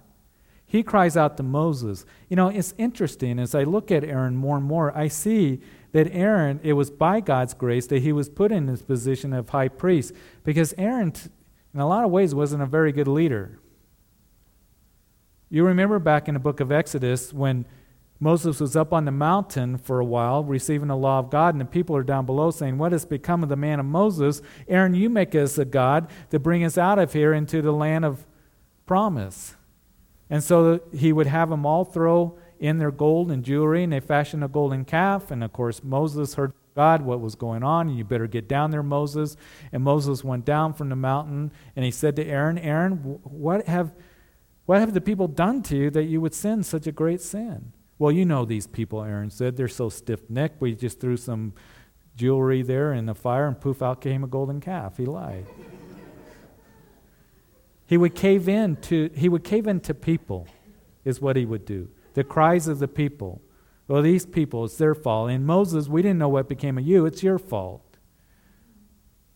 He 0.65 0.83
cries 0.83 1.15
out 1.15 1.37
to 1.37 1.43
Moses. 1.43 2.05
You 2.29 2.35
know, 2.35 2.49
it's 2.49 2.73
interesting 2.77 3.39
as 3.39 3.55
I 3.55 3.63
look 3.63 3.89
at 3.89 4.03
Aaron 4.03 4.35
more 4.35 4.57
and 4.57 4.65
more, 4.65 4.95
I 4.95 5.07
see 5.07 5.61
that 5.93 6.13
Aaron, 6.13 6.59
it 6.61 6.73
was 6.73 6.91
by 6.91 7.21
God's 7.21 7.53
grace 7.53 7.87
that 7.87 8.01
he 8.01 8.11
was 8.11 8.27
put 8.27 8.51
in 8.51 8.65
this 8.65 8.81
position 8.81 9.31
of 9.31 9.49
high 9.49 9.69
priest 9.69 10.13
because 10.43 10.73
Aaron, 10.77 11.13
in 11.73 11.79
a 11.79 11.87
lot 11.87 12.03
of 12.03 12.11
ways, 12.11 12.35
wasn't 12.35 12.61
a 12.61 12.65
very 12.65 12.91
good 12.91 13.07
leader. 13.07 13.59
You 15.49 15.65
remember 15.65 15.99
back 15.99 16.27
in 16.27 16.33
the 16.33 16.39
book 16.39 16.59
of 16.59 16.71
Exodus 16.71 17.33
when 17.33 17.65
Moses 18.19 18.59
was 18.59 18.75
up 18.75 18.93
on 18.93 19.05
the 19.05 19.11
mountain 19.11 19.77
for 19.77 19.99
a 19.99 20.05
while 20.05 20.43
receiving 20.43 20.87
the 20.87 20.95
law 20.95 21.19
of 21.19 21.29
God, 21.29 21.53
and 21.53 21.61
the 21.61 21.65
people 21.65 21.95
are 21.95 22.03
down 22.03 22.25
below 22.25 22.49
saying, 22.49 22.77
What 22.77 22.91
has 22.91 23.05
become 23.05 23.43
of 23.43 23.49
the 23.49 23.55
man 23.55 23.79
of 23.79 23.85
Moses? 23.85 24.41
Aaron, 24.67 24.95
you 24.95 25.09
make 25.09 25.35
us 25.35 25.57
a 25.57 25.65
God 25.65 26.09
to 26.31 26.39
bring 26.39 26.63
us 26.63 26.77
out 26.77 26.97
of 26.97 27.13
here 27.13 27.33
into 27.33 27.61
the 27.61 27.71
land 27.71 28.05
of 28.05 28.25
promise. 28.85 29.55
And 30.29 30.43
so 30.43 30.81
he 30.93 31.13
would 31.13 31.27
have 31.27 31.49
them 31.49 31.65
all 31.65 31.85
throw 31.85 32.37
in 32.59 32.79
their 32.79 32.91
gold 32.91 33.31
and 33.31 33.43
jewelry, 33.43 33.83
and 33.83 33.93
they 33.93 33.99
fashioned 33.99 34.43
a 34.43 34.47
golden 34.47 34.83
calf. 34.83 35.29
And 35.29 35.43
of 35.43 35.53
course, 35.53 35.83
Moses 35.83 36.33
heard 36.33 36.53
God 36.75 37.03
what 37.03 37.21
was 37.21 37.35
going 37.35 37.63
on, 37.63 37.87
and 37.87 37.97
you 37.97 38.03
better 38.03 38.27
get 38.27 38.47
down 38.47 38.71
there, 38.71 38.83
Moses. 38.83 39.37
And 39.71 39.83
Moses 39.83 40.23
went 40.23 40.43
down 40.43 40.73
from 40.73 40.89
the 40.89 40.95
mountain, 40.95 41.51
and 41.75 41.85
he 41.85 41.91
said 41.91 42.15
to 42.15 42.25
Aaron, 42.25 42.57
Aaron, 42.57 43.19
what 43.23 43.67
have, 43.67 43.93
what 44.65 44.79
have 44.79 44.93
the 44.93 45.01
people 45.01 45.27
done 45.27 45.61
to 45.63 45.77
you 45.77 45.89
that 45.91 46.05
you 46.05 46.19
would 46.19 46.33
sin 46.33 46.63
such 46.63 46.87
a 46.87 46.91
great 46.91 47.21
sin? 47.21 47.73
Well, 47.99 48.11
you 48.11 48.25
know 48.25 48.45
these 48.45 48.67
people, 48.67 49.03
Aaron 49.03 49.29
said. 49.29 49.57
They're 49.57 49.67
so 49.67 49.89
stiff 49.89 50.29
necked. 50.29 50.61
We 50.61 50.75
just 50.75 50.99
threw 50.99 51.17
some 51.17 51.53
jewelry 52.15 52.61
there 52.61 52.93
in 52.93 53.05
the 53.05 53.15
fire, 53.15 53.47
and 53.47 53.59
poof, 53.59 53.81
out 53.81 54.01
came 54.01 54.23
a 54.23 54.27
golden 54.27 54.59
calf. 54.59 54.97
He 54.97 55.05
lied. 55.05 55.45
he 57.85 57.97
would 57.97 58.15
cave 58.15 58.47
in 58.47 58.75
to 58.77 59.09
he 59.15 59.29
would 59.29 59.43
cave 59.43 59.67
into 59.67 59.93
people, 59.93 60.47
is 61.05 61.21
what 61.21 61.35
he 61.35 61.45
would 61.45 61.65
do 61.65 61.89
the 62.13 62.23
cries 62.23 62.67
of 62.67 62.79
the 62.79 62.87
people. 62.87 63.41
Well, 63.87 64.01
these 64.01 64.25
people, 64.25 64.65
it's 64.65 64.77
their 64.77 64.95
fault. 64.95 65.29
And 65.29 65.45
Moses, 65.45 65.87
we 65.87 66.01
didn't 66.01 66.17
know 66.17 66.27
what 66.27 66.49
became 66.49 66.77
of 66.79 66.85
you. 66.85 67.05
It's 67.05 67.21
your 67.21 67.37
fault. 67.37 67.99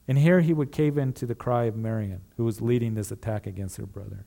And 0.07 0.17
here 0.17 0.41
he 0.41 0.51
would 0.51 0.71
cave 0.71 0.97
into 0.97 1.27
the 1.27 1.35
cry 1.35 1.65
of 1.65 1.75
Miriam, 1.75 2.23
who 2.37 2.43
was 2.43 2.59
leading 2.59 2.95
this 2.95 3.11
attack 3.11 3.45
against 3.45 3.77
her 3.77 3.85
brother. 3.85 4.25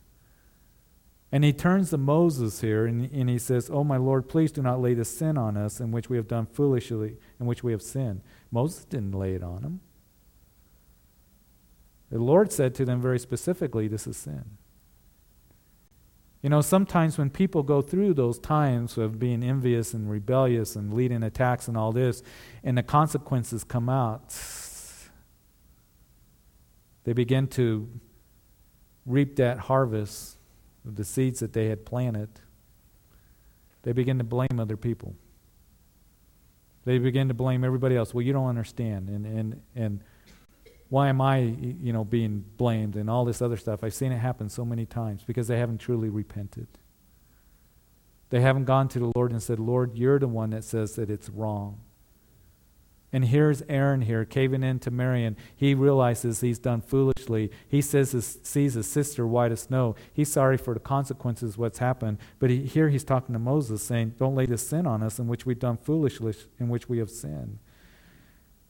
And 1.35 1.43
he 1.43 1.51
turns 1.51 1.89
to 1.89 1.97
Moses 1.97 2.61
here 2.61 2.85
and, 2.85 3.11
and 3.11 3.29
he 3.29 3.37
says, 3.37 3.69
Oh, 3.69 3.83
my 3.83 3.97
Lord, 3.97 4.29
please 4.29 4.53
do 4.53 4.61
not 4.61 4.79
lay 4.79 4.93
this 4.93 5.17
sin 5.17 5.37
on 5.37 5.57
us 5.57 5.81
in 5.81 5.91
which 5.91 6.09
we 6.09 6.15
have 6.15 6.29
done 6.29 6.45
foolishly, 6.45 7.17
in 7.41 7.45
which 7.45 7.61
we 7.61 7.73
have 7.73 7.81
sinned. 7.81 8.21
Moses 8.51 8.85
didn't 8.85 9.11
lay 9.11 9.33
it 9.33 9.43
on 9.43 9.61
him. 9.61 9.81
The 12.09 12.19
Lord 12.19 12.53
said 12.53 12.73
to 12.75 12.85
them 12.85 13.01
very 13.01 13.19
specifically, 13.19 13.89
This 13.89 14.07
is 14.07 14.15
sin. 14.15 14.45
You 16.41 16.47
know, 16.47 16.61
sometimes 16.61 17.17
when 17.17 17.29
people 17.29 17.63
go 17.63 17.81
through 17.81 18.13
those 18.13 18.39
times 18.39 18.97
of 18.97 19.19
being 19.19 19.43
envious 19.43 19.93
and 19.93 20.09
rebellious 20.09 20.77
and 20.77 20.93
leading 20.93 21.21
attacks 21.21 21.67
and 21.67 21.75
all 21.75 21.91
this, 21.91 22.23
and 22.63 22.77
the 22.77 22.83
consequences 22.83 23.65
come 23.65 23.89
out, 23.89 24.33
they 27.03 27.11
begin 27.11 27.47
to 27.47 27.89
reap 29.05 29.35
that 29.35 29.59
harvest 29.59 30.34
the 30.85 31.03
seeds 31.03 31.39
that 31.39 31.53
they 31.53 31.67
had 31.67 31.85
planted. 31.85 32.29
They 33.83 33.91
begin 33.91 34.17
to 34.17 34.23
blame 34.23 34.59
other 34.59 34.77
people. 34.77 35.15
They 36.85 36.99
begin 36.99 37.27
to 37.27 37.33
blame 37.33 37.63
everybody 37.63 37.95
else. 37.95 38.13
Well, 38.13 38.21
you 38.21 38.33
don't 38.33 38.47
understand. 38.47 39.09
And, 39.09 39.25
and, 39.25 39.61
and 39.75 40.03
why 40.89 41.09
am 41.09 41.19
I, 41.19 41.37
you 41.37 41.91
know, 41.91 42.03
being 42.03 42.45
blamed 42.57 42.95
and 42.95 43.09
all 43.09 43.25
this 43.25 43.41
other 43.41 43.57
stuff? 43.57 43.83
I've 43.83 43.93
seen 43.93 44.11
it 44.11 44.17
happen 44.17 44.49
so 44.49 44.63
many 44.63 44.85
times 44.85 45.23
because 45.25 45.47
they 45.47 45.57
haven't 45.57 45.79
truly 45.79 46.09
repented. 46.09 46.67
They 48.29 48.41
haven't 48.41 48.65
gone 48.65 48.87
to 48.89 48.99
the 48.99 49.11
Lord 49.15 49.31
and 49.31 49.41
said, 49.41 49.59
Lord, 49.59 49.97
you're 49.97 50.19
the 50.19 50.27
one 50.27 50.51
that 50.51 50.63
says 50.63 50.95
that 50.95 51.09
it's 51.09 51.29
wrong. 51.29 51.81
And 53.15 53.23
here's 53.23 53.61
Aaron 53.69 54.01
here 54.01 54.25
caving 54.25 54.61
in 54.61 54.79
to 54.79 54.91
Miriam. 54.91 55.37
He 55.55 55.73
realizes 55.73 56.41
he's 56.41 56.59
done 56.59 56.81
foolishly. 56.81 57.49
He 57.65 57.81
says 57.81 58.11
his, 58.11 58.39
sees 58.43 58.73
his 58.73 58.91
sister 58.91 59.25
white 59.25 59.53
as 59.53 59.61
snow. 59.61 59.95
He's 60.11 60.29
sorry 60.29 60.57
for 60.57 60.73
the 60.73 60.81
consequences 60.81 61.57
what's 61.57 61.77
happened. 61.77 62.17
But 62.39 62.49
he, 62.49 62.63
here 62.63 62.89
he's 62.89 63.05
talking 63.05 63.31
to 63.31 63.39
Moses, 63.39 63.81
saying, 63.81 64.15
Don't 64.17 64.35
lay 64.35 64.45
this 64.45 64.67
sin 64.67 64.85
on 64.85 65.01
us 65.01 65.17
in 65.17 65.27
which 65.27 65.45
we've 65.45 65.57
done 65.57 65.77
foolishly, 65.77 66.33
in 66.59 66.67
which 66.67 66.89
we 66.89 66.97
have 66.97 67.09
sinned. 67.09 67.59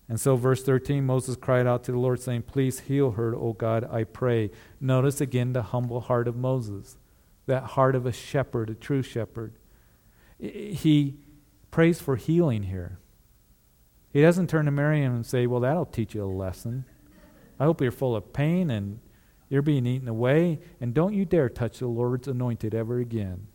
And 0.07 0.19
so, 0.19 0.35
verse 0.35 0.61
13, 0.61 1.03
Moses 1.03 1.35
cried 1.35 1.65
out 1.65 1.83
to 1.85 1.91
the 1.91 1.97
Lord, 1.97 2.21
saying, 2.21 2.43
Please 2.43 2.81
heal 2.81 3.13
her, 3.13 3.35
O 3.35 3.53
God, 3.53 3.89
I 3.91 4.03
pray. 4.03 4.51
Notice 4.79 5.21
again 5.21 5.53
the 5.53 5.63
humble 5.63 6.01
heart 6.01 6.27
of 6.27 6.35
Moses, 6.35 6.97
that 7.47 7.63
heart 7.63 7.95
of 7.95 8.05
a 8.05 8.11
shepherd, 8.11 8.69
a 8.69 8.75
true 8.75 9.01
shepherd. 9.01 9.55
He 10.37 11.15
prays 11.71 11.99
for 11.99 12.15
healing 12.15 12.61
here. 12.61 12.99
He 14.15 14.21
doesn't 14.21 14.49
turn 14.49 14.63
to 14.63 14.71
Miriam 14.71 15.13
and 15.13 15.25
say, 15.25 15.45
Well, 15.45 15.59
that'll 15.59 15.85
teach 15.85 16.15
you 16.15 16.23
a 16.23 16.25
lesson. 16.25 16.85
I 17.59 17.65
hope 17.65 17.81
you're 17.81 17.91
full 17.91 18.15
of 18.15 18.31
pain 18.31 18.69
and 18.69 19.01
you're 19.49 19.61
being 19.61 19.85
eaten 19.85 20.07
away, 20.07 20.61
and 20.79 20.93
don't 20.93 21.13
you 21.13 21.25
dare 21.25 21.49
touch 21.49 21.79
the 21.79 21.87
Lord's 21.87 22.25
anointed 22.25 22.73
ever 22.73 22.99
again. 22.99 23.47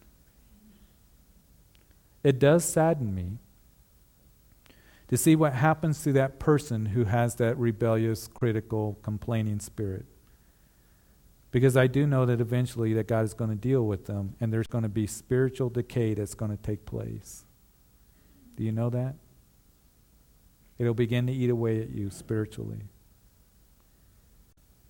It 2.22 2.38
does 2.38 2.66
sadden 2.66 3.14
me 3.14 3.38
to 5.08 5.16
see 5.16 5.34
what 5.34 5.54
happens 5.54 6.04
to 6.04 6.12
that 6.12 6.38
person 6.38 6.84
who 6.84 7.04
has 7.04 7.36
that 7.36 7.56
rebellious, 7.56 8.28
critical, 8.28 8.98
complaining 9.00 9.61
spirit. 9.61 10.04
Because 11.52 11.74
I 11.74 11.86
do 11.86 12.06
know 12.06 12.26
that 12.26 12.38
eventually 12.38 12.92
that 12.92 13.08
God 13.08 13.24
is 13.24 13.32
going 13.32 13.48
to 13.48 13.56
deal 13.56 13.86
with 13.86 14.04
them 14.04 14.36
and 14.38 14.52
there's 14.52 14.66
going 14.66 14.82
to 14.82 14.90
be 14.90 15.06
spiritual 15.06 15.70
decay 15.70 16.12
that's 16.12 16.34
going 16.34 16.50
to 16.50 16.62
take 16.62 16.84
place. 16.84 17.46
Do 18.56 18.62
you 18.62 18.72
know 18.72 18.90
that? 18.90 19.14
It'll 20.81 20.95
begin 20.95 21.26
to 21.26 21.33
eat 21.33 21.51
away 21.51 21.83
at 21.83 21.91
you 21.91 22.09
spiritually. 22.09 22.81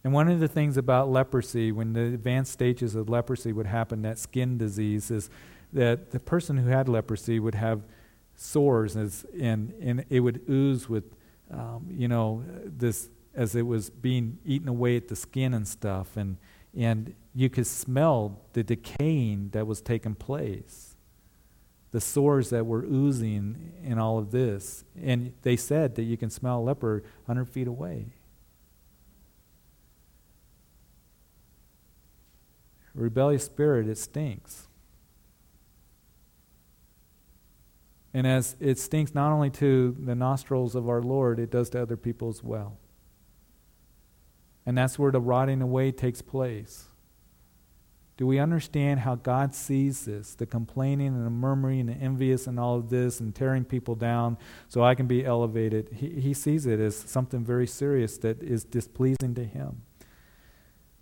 And 0.05 0.13
one 0.13 0.29
of 0.29 0.39
the 0.39 0.47
things 0.47 0.77
about 0.77 1.11
leprosy, 1.11 1.73
when 1.73 1.95
the 1.95 2.03
advanced 2.03 2.53
stages 2.53 2.95
of 2.95 3.09
leprosy 3.09 3.53
would 3.53 3.67
happen, 3.67 4.03
that 4.03 4.17
skin 4.17 4.57
disease, 4.57 5.11
is 5.11 5.29
that 5.73 6.13
the 6.13 6.21
person 6.21 6.59
who 6.59 6.69
had 6.69 6.89
leprosy 6.89 7.41
would 7.41 7.57
have 7.57 7.83
sores 8.37 8.95
and, 8.95 9.75
and 9.83 10.05
it 10.09 10.21
would 10.21 10.43
ooze 10.49 10.89
with, 10.89 11.17
um, 11.51 11.89
you 11.91 12.07
know, 12.07 12.45
this 12.65 13.11
as 13.35 13.57
it 13.57 13.63
was 13.63 13.91
being 13.91 14.39
eaten 14.47 14.69
away 14.69 14.97
at 14.97 15.09
the 15.09 15.17
skin 15.17 15.55
and 15.55 15.67
stuff. 15.67 16.17
And, 16.17 16.37
and 16.77 17.15
you 17.35 17.51
could 17.51 17.67
smell 17.67 18.41
the 18.53 18.63
decaying 18.63 19.49
that 19.55 19.67
was 19.67 19.81
taking 19.81 20.15
place, 20.15 20.90
the 21.93 22.01
sores 22.01 22.51
that 22.51 22.67
were 22.67 22.85
oozing 22.85 23.73
in 23.83 23.99
all 23.99 24.19
of 24.19 24.31
this. 24.31 24.85
And 25.01 25.33
they 25.43 25.57
said 25.57 25.97
that 25.97 26.05
you 26.05 26.17
can 26.17 26.31
smell 26.31 26.61
a 26.61 26.63
leper 26.63 27.03
100 27.27 27.47
feet 27.47 27.67
away. 27.67 28.13
rebellious 32.95 33.45
spirit, 33.45 33.89
it 33.89 33.99
stinks. 33.99 34.69
And 38.13 38.27
as 38.27 38.57
it 38.59 38.79
stinks 38.79 39.15
not 39.15 39.33
only 39.33 39.51
to 39.51 39.97
the 39.99 40.15
nostrils 40.15 40.75
of 40.75 40.89
our 40.89 41.03
Lord, 41.03 41.39
it 41.39 41.51
does 41.51 41.71
to 41.71 41.83
other 41.83 41.97
people 41.97 42.29
as 42.29 42.43
well. 42.43 42.79
And 44.67 44.77
that's 44.77 44.99
where 44.99 45.13
the 45.13 45.21
rotting 45.21 45.63
away 45.63 45.93
takes 45.93 46.21
place. 46.21 46.87
Do 48.21 48.27
we 48.27 48.39
understand 48.39 49.01
how 49.01 49.15
God 49.15 49.55
sees 49.55 50.05
this? 50.05 50.35
The 50.35 50.45
complaining 50.45 51.07
and 51.07 51.25
the 51.25 51.31
murmuring 51.31 51.81
and 51.81 51.89
the 51.89 51.95
envious 51.95 52.47
and 52.47 52.61
all 52.61 52.77
of 52.77 52.91
this 52.91 53.19
and 53.19 53.35
tearing 53.35 53.65
people 53.65 53.95
down 53.95 54.37
so 54.69 54.85
I 54.85 54.95
can 54.95 55.07
be 55.07 55.25
elevated. 55.25 55.89
He, 55.95 56.21
he 56.21 56.35
sees 56.35 56.67
it 56.67 56.81
as 56.81 56.95
something 56.95 57.43
very 57.43 57.67
serious 57.67 58.19
that 58.19 58.43
is 58.43 58.63
displeasing 58.63 59.35
to 59.37 59.45
Him. 59.47 59.85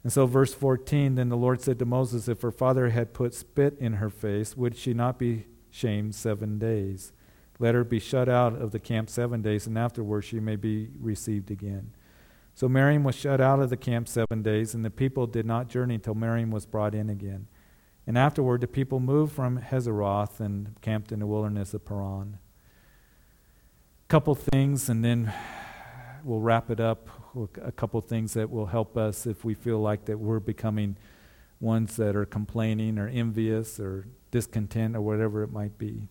And 0.04 0.12
so, 0.12 0.26
verse 0.26 0.54
14 0.54 1.16
then 1.16 1.28
the 1.28 1.36
Lord 1.36 1.60
said 1.60 1.80
to 1.80 1.84
Moses, 1.84 2.28
If 2.28 2.40
her 2.42 2.52
father 2.52 2.90
had 2.90 3.14
put 3.14 3.34
spit 3.34 3.76
in 3.80 3.94
her 3.94 4.10
face, 4.10 4.56
would 4.56 4.76
she 4.76 4.94
not 4.94 5.18
be 5.18 5.46
shamed 5.72 6.14
seven 6.14 6.60
days? 6.60 7.12
Let 7.58 7.74
her 7.74 7.82
be 7.82 7.98
shut 7.98 8.28
out 8.28 8.54
of 8.54 8.70
the 8.70 8.78
camp 8.78 9.10
seven 9.10 9.42
days, 9.42 9.66
and 9.66 9.76
afterwards 9.76 10.28
she 10.28 10.38
may 10.38 10.54
be 10.54 10.90
received 11.00 11.50
again. 11.50 11.90
So 12.58 12.68
Miriam 12.68 13.04
was 13.04 13.14
shut 13.14 13.40
out 13.40 13.60
of 13.60 13.70
the 13.70 13.76
camp 13.76 14.08
seven 14.08 14.42
days, 14.42 14.74
and 14.74 14.84
the 14.84 14.90
people 14.90 15.28
did 15.28 15.46
not 15.46 15.68
journey 15.68 15.94
until 15.94 16.16
Miriam 16.16 16.50
was 16.50 16.66
brought 16.66 16.92
in 16.92 17.08
again. 17.08 17.46
And 18.04 18.18
afterward, 18.18 18.62
the 18.62 18.66
people 18.66 18.98
moved 18.98 19.32
from 19.32 19.60
Hazeroth 19.60 20.40
and 20.40 20.74
camped 20.80 21.12
in 21.12 21.20
the 21.20 21.26
wilderness 21.28 21.72
of 21.72 21.84
Paran. 21.84 22.38
A 24.04 24.08
couple 24.08 24.34
things, 24.34 24.88
and 24.88 25.04
then 25.04 25.32
we'll 26.24 26.40
wrap 26.40 26.68
it 26.68 26.80
up 26.80 27.08
a 27.62 27.70
couple 27.70 28.00
things 28.00 28.34
that 28.34 28.50
will 28.50 28.66
help 28.66 28.96
us 28.96 29.24
if 29.24 29.44
we 29.44 29.54
feel 29.54 29.78
like 29.78 30.06
that 30.06 30.18
we're 30.18 30.40
becoming 30.40 30.96
ones 31.60 31.94
that 31.94 32.16
are 32.16 32.26
complaining 32.26 32.98
or 32.98 33.06
envious 33.06 33.78
or 33.78 34.08
discontent 34.32 34.96
or 34.96 35.00
whatever 35.00 35.44
it 35.44 35.52
might 35.52 35.78
be. 35.78 36.08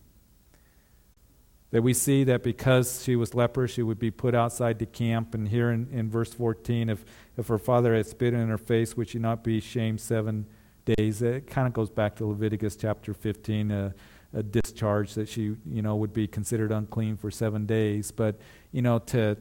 That 1.70 1.82
we 1.82 1.92
see 1.92 2.24
that 2.24 2.42
because 2.42 3.02
she 3.02 3.14
was 3.14 3.34
leper, 3.34 3.68
she 3.68 3.82
would 3.82 3.98
be 3.98 4.10
put 4.10 4.34
outside 4.34 4.78
the 4.78 4.86
camp. 4.86 5.34
And 5.34 5.48
here 5.48 5.70
in, 5.70 5.88
in 5.92 6.08
verse 6.08 6.32
14, 6.32 6.88
if, 6.88 7.04
if 7.36 7.48
her 7.48 7.58
father 7.58 7.94
had 7.94 8.06
spit 8.06 8.32
in 8.32 8.48
her 8.48 8.56
face, 8.56 8.96
would 8.96 9.10
she 9.10 9.18
not 9.18 9.44
be 9.44 9.60
shamed 9.60 10.00
seven 10.00 10.46
days? 10.86 11.20
It 11.20 11.46
kind 11.46 11.66
of 11.66 11.74
goes 11.74 11.90
back 11.90 12.16
to 12.16 12.26
Leviticus 12.26 12.74
chapter 12.74 13.12
15, 13.12 13.70
a, 13.70 13.94
a 14.32 14.42
discharge 14.42 15.12
that 15.14 15.28
she, 15.28 15.56
you 15.66 15.82
know, 15.82 15.96
would 15.96 16.14
be 16.14 16.26
considered 16.26 16.72
unclean 16.72 17.18
for 17.18 17.30
seven 17.30 17.66
days. 17.66 18.12
But, 18.12 18.40
you 18.72 18.80
know, 18.80 18.98
to 19.00 19.36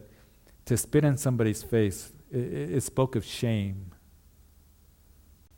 to 0.68 0.76
spit 0.76 1.06
in 1.06 1.16
somebody's 1.16 1.64
face, 1.64 2.12
it, 2.30 2.38
it 2.76 2.84
spoke 2.84 3.16
of 3.16 3.24
shame. 3.24 3.94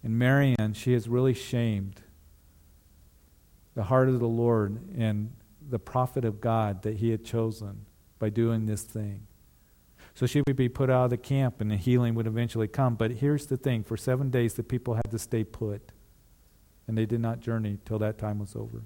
And 0.04 0.18
Miriam, 0.18 0.74
she 0.74 0.94
has 0.94 1.10
really 1.10 1.34
shamed 1.34 2.02
the 3.74 3.84
heart 3.84 4.08
of 4.08 4.20
the 4.20 4.28
Lord 4.28 4.80
and 4.96 5.32
the 5.70 5.80
prophet 5.80 6.26
of 6.26 6.42
God 6.42 6.82
that 6.84 6.98
he 6.98 7.12
had 7.12 7.24
chosen 7.24 7.86
by 8.18 8.30
doing 8.30 8.66
this 8.66 8.84
thing. 8.84 9.28
So 10.14 10.26
she 10.26 10.42
would 10.46 10.56
be 10.56 10.70
put 10.70 10.90
out 10.90 11.06
of 11.06 11.10
the 11.12 11.18
camp 11.18 11.62
and 11.62 11.72
the 11.72 11.78
healing 11.78 12.16
would 12.16 12.28
eventually 12.28 12.68
come. 12.68 12.96
But 12.96 13.12
here's 13.12 13.46
the 13.46 13.58
thing 13.58 13.84
for 13.84 13.96
seven 13.96 14.30
days, 14.30 14.56
the 14.56 14.64
people 14.64 14.96
had 14.96 15.10
to 15.12 15.20
stay 15.20 15.44
put. 15.44 15.92
And 16.88 16.98
they 16.98 17.06
did 17.06 17.22
not 17.22 17.40
journey 17.40 17.78
till 17.86 18.00
that 18.00 18.18
time 18.18 18.40
was 18.40 18.56
over. 18.56 18.82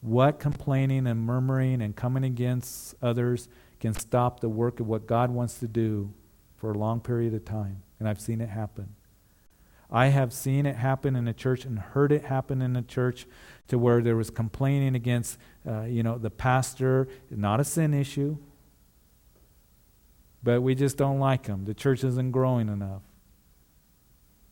What 0.00 0.38
complaining 0.38 1.06
and 1.06 1.20
murmuring 1.20 1.82
and 1.82 1.96
coming 1.96 2.24
against 2.24 2.94
others 3.02 3.48
can 3.80 3.94
stop 3.94 4.40
the 4.40 4.48
work 4.48 4.80
of 4.80 4.86
what 4.86 5.06
God 5.06 5.30
wants 5.30 5.58
to 5.58 5.68
do 5.68 6.12
for 6.56 6.72
a 6.72 6.78
long 6.78 7.00
period 7.00 7.34
of 7.34 7.44
time. 7.44 7.82
And 7.98 8.08
I've 8.08 8.20
seen 8.20 8.40
it 8.40 8.48
happen. 8.48 8.94
I 9.94 10.08
have 10.08 10.32
seen 10.32 10.66
it 10.66 10.74
happen 10.74 11.14
in 11.14 11.28
a 11.28 11.32
church 11.32 11.64
and 11.64 11.78
heard 11.78 12.10
it 12.10 12.24
happen 12.24 12.60
in 12.60 12.74
a 12.74 12.82
church 12.82 13.26
to 13.68 13.78
where 13.78 14.02
there 14.02 14.16
was 14.16 14.28
complaining 14.28 14.96
against, 14.96 15.38
uh, 15.64 15.82
you 15.82 16.02
know, 16.02 16.18
the 16.18 16.30
pastor, 16.30 17.06
not 17.30 17.60
a 17.60 17.64
sin 17.64 17.94
issue, 17.94 18.36
but 20.42 20.62
we 20.62 20.74
just 20.74 20.96
don't 20.96 21.20
like 21.20 21.46
him. 21.46 21.64
The 21.64 21.74
church 21.74 22.02
isn't 22.02 22.32
growing 22.32 22.68
enough. 22.68 23.02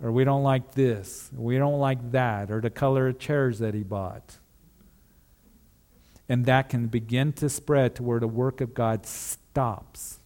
Or 0.01 0.12
we 0.12 0.22
don't 0.22 0.45
like 0.45 0.74
this. 0.74 1.28
We 1.34 1.59
don't 1.59 1.80
like 1.80 2.12
that. 2.12 2.53
Or 2.53 2.61
the 2.61 2.70
color 2.70 3.09
of 3.09 3.18
chairs 3.18 3.59
that 3.59 3.74
he 3.74 3.82
bought. 3.82 4.38
And 6.28 6.47
that 6.47 6.68
can 6.68 6.86
begin 6.86 7.32
to 7.34 7.49
spread 7.49 7.97
to 7.97 8.05
where 8.05 8.20
the 8.20 8.28
work 8.28 8.61
of 8.61 8.74
God 8.74 9.07
stops 9.07 10.20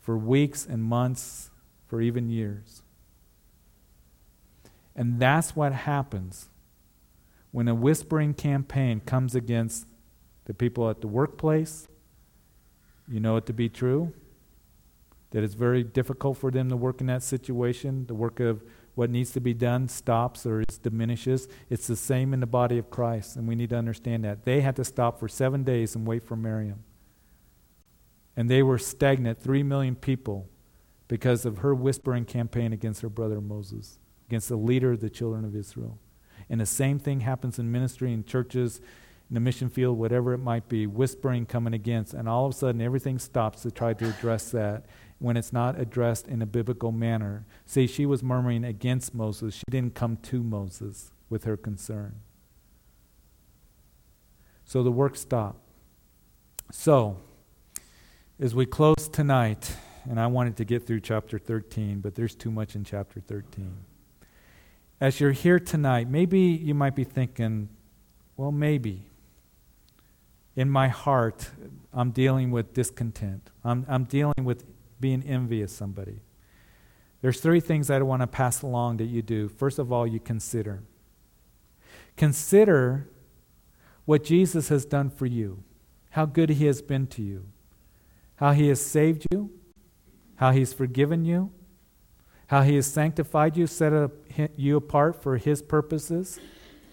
for 0.00 0.18
weeks 0.18 0.66
and 0.66 0.82
months, 0.82 1.50
for 1.86 2.00
even 2.02 2.28
years. 2.28 2.82
And 4.96 5.18
that's 5.18 5.56
what 5.56 5.72
happens 5.72 6.48
when 7.50 7.68
a 7.68 7.74
whispering 7.74 8.34
campaign 8.34 9.00
comes 9.00 9.34
against 9.34 9.86
the 10.44 10.54
people 10.54 10.88
at 10.90 11.00
the 11.00 11.08
workplace. 11.08 11.88
You 13.08 13.20
know 13.20 13.36
it 13.36 13.46
to 13.46 13.52
be 13.52 13.68
true. 13.68 14.12
That 15.30 15.42
it's 15.42 15.54
very 15.54 15.82
difficult 15.82 16.38
for 16.38 16.50
them 16.50 16.68
to 16.68 16.76
work 16.76 17.00
in 17.00 17.08
that 17.08 17.22
situation. 17.22 18.06
The 18.06 18.14
work 18.14 18.40
of 18.40 18.62
what 18.94 19.10
needs 19.10 19.32
to 19.32 19.40
be 19.40 19.54
done 19.54 19.88
stops 19.88 20.46
or 20.46 20.60
it 20.60 20.78
diminishes. 20.82 21.48
It's 21.68 21.86
the 21.86 21.96
same 21.96 22.32
in 22.32 22.40
the 22.40 22.46
body 22.46 22.78
of 22.78 22.90
Christ, 22.90 23.36
and 23.36 23.48
we 23.48 23.56
need 23.56 23.70
to 23.70 23.76
understand 23.76 24.24
that. 24.24 24.44
They 24.44 24.60
had 24.60 24.76
to 24.76 24.84
stop 24.84 25.18
for 25.18 25.28
seven 25.28 25.64
days 25.64 25.96
and 25.96 26.06
wait 26.06 26.22
for 26.22 26.36
Miriam. 26.36 26.84
And 28.36 28.50
they 28.50 28.62
were 28.62 28.78
stagnant, 28.78 29.40
three 29.40 29.62
million 29.62 29.96
people, 29.96 30.48
because 31.08 31.44
of 31.44 31.58
her 31.58 31.74
whispering 31.74 32.24
campaign 32.24 32.72
against 32.72 33.02
her 33.02 33.08
brother 33.08 33.40
Moses, 33.40 33.98
against 34.28 34.48
the 34.48 34.56
leader 34.56 34.92
of 34.92 35.00
the 35.00 35.10
children 35.10 35.44
of 35.44 35.54
Israel. 35.54 35.98
And 36.48 36.60
the 36.60 36.66
same 36.66 36.98
thing 36.98 37.20
happens 37.20 37.58
in 37.58 37.70
ministry, 37.72 38.12
in 38.12 38.24
churches, 38.24 38.80
in 39.30 39.34
the 39.34 39.40
mission 39.40 39.68
field, 39.68 39.98
whatever 39.98 40.34
it 40.34 40.38
might 40.38 40.68
be, 40.68 40.86
whispering 40.86 41.46
coming 41.46 41.74
against. 41.74 42.12
And 42.12 42.28
all 42.28 42.46
of 42.46 42.52
a 42.52 42.56
sudden, 42.56 42.80
everything 42.80 43.18
stops 43.18 43.62
to 43.62 43.70
try 43.70 43.94
to 43.94 44.08
address 44.08 44.50
that 44.50 44.84
when 45.18 45.36
it's 45.36 45.52
not 45.52 45.80
addressed 45.80 46.28
in 46.28 46.42
a 46.42 46.46
biblical 46.46 46.92
manner. 46.92 47.46
See, 47.64 47.86
she 47.86 48.04
was 48.04 48.22
murmuring 48.22 48.64
against 48.64 49.14
Moses. 49.14 49.54
She 49.54 49.64
didn't 49.70 49.94
come 49.94 50.16
to 50.18 50.42
Moses 50.42 51.12
with 51.30 51.44
her 51.44 51.56
concern. 51.56 52.16
So 54.64 54.82
the 54.82 54.92
work 54.92 55.16
stopped. 55.16 55.60
So, 56.70 57.18
as 58.40 58.54
we 58.54 58.66
close 58.66 59.08
tonight, 59.10 59.76
and 60.08 60.18
I 60.18 60.26
wanted 60.26 60.56
to 60.56 60.64
get 60.64 60.86
through 60.86 61.00
chapter 61.00 61.38
13, 61.38 62.00
but 62.00 62.14
there's 62.14 62.34
too 62.34 62.50
much 62.50 62.74
in 62.74 62.84
chapter 62.84 63.20
13. 63.20 63.74
As 65.04 65.20
you're 65.20 65.32
here 65.32 65.60
tonight, 65.60 66.08
maybe 66.08 66.40
you 66.40 66.72
might 66.72 66.94
be 66.94 67.04
thinking, 67.04 67.68
well, 68.38 68.50
maybe. 68.50 69.02
In 70.56 70.70
my 70.70 70.88
heart, 70.88 71.50
I'm 71.92 72.10
dealing 72.10 72.50
with 72.50 72.72
discontent. 72.72 73.50
I'm, 73.62 73.84
I'm 73.86 74.04
dealing 74.04 74.44
with 74.44 74.64
being 74.98 75.22
envious 75.24 75.76
somebody. 75.76 76.22
There's 77.20 77.38
three 77.38 77.60
things 77.60 77.90
I 77.90 78.00
want 78.00 78.22
to 78.22 78.26
pass 78.26 78.62
along 78.62 78.96
that 78.96 79.04
you 79.04 79.20
do. 79.20 79.46
First 79.46 79.78
of 79.78 79.92
all, 79.92 80.06
you 80.06 80.20
consider. 80.20 80.82
Consider 82.16 83.06
what 84.06 84.24
Jesus 84.24 84.70
has 84.70 84.86
done 84.86 85.10
for 85.10 85.26
you, 85.26 85.64
how 86.12 86.24
good 86.24 86.48
he 86.48 86.64
has 86.64 86.80
been 86.80 87.06
to 87.08 87.20
you, 87.20 87.44
how 88.36 88.52
he 88.52 88.68
has 88.68 88.80
saved 88.80 89.26
you, 89.30 89.50
how 90.36 90.52
he's 90.52 90.72
forgiven 90.72 91.26
you, 91.26 91.52
how 92.48 92.62
he 92.62 92.76
has 92.76 92.86
sanctified 92.86 93.56
you, 93.56 93.66
set 93.66 93.92
you 94.56 94.76
apart 94.76 95.22
for 95.22 95.36
his 95.36 95.62
purposes. 95.62 96.38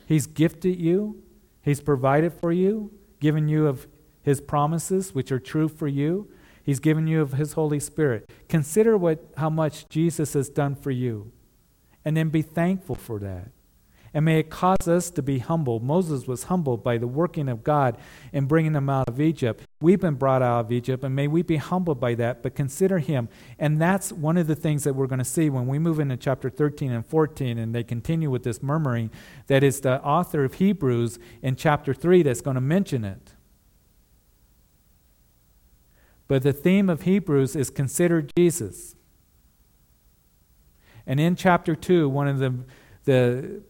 He's 0.05 0.27
gifted 0.27 0.79
you, 0.79 1.21
he's 1.61 1.81
provided 1.81 2.33
for 2.33 2.51
you, 2.51 2.91
given 3.19 3.47
you 3.47 3.67
of 3.67 3.87
his 4.23 4.41
promises, 4.41 5.13
which 5.13 5.31
are 5.31 5.39
true 5.39 5.67
for 5.67 5.87
you. 5.87 6.29
He's 6.63 6.79
given 6.79 7.07
you 7.07 7.21
of 7.21 7.33
his 7.33 7.53
Holy 7.53 7.79
Spirit. 7.79 8.29
Consider 8.47 8.95
what, 8.95 9.33
how 9.37 9.49
much 9.49 9.89
Jesus 9.89 10.33
has 10.33 10.47
done 10.49 10.75
for 10.75 10.91
you, 10.91 11.31
and 12.05 12.15
then 12.15 12.29
be 12.29 12.41
thankful 12.41 12.95
for 12.95 13.19
that. 13.19 13.51
And 14.13 14.25
may 14.25 14.39
it 14.39 14.49
cause 14.49 14.87
us 14.87 15.09
to 15.11 15.21
be 15.21 15.39
humble. 15.39 15.79
Moses 15.79 16.27
was 16.27 16.45
humbled 16.45 16.83
by 16.83 16.97
the 16.97 17.07
working 17.07 17.47
of 17.47 17.63
God 17.63 17.97
in 18.33 18.45
bringing 18.45 18.73
them 18.73 18.89
out 18.89 19.07
of 19.07 19.21
Egypt. 19.21 19.63
We've 19.79 20.01
been 20.01 20.15
brought 20.15 20.41
out 20.41 20.65
of 20.65 20.71
Egypt, 20.71 21.03
and 21.03 21.15
may 21.15 21.27
we 21.27 21.43
be 21.43 21.55
humbled 21.55 21.99
by 21.99 22.15
that, 22.15 22.43
but 22.43 22.53
consider 22.53 22.99
Him. 22.99 23.29
And 23.57 23.81
that's 23.81 24.11
one 24.11 24.35
of 24.37 24.47
the 24.47 24.55
things 24.55 24.83
that 24.83 24.95
we're 24.95 25.07
going 25.07 25.19
to 25.19 25.25
see 25.25 25.49
when 25.49 25.65
we 25.65 25.79
move 25.79 25.99
into 25.99 26.17
chapter 26.17 26.49
13 26.49 26.91
and 26.91 27.05
14, 27.05 27.57
and 27.57 27.73
they 27.73 27.83
continue 27.83 28.29
with 28.29 28.43
this 28.43 28.61
murmuring. 28.61 29.11
That 29.47 29.63
is 29.63 29.79
the 29.79 30.03
author 30.03 30.43
of 30.43 30.55
Hebrews 30.55 31.17
in 31.41 31.55
chapter 31.55 31.93
3 31.93 32.23
that's 32.23 32.41
going 32.41 32.55
to 32.55 32.61
mention 32.61 33.05
it. 33.05 33.33
But 36.27 36.43
the 36.43 36.53
theme 36.53 36.89
of 36.89 37.03
Hebrews 37.03 37.55
is 37.55 37.69
consider 37.69 38.25
Jesus. 38.37 38.95
And 41.05 41.19
in 41.19 41.35
chapter 41.35 41.75
2, 41.75 42.07
one 42.07 42.27
of 42.27 42.39
the, 42.39 42.59
the 43.05 43.63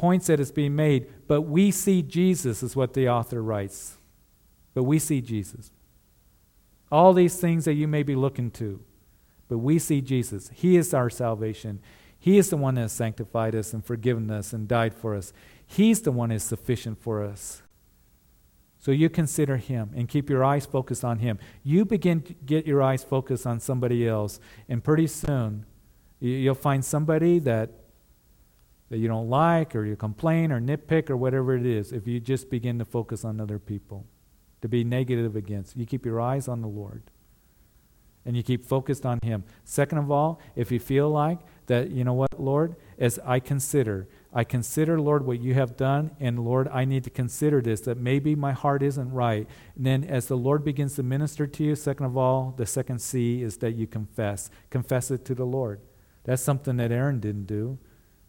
points 0.00 0.28
that 0.28 0.40
is 0.40 0.50
being 0.50 0.74
made, 0.74 1.06
but 1.28 1.42
we 1.42 1.70
see 1.70 2.00
Jesus, 2.00 2.62
is 2.62 2.74
what 2.74 2.94
the 2.94 3.06
author 3.06 3.42
writes. 3.42 3.98
But 4.72 4.84
we 4.84 4.98
see 4.98 5.20
Jesus. 5.20 5.72
All 6.90 7.12
these 7.12 7.36
things 7.36 7.66
that 7.66 7.74
you 7.74 7.86
may 7.86 8.02
be 8.02 8.14
looking 8.14 8.50
to, 8.52 8.82
but 9.46 9.58
we 9.58 9.78
see 9.78 10.00
Jesus. 10.00 10.48
He 10.54 10.78
is 10.78 10.94
our 10.94 11.10
salvation. 11.10 11.80
He 12.18 12.38
is 12.38 12.48
the 12.48 12.56
one 12.56 12.76
that 12.76 12.80
has 12.80 12.92
sanctified 12.92 13.54
us 13.54 13.74
and 13.74 13.84
forgiven 13.84 14.30
us 14.30 14.54
and 14.54 14.66
died 14.66 14.94
for 14.94 15.14
us. 15.14 15.34
He's 15.66 16.00
the 16.00 16.12
one 16.12 16.30
that 16.30 16.36
is 16.36 16.44
sufficient 16.44 16.98
for 16.98 17.22
us. 17.22 17.60
So 18.78 18.92
you 18.92 19.10
consider 19.10 19.58
him 19.58 19.90
and 19.94 20.08
keep 20.08 20.30
your 20.30 20.42
eyes 20.42 20.64
focused 20.64 21.04
on 21.04 21.18
him. 21.18 21.38
You 21.62 21.84
begin 21.84 22.22
to 22.22 22.32
get 22.32 22.66
your 22.66 22.80
eyes 22.80 23.04
focused 23.04 23.46
on 23.46 23.60
somebody 23.60 24.08
else, 24.08 24.40
and 24.66 24.82
pretty 24.82 25.08
soon 25.08 25.66
you'll 26.20 26.54
find 26.54 26.82
somebody 26.82 27.38
that 27.40 27.72
that 28.90 28.98
you 28.98 29.08
don't 29.08 29.30
like 29.30 29.74
or 29.74 29.84
you 29.84 29.96
complain 29.96 30.52
or 30.52 30.60
nitpick 30.60 31.08
or 31.08 31.16
whatever 31.16 31.56
it 31.56 31.64
is 31.64 31.92
if 31.92 32.06
you 32.06 32.20
just 32.20 32.50
begin 32.50 32.78
to 32.78 32.84
focus 32.84 33.24
on 33.24 33.40
other 33.40 33.58
people, 33.58 34.04
to 34.60 34.68
be 34.68 34.84
negative 34.84 35.36
against. 35.36 35.76
You 35.76 35.86
keep 35.86 36.04
your 36.04 36.20
eyes 36.20 36.48
on 36.48 36.60
the 36.60 36.68
Lord 36.68 37.02
and 38.24 38.36
you 38.36 38.42
keep 38.42 38.64
focused 38.64 39.06
on 39.06 39.18
Him. 39.22 39.44
Second 39.64 39.98
of 39.98 40.10
all, 40.10 40.40
if 40.54 40.70
you 40.70 40.78
feel 40.78 41.08
like 41.08 41.38
that, 41.66 41.90
you 41.90 42.04
know 42.04 42.12
what, 42.12 42.38
Lord, 42.38 42.76
as 42.98 43.18
I 43.24 43.40
consider, 43.40 44.08
I 44.32 44.44
consider, 44.44 45.00
Lord, 45.00 45.24
what 45.24 45.40
you 45.40 45.54
have 45.54 45.76
done, 45.76 46.10
and 46.20 46.44
Lord, 46.44 46.68
I 46.68 46.84
need 46.84 47.04
to 47.04 47.10
consider 47.10 47.62
this, 47.62 47.80
that 47.82 47.96
maybe 47.96 48.34
my 48.34 48.52
heart 48.52 48.82
isn't 48.82 49.10
right. 49.10 49.48
And 49.74 49.86
then 49.86 50.04
as 50.04 50.26
the 50.26 50.36
Lord 50.36 50.64
begins 50.64 50.96
to 50.96 51.02
minister 51.02 51.46
to 51.46 51.64
you, 51.64 51.74
second 51.74 52.06
of 52.06 52.16
all, 52.16 52.54
the 52.56 52.66
second 52.66 53.00
C 53.00 53.42
is 53.42 53.56
that 53.58 53.72
you 53.72 53.86
confess. 53.86 54.50
Confess 54.68 55.10
it 55.10 55.24
to 55.24 55.34
the 55.34 55.46
Lord. 55.46 55.80
That's 56.24 56.42
something 56.42 56.76
that 56.76 56.92
Aaron 56.92 57.20
didn't 57.20 57.46
do. 57.46 57.78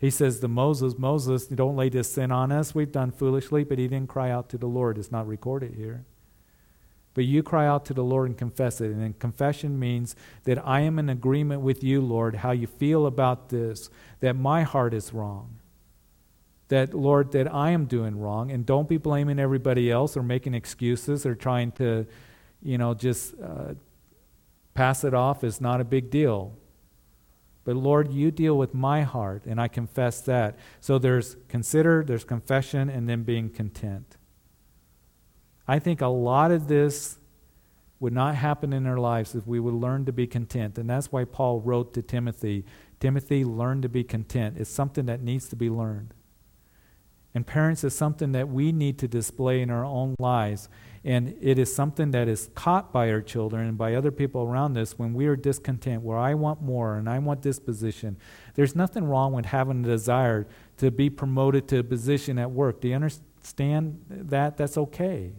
He 0.02 0.10
says 0.10 0.40
to 0.40 0.48
Moses, 0.48 0.98
Moses, 0.98 1.46
don't 1.46 1.76
lay 1.76 1.88
this 1.88 2.12
sin 2.12 2.32
on 2.32 2.52
us. 2.52 2.74
We've 2.74 2.92
done 2.92 3.12
foolishly, 3.12 3.64
but 3.64 3.78
he 3.78 3.88
didn't 3.88 4.10
cry 4.10 4.32
out 4.32 4.50
to 4.50 4.58
the 4.58 4.66
Lord. 4.66 4.98
It's 4.98 5.12
not 5.12 5.28
recorded 5.28 5.76
here. 5.76 6.06
But 7.14 7.26
you 7.26 7.44
cry 7.44 7.68
out 7.68 7.86
to 7.86 7.94
the 7.94 8.04
Lord 8.04 8.28
and 8.28 8.36
confess 8.36 8.82
it. 8.82 8.90
And 8.90 9.20
confession 9.20 9.78
means 9.78 10.16
that 10.46 10.66
I 10.68 10.80
am 10.80 10.98
in 10.98 11.08
agreement 11.08 11.62
with 11.62 11.84
you, 11.84 12.02
Lord, 12.02 12.38
how 12.38 12.50
you 12.50 12.66
feel 12.66 13.06
about 13.06 13.50
this, 13.50 13.92
that 14.22 14.36
my 14.36 14.64
heart 14.64 14.96
is 14.96 15.14
wrong. 15.14 15.60
That, 16.70 16.96
Lord, 16.96 17.32
that 17.34 17.54
I 17.54 17.70
am 17.70 17.86
doing 17.86 18.20
wrong. 18.20 18.50
And 18.50 18.66
don't 18.66 18.90
be 18.90 18.98
blaming 18.98 19.38
everybody 19.38 19.92
else 19.92 20.18
or 20.18 20.24
making 20.24 20.56
excuses 20.56 21.28
or 21.28 21.36
trying 21.36 21.74
to, 21.74 22.08
you 22.64 22.80
know, 22.80 22.96
just 22.96 23.36
uh, 23.40 23.76
pass 24.74 25.04
it 25.04 25.14
off 25.14 25.44
as 25.44 25.62
not 25.62 25.80
a 25.80 25.84
big 25.84 26.10
deal. 26.10 26.58
But 27.64 27.76
Lord, 27.76 28.12
you 28.12 28.32
deal 28.32 28.58
with 28.58 28.74
my 28.74 29.04
heart, 29.04 29.46
and 29.46 29.62
I 29.62 29.68
confess 29.68 30.22
that. 30.22 30.58
So 30.80 30.98
there's 30.98 31.38
consider, 31.48 32.04
there's 32.04 32.24
confession, 32.24 32.90
and 32.90 33.08
then 33.08 33.24
being 33.24 33.50
content. 33.50 34.18
I 35.68 35.80
think 35.80 36.02
a 36.02 36.08
lot 36.08 36.52
of 36.52 36.68
this 36.68 37.20
would 38.00 38.14
not 38.14 38.36
happen 38.36 38.74
in 38.74 38.88
our 38.88 38.98
lives 38.98 39.36
if 39.36 39.46
we 39.46 39.60
would 39.60 39.76
learn 39.76 40.06
to 40.06 40.12
be 40.12 40.26
content. 40.26 40.78
And 40.80 40.90
that's 40.90 41.12
why 41.12 41.24
Paul 41.24 41.62
wrote 41.62 41.94
to 41.94 42.02
Timothy 42.02 42.66
Timothy, 43.02 43.44
learn 43.44 43.82
to 43.82 43.90
be 43.90 44.04
content. 44.04 44.58
It's 44.58 44.70
something 44.70 45.08
that 45.08 45.22
needs 45.22 45.50
to 45.50 45.56
be 45.58 45.70
learned. 45.70 46.14
And 47.34 47.46
parents, 47.46 47.84
it's 47.84 47.96
something 47.96 48.32
that 48.34 48.48
we 48.48 48.72
need 48.72 49.00
to 49.00 49.08
display 49.08 49.62
in 49.62 49.70
our 49.70 49.84
own 49.84 50.16
lives. 50.20 50.70
And 51.04 51.36
it 51.42 51.58
is 51.58 51.74
something 51.74 52.12
that 52.12 52.28
is 52.28 52.50
caught 52.54 52.94
by 52.94 53.10
our 53.10 53.22
children 53.22 53.68
and 53.68 53.78
by 53.78 53.96
other 53.96 54.12
people 54.12 54.44
around 54.44 54.78
us 54.78 55.00
when 55.00 55.14
we 55.16 55.26
are 55.26 55.36
discontent, 55.36 56.04
where 56.04 56.18
I 56.18 56.36
want 56.36 56.62
more 56.62 56.96
and 56.96 57.10
I 57.10 57.18
want 57.18 57.42
this 57.42 57.58
position. 57.58 58.18
There's 58.54 58.76
nothing 58.76 59.06
wrong 59.06 59.34
with 59.34 59.46
having 59.46 59.84
a 59.84 59.88
desire 59.88 60.48
to 60.78 60.92
be 60.92 61.10
promoted 61.10 61.68
to 61.70 61.80
a 61.80 61.84
position 61.84 62.38
at 62.38 62.52
work. 62.52 62.82
Do 62.82 62.90
you 62.90 62.96
understand 62.96 64.06
that? 64.10 64.58
That's 64.58 64.78
okay. 64.78 65.34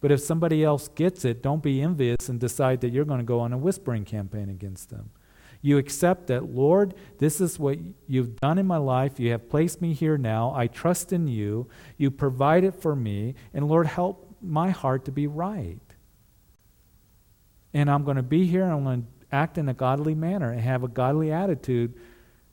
But 0.00 0.10
if 0.10 0.20
somebody 0.20 0.64
else 0.64 0.88
gets 0.88 1.24
it, 1.24 1.42
don't 1.42 1.62
be 1.62 1.80
envious 1.80 2.28
and 2.28 2.40
decide 2.40 2.80
that 2.80 2.90
you're 2.90 3.04
going 3.04 3.20
to 3.20 3.24
go 3.24 3.40
on 3.40 3.52
a 3.52 3.58
whispering 3.58 4.04
campaign 4.04 4.48
against 4.50 4.90
them. 4.90 5.10
You 5.62 5.78
accept 5.78 6.26
that, 6.28 6.50
Lord, 6.50 6.94
this 7.18 7.40
is 7.40 7.58
what 7.58 7.78
you've 8.06 8.36
done 8.36 8.58
in 8.58 8.66
my 8.66 8.76
life. 8.76 9.18
You 9.18 9.30
have 9.32 9.48
placed 9.48 9.80
me 9.80 9.94
here 9.94 10.18
now. 10.18 10.52
I 10.54 10.66
trust 10.66 11.12
in 11.12 11.26
you. 11.28 11.66
You 11.96 12.10
provide 12.10 12.62
it 12.62 12.74
for 12.74 12.94
me. 12.94 13.34
And 13.54 13.66
Lord, 13.66 13.86
help 13.86 14.25
my 14.42 14.70
heart 14.70 15.04
to 15.06 15.12
be 15.12 15.26
right. 15.26 15.80
And 17.74 17.90
I'm 17.90 18.04
going 18.04 18.16
to 18.16 18.22
be 18.22 18.46
here 18.46 18.62
and 18.62 18.72
I'm 18.72 18.84
going 18.84 19.02
to 19.02 19.08
act 19.36 19.58
in 19.58 19.68
a 19.68 19.74
godly 19.74 20.14
manner 20.14 20.50
and 20.50 20.60
have 20.60 20.82
a 20.82 20.88
godly 20.88 21.32
attitude 21.32 21.94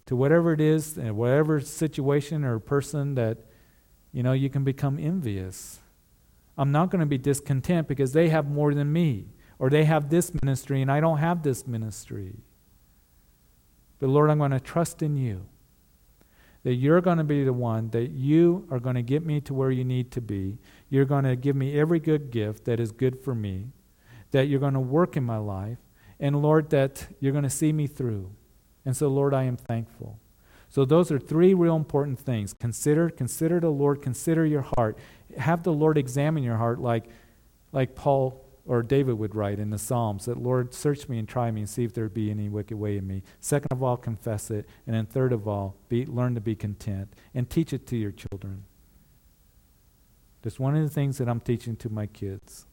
to 0.05 0.15
whatever 0.15 0.51
it 0.51 0.59
is, 0.59 0.97
and 0.97 1.15
whatever 1.15 1.61
situation 1.61 2.43
or 2.43 2.59
person 2.59 3.15
that, 3.15 3.37
you 4.11 4.21
know, 4.21 4.33
you 4.33 4.49
can 4.49 4.65
become 4.65 4.99
envious. 4.99 5.79
I'm 6.57 6.73
not 6.73 6.89
going 6.91 6.99
to 6.99 7.05
be 7.05 7.17
discontent 7.17 7.87
because 7.87 8.11
they 8.11 8.27
have 8.27 8.45
more 8.49 8.73
than 8.73 8.91
me, 8.91 9.27
or 9.59 9.69
they 9.69 9.85
have 9.85 10.09
this 10.09 10.33
ministry 10.43 10.81
and 10.81 10.91
I 10.91 10.99
don't 10.99 11.19
have 11.19 11.41
this 11.41 11.65
ministry. 11.65 12.35
But 13.99 14.09
Lord, 14.09 14.29
I'm 14.29 14.39
going 14.39 14.51
to 14.51 14.59
trust 14.59 15.01
in 15.01 15.15
you 15.15 15.45
that 16.63 16.73
you're 16.73 17.01
going 17.01 17.17
to 17.17 17.23
be 17.23 17.43
the 17.43 17.53
one 17.53 17.89
that 17.91 18.11
you 18.11 18.67
are 18.71 18.79
going 18.79 18.95
to 18.95 19.01
get 19.01 19.25
me 19.25 19.39
to 19.41 19.53
where 19.53 19.71
you 19.71 19.85
need 19.85 20.11
to 20.11 20.21
be. 20.21 20.57
You're 20.93 21.05
going 21.05 21.23
to 21.23 21.35
give 21.35 21.55
me 21.55 21.79
every 21.79 21.99
good 21.99 22.29
gift 22.29 22.65
that 22.65 22.79
is 22.79 22.91
good 22.91 23.19
for 23.19 23.33
me, 23.33 23.69
that 24.29 24.47
you're 24.47 24.59
going 24.59 24.75
to 24.75 24.79
work 24.79 25.17
in 25.17 25.23
my 25.23 25.37
life, 25.37 25.79
and 26.19 26.39
Lord, 26.39 26.69
that 26.69 27.07
you're 27.19 27.31
going 27.31 27.45
to 27.45 27.49
see 27.49 27.73
me 27.73 27.87
through. 27.87 28.29
And 28.85 28.95
so, 28.95 29.07
Lord, 29.07 29.33
I 29.33 29.45
am 29.45 29.57
thankful. 29.57 30.19
So 30.69 30.85
those 30.85 31.11
are 31.11 31.17
three 31.17 31.55
real 31.55 31.75
important 31.75 32.19
things. 32.19 32.53
Consider, 32.53 33.09
consider 33.09 33.59
the 33.59 33.71
Lord, 33.71 34.03
consider 34.03 34.45
your 34.45 34.67
heart. 34.77 34.99
Have 35.35 35.63
the 35.63 35.73
Lord 35.73 35.97
examine 35.97 36.43
your 36.43 36.57
heart 36.57 36.79
like, 36.79 37.05
like 37.71 37.95
Paul 37.95 38.45
or 38.63 38.83
David 38.83 39.17
would 39.17 39.33
write 39.33 39.57
in 39.57 39.71
the 39.71 39.79
Psalms 39.79 40.25
that, 40.25 40.37
Lord, 40.37 40.75
search 40.75 41.09
me 41.09 41.17
and 41.17 41.27
try 41.27 41.49
me 41.49 41.61
and 41.61 41.69
see 41.69 41.83
if 41.83 41.95
there 41.95 42.07
be 42.07 42.29
any 42.29 42.49
wicked 42.49 42.77
way 42.77 42.97
in 42.97 43.07
me. 43.07 43.23
Second 43.39 43.71
of 43.71 43.81
all, 43.81 43.97
confess 43.97 44.51
it. 44.51 44.69
And 44.85 44.95
then 44.95 45.07
third 45.07 45.33
of 45.33 45.47
all, 45.47 45.75
be, 45.89 46.05
learn 46.05 46.35
to 46.35 46.41
be 46.41 46.55
content 46.55 47.11
and 47.33 47.49
teach 47.49 47.73
it 47.73 47.87
to 47.87 47.97
your 47.97 48.11
children. 48.11 48.65
That's 50.43 50.59
one 50.59 50.75
of 50.75 50.83
the 50.83 50.89
things 50.89 51.17
that 51.17 51.27
I'm 51.27 51.39
teaching 51.39 51.75
to 51.77 51.89
my 51.89 52.05
kids. 52.05 52.67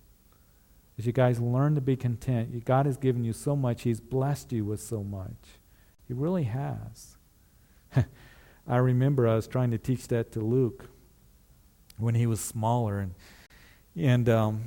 Is 0.98 1.06
you 1.06 1.12
guys 1.12 1.40
learn 1.40 1.76
to 1.76 1.80
be 1.80 1.96
content. 1.96 2.64
God 2.66 2.84
has 2.84 2.98
given 2.98 3.24
you 3.24 3.32
so 3.32 3.56
much. 3.56 3.82
He's 3.82 4.00
blessed 4.00 4.52
you 4.52 4.66
with 4.66 4.82
so 4.82 5.02
much. 5.02 5.58
He 6.06 6.12
really 6.12 6.44
has. 6.44 7.16
I 8.66 8.76
remember 8.76 9.26
I 9.26 9.36
was 9.36 9.46
trying 9.46 9.70
to 9.70 9.78
teach 9.78 10.08
that 10.08 10.32
to 10.32 10.40
Luke 10.40 10.90
when 11.96 12.14
he 12.14 12.26
was 12.26 12.40
smaller, 12.40 12.98
and 12.98 13.14
and 13.96 14.28
um, 14.28 14.64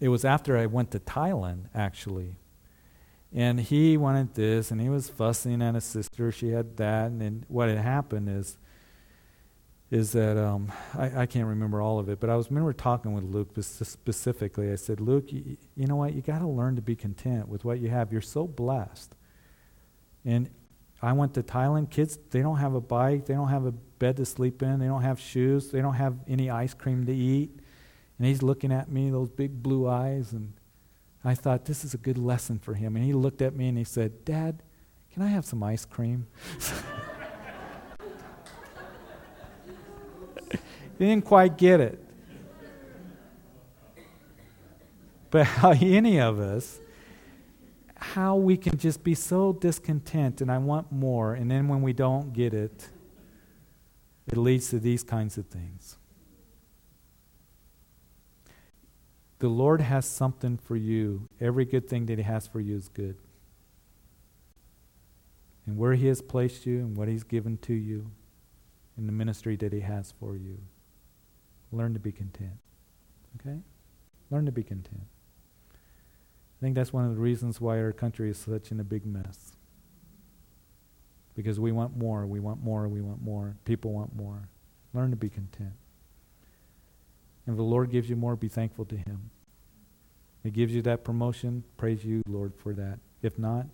it 0.00 0.08
was 0.08 0.24
after 0.24 0.56
I 0.56 0.66
went 0.66 0.90
to 0.92 1.00
Thailand, 1.00 1.64
actually. 1.74 2.36
And 3.32 3.60
he 3.60 3.96
wanted 3.96 4.34
this, 4.34 4.70
and 4.70 4.80
he 4.80 4.88
was 4.88 5.08
fussing 5.08 5.60
at 5.60 5.74
his 5.74 5.84
sister. 5.84 6.32
She 6.32 6.50
had 6.50 6.76
that, 6.76 7.06
and 7.06 7.20
then 7.20 7.44
what 7.48 7.68
had 7.68 7.78
happened 7.78 8.28
is, 8.28 8.56
is 9.90 10.12
that 10.12 10.36
um, 10.36 10.72
I, 10.94 11.22
I 11.22 11.26
can't 11.26 11.46
remember 11.46 11.80
all 11.80 11.98
of 11.98 12.08
it, 12.08 12.18
but 12.18 12.28
I 12.28 12.36
was 12.36 12.50
remember 12.50 12.72
talking 12.72 13.12
with 13.12 13.24
Luke 13.24 13.54
specifically. 13.60 14.72
I 14.72 14.74
said, 14.74 15.00
Luke, 15.00 15.32
you, 15.32 15.56
you 15.76 15.86
know 15.86 15.96
what? 15.96 16.14
You 16.14 16.22
got 16.22 16.40
to 16.40 16.48
learn 16.48 16.74
to 16.76 16.82
be 16.82 16.96
content 16.96 17.48
with 17.48 17.64
what 17.64 17.78
you 17.78 17.88
have. 17.88 18.12
You're 18.12 18.20
so 18.20 18.46
blessed. 18.46 19.14
And 20.24 20.50
I 21.00 21.12
went 21.12 21.34
to 21.34 21.42
Thailand. 21.42 21.90
Kids, 21.90 22.18
they 22.30 22.40
don't 22.40 22.56
have 22.56 22.74
a 22.74 22.80
bike. 22.80 23.26
They 23.26 23.34
don't 23.34 23.48
have 23.48 23.64
a 23.64 23.72
bed 23.72 24.16
to 24.16 24.24
sleep 24.24 24.60
in. 24.62 24.80
They 24.80 24.86
don't 24.86 25.02
have 25.02 25.20
shoes. 25.20 25.70
They 25.70 25.80
don't 25.80 25.94
have 25.94 26.16
any 26.26 26.50
ice 26.50 26.74
cream 26.74 27.06
to 27.06 27.14
eat. 27.14 27.60
And 28.18 28.26
he's 28.26 28.42
looking 28.42 28.72
at 28.72 28.90
me, 28.90 29.10
those 29.10 29.28
big 29.28 29.62
blue 29.62 29.88
eyes, 29.88 30.32
and 30.32 30.54
I 31.24 31.34
thought 31.34 31.64
this 31.64 31.84
is 31.84 31.92
a 31.92 31.98
good 31.98 32.18
lesson 32.18 32.58
for 32.58 32.74
him. 32.74 32.96
And 32.96 33.04
he 33.04 33.12
looked 33.12 33.42
at 33.42 33.54
me 33.54 33.68
and 33.68 33.76
he 33.76 33.84
said, 33.84 34.24
Dad, 34.24 34.62
can 35.12 35.22
I 35.22 35.28
have 35.28 35.44
some 35.44 35.62
ice 35.62 35.84
cream? 35.84 36.26
he 40.98 41.06
didn't 41.06 41.24
quite 41.24 41.58
get 41.58 41.80
it. 41.80 42.02
but 45.30 45.44
how 45.46 45.72
any 45.72 46.20
of 46.20 46.38
us, 46.38 46.78
how 47.96 48.36
we 48.36 48.56
can 48.56 48.78
just 48.78 49.02
be 49.02 49.14
so 49.14 49.52
discontent 49.52 50.40
and 50.40 50.50
I 50.50 50.58
want 50.58 50.90
more, 50.92 51.34
and 51.34 51.50
then 51.50 51.68
when 51.68 51.82
we 51.82 51.92
don't 51.92 52.32
get 52.32 52.54
it, 52.54 52.88
it 54.26 54.36
leads 54.36 54.70
to 54.70 54.78
these 54.78 55.02
kinds 55.02 55.38
of 55.38 55.46
things. 55.46 55.98
The 59.38 59.48
Lord 59.48 59.82
has 59.82 60.06
something 60.06 60.56
for 60.56 60.76
you. 60.76 61.28
Every 61.40 61.64
good 61.64 61.88
thing 61.88 62.06
that 62.06 62.18
He 62.18 62.24
has 62.24 62.46
for 62.46 62.60
you 62.60 62.76
is 62.76 62.88
good. 62.88 63.16
And 65.66 65.76
where 65.76 65.94
He 65.94 66.06
has 66.06 66.22
placed 66.22 66.64
you 66.64 66.78
and 66.78 66.96
what 66.96 67.08
He's 67.08 67.22
given 67.22 67.58
to 67.58 67.74
you 67.74 68.10
and 68.96 69.06
the 69.06 69.12
ministry 69.12 69.56
that 69.56 69.72
He 69.72 69.80
has 69.80 70.12
for 70.18 70.36
you, 70.36 70.58
learn 71.72 71.94
to 71.94 72.00
be 72.00 72.12
content. 72.12 72.58
Okay? 73.40 73.58
Learn 74.30 74.46
to 74.46 74.52
be 74.52 74.62
content. 74.62 75.06
I 75.72 76.60
think 76.60 76.74
that's 76.74 76.92
one 76.92 77.04
of 77.04 77.14
the 77.14 77.20
reasons 77.20 77.60
why 77.60 77.78
our 77.78 77.92
country 77.92 78.30
is 78.30 78.38
such 78.38 78.70
in 78.70 78.80
a 78.80 78.84
big 78.84 79.04
mess. 79.04 79.52
Because 81.34 81.60
we 81.60 81.70
want 81.70 81.96
more, 81.96 82.26
we 82.26 82.40
want 82.40 82.62
more, 82.64 82.88
we 82.88 83.02
want 83.02 83.22
more. 83.22 83.56
People 83.66 83.92
want 83.92 84.16
more. 84.16 84.48
Learn 84.94 85.10
to 85.10 85.16
be 85.16 85.28
content. 85.28 85.74
And 87.44 87.54
if 87.54 87.56
the 87.56 87.62
Lord 87.62 87.90
gives 87.90 88.08
you 88.08 88.16
more, 88.16 88.36
be 88.36 88.48
thankful 88.48 88.86
to 88.86 88.96
Him. 88.96 89.30
He 90.42 90.50
gives 90.50 90.74
you 90.74 90.80
that 90.82 91.04
promotion, 91.04 91.64
praise 91.76 92.04
you, 92.04 92.22
Lord, 92.26 92.54
for 92.56 92.72
that. 92.72 93.00
If 93.22 93.38
not, 93.38 93.66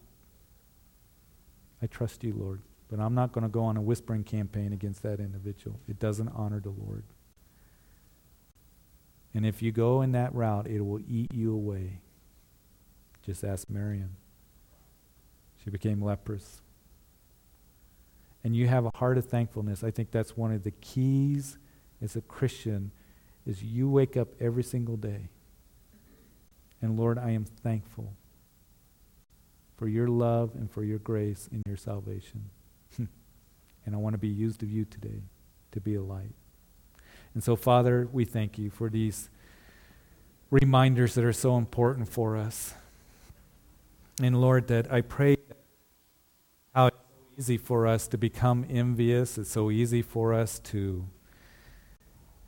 I 1.81 1.87
trust 1.87 2.25
you, 2.25 2.35
Lord. 2.35 2.63
But 2.91 2.99
I'm 2.99 3.15
not 3.15 3.33
going 3.33 3.43
to 3.43 3.49
go 3.49 3.63
on 3.63 3.77
a 3.77 3.83
whispering 3.83 4.25
campaign 4.25 4.73
against 4.73 5.03
that 5.03 5.21
individual. 5.21 5.79
It 5.89 5.99
doesn't 5.99 6.29
honor 6.31 6.61
the 6.61 6.71
Lord. 6.71 7.05
And 9.35 9.47
if 9.47 9.63
you 9.63 9.73
go 9.73 10.03
in 10.03 10.13
that 10.13 10.35
route, 10.35 10.67
it 10.67 10.81
will 10.83 11.01
eat 11.09 11.33
you 11.33 11.55
away. 11.55 12.01
Just 13.25 13.45
ask 13.45 13.71
Miriam. 13.71 14.17
She 15.63 15.71
became 15.71 16.03
leprous. 16.03 16.61
And 18.45 18.57
you 18.57 18.67
have 18.67 18.85
a 18.85 18.91
heart 18.97 19.17
of 19.19 19.27
thankfulness. 19.27 19.85
I 19.85 19.91
think 19.91 20.11
that's 20.11 20.37
one 20.37 20.53
of 20.53 20.65
the 20.65 20.73
keys 20.73 21.57
as 22.03 22.17
a 22.17 22.21
Christian 22.21 22.91
is 23.47 23.63
you 23.63 23.89
wake 23.89 24.17
up 24.17 24.29
every 24.41 24.63
single 24.63 24.97
day. 24.97 25.29
And 26.81 26.99
Lord, 26.99 27.19
I 27.19 27.31
am 27.31 27.45
thankful 27.45 28.13
for 29.77 29.89
your 29.89 30.09
love 30.09 30.55
and 30.55 30.71
for 30.71 30.83
your 30.85 30.99
grace 30.99 31.49
and 31.51 31.63
your 31.67 31.77
salvation. 31.77 32.51
and 32.99 33.09
I 33.95 33.97
want 33.97 34.15
to 34.15 34.19
be 34.19 34.29
used 34.29 34.63
of 34.63 34.71
you 34.71 34.85
today 34.85 35.23
to 35.71 35.81
be 35.81 35.95
a 35.95 36.03
light. 36.03 36.35
And 37.35 37.43
so, 37.43 37.57
Father, 37.57 38.09
we 38.13 38.25
thank 38.25 38.59
you 38.59 38.71
for 38.71 38.91
these 38.91 39.31
reminders 40.51 41.15
that 41.15 41.25
are 41.25 41.33
so 41.33 41.57
important 41.57 42.09
for 42.09 42.37
us. 42.37 42.75
And 44.23 44.41
Lord, 44.41 44.69
that 44.69 44.93
I 44.93 45.01
pray 45.01 45.39
how 46.75 46.89
it's 46.89 46.97
so 46.97 47.25
easy 47.39 47.57
for 47.57 47.87
us 47.87 48.07
to 48.09 48.19
become 48.19 48.67
envious, 48.69 49.39
it's 49.39 49.51
so 49.51 49.71
easy 49.71 50.03
for 50.03 50.35
us 50.35 50.59
to 50.59 51.07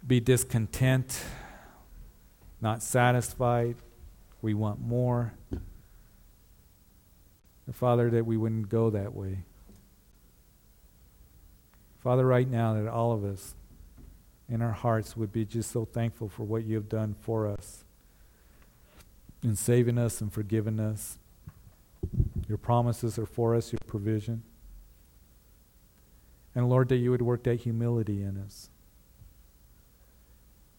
be 0.07 0.21
discontent, 0.21 1.25
not 2.61 2.83
satisfied. 2.83 3.77
We 4.43 4.53
want 4.53 4.81
more. 4.81 5.33
Father, 7.73 8.11
that 8.11 8.27
we 8.27 8.37
wouldn't 8.37 8.69
go 8.69 8.91
that 8.91 9.15
way. 9.15 9.39
Father, 12.03 12.27
right 12.27 12.47
now, 12.47 12.75
that 12.75 12.87
all 12.87 13.13
of 13.13 13.25
us 13.25 13.55
in 14.49 14.63
our 14.63 14.73
hearts 14.73 15.17
would 15.17 15.33
be 15.33 15.45
just 15.45 15.71
so 15.71 15.85
thankful 15.85 16.29
for 16.29 16.45
what 16.45 16.65
you 16.65 16.75
have 16.77 16.89
done 16.89 17.15
for 17.21 17.47
us 17.47 17.85
in 19.43 19.57
saving 19.57 19.99
us 19.99 20.21
and 20.21 20.33
forgiving 20.33 20.81
us. 20.81 21.19
Your 22.49 22.59
promises 22.59 23.19
are 23.19 23.27
for 23.27 23.55
us, 23.55 23.73
your 23.73 23.81
provision. 23.87 24.43
And 26.55 26.69
Lord, 26.69 26.89
that 26.89 26.97
you 26.97 27.11
would 27.11 27.23
work 27.23 27.43
that 27.45 27.61
humility 27.61 28.23
in 28.23 28.39
us. 28.39 28.71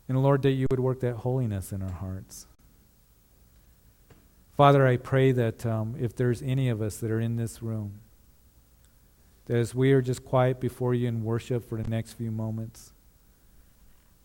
And 0.07 0.21
Lord, 0.21 0.41
that 0.43 0.51
you 0.51 0.67
would 0.69 0.79
work 0.79 0.99
that 1.01 1.17
holiness 1.17 1.71
in 1.71 1.81
our 1.81 1.91
hearts. 1.91 2.47
Father, 4.55 4.87
I 4.87 4.97
pray 4.97 5.31
that 5.31 5.65
um, 5.65 5.95
if 5.99 6.15
there's 6.15 6.41
any 6.41 6.69
of 6.69 6.81
us 6.81 6.97
that 6.97 7.11
are 7.11 7.19
in 7.19 7.35
this 7.35 7.61
room, 7.61 7.99
that 9.47 9.57
as 9.57 9.75
we 9.75 9.91
are 9.91 10.01
just 10.01 10.23
quiet 10.23 10.59
before 10.59 10.93
you 10.93 11.07
in 11.07 11.23
worship 11.23 11.67
for 11.67 11.81
the 11.81 11.89
next 11.89 12.13
few 12.13 12.31
moments, 12.31 12.93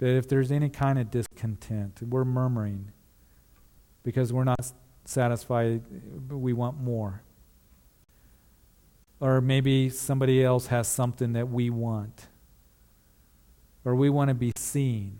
that 0.01 0.17
if 0.17 0.29
there's 0.29 0.51
any 0.51 0.71
kind 0.71 0.99
of 0.99 1.11
discontent, 1.11 2.01
we're 2.03 2.25
murmuring 2.25 2.91
because 4.03 4.33
we're 4.33 4.45
not 4.45 4.73
satisfied, 5.05 5.83
we 6.31 6.55
want 6.55 6.81
more. 6.81 7.23
Or 9.21 9.43
maybe 9.43 9.91
somebody 9.91 10.43
else 10.43 10.69
has 10.69 10.89
something 10.89 11.35
that 11.35 11.51
we 11.51 11.69
want. 11.69 12.29
Or 13.85 13.95
we 13.95 14.09
want 14.09 14.29
to 14.29 14.35
be 14.35 14.53
seen. 14.57 15.19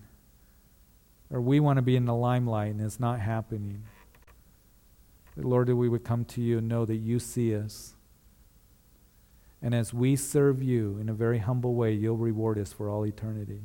Or 1.31 1.43
we 1.43 1.61
want 1.61 1.77
to 1.77 1.83
be 1.83 1.95
in 1.95 2.07
the 2.07 2.15
limelight 2.15 2.73
and 2.73 2.81
it's 2.81 2.99
not 2.99 3.21
happening. 3.21 3.85
Lord, 5.37 5.69
that 5.69 5.77
we 5.77 5.91
would 5.91 6.05
come 6.05 6.25
to 6.25 6.41
you 6.41 6.57
and 6.59 6.69
know 6.69 6.87
that 6.87 6.97
you 6.97 7.19
see 7.19 7.55
us. 7.55 7.97
And 9.61 9.75
as 9.75 9.93
we 9.93 10.17
serve 10.17 10.63
you 10.63 10.97
in 10.99 11.11
a 11.11 11.15
very 11.15 11.39
humble 11.39 11.75
way, 11.75 11.93
you'll 11.93 12.17
reward 12.17 12.59
us 12.59 12.73
for 12.73 12.89
all 12.89 13.05
eternity. 13.05 13.61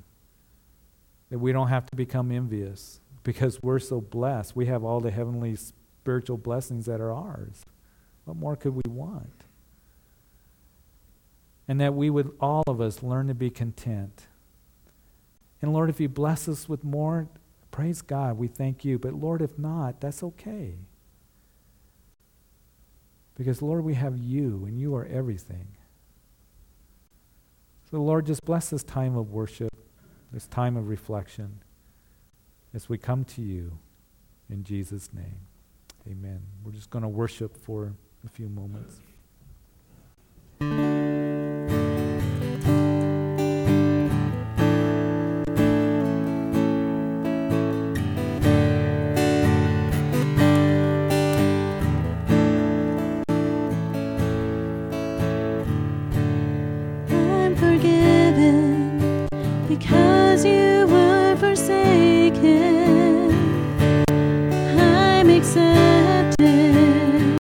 That 1.30 1.40
we 1.40 1.52
don't 1.52 1.70
have 1.70 1.86
to 1.88 1.96
become 1.96 2.32
envious 2.32 3.00
because 3.24 3.62
we're 3.62 3.80
so 3.80 4.00
blessed. 4.00 4.56
We 4.56 4.68
have 4.68 4.84
all 4.84 5.00
the 5.00 5.12
heavenly 5.12 5.56
spiritual 5.56 6.38
blessings 6.38 6.86
that 6.86 7.02
are 7.02 7.12
ours. 7.12 7.66
What 8.26 8.38
more 8.38 8.56
could 8.56 8.76
we 8.76 8.84
want? 8.88 9.44
And 11.68 11.82
that 11.82 11.96
we 11.96 12.10
would, 12.10 12.32
all 12.40 12.64
of 12.68 12.80
us, 12.80 13.02
learn 13.02 13.28
to 13.28 13.34
be 13.34 13.50
content. 13.50 14.28
And 15.62 15.74
Lord, 15.74 15.90
if 15.90 16.00
you 16.00 16.08
bless 16.08 16.48
us 16.48 16.70
with 16.70 16.84
more, 16.84 17.28
praise 17.72 18.04
God, 18.04 18.38
we 18.38 18.48
thank 18.48 18.86
you. 18.86 19.00
But 19.00 19.14
Lord, 19.14 19.42
if 19.42 19.58
not, 19.58 20.00
that's 20.00 20.22
okay. 20.22 20.76
Because, 23.36 23.62
Lord, 23.62 23.84
we 23.84 23.96
have 23.96 24.18
you, 24.18 24.64
and 24.66 24.80
you 24.80 24.96
are 24.96 25.06
everything. 25.06 25.68
So, 27.90 27.98
Lord, 27.98 28.26
just 28.28 28.46
bless 28.46 28.70
this 28.70 28.84
time 28.84 29.18
of 29.18 29.32
worship 29.32 29.75
this 30.36 30.48
time 30.48 30.76
of 30.76 30.90
reflection 30.90 31.64
as 32.74 32.90
we 32.90 32.98
come 32.98 33.24
to 33.24 33.42
you 33.42 33.80
in 34.50 34.66
Jesus' 34.66 35.14
name. 35.14 35.40
Amen. 36.06 36.42
We're 36.62 36.74
just 36.74 36.90
going 36.90 37.04
to 37.04 37.08
worship 37.08 37.56
for 37.56 37.94
a 38.26 38.30
few 38.30 38.50
moments. 38.50 39.00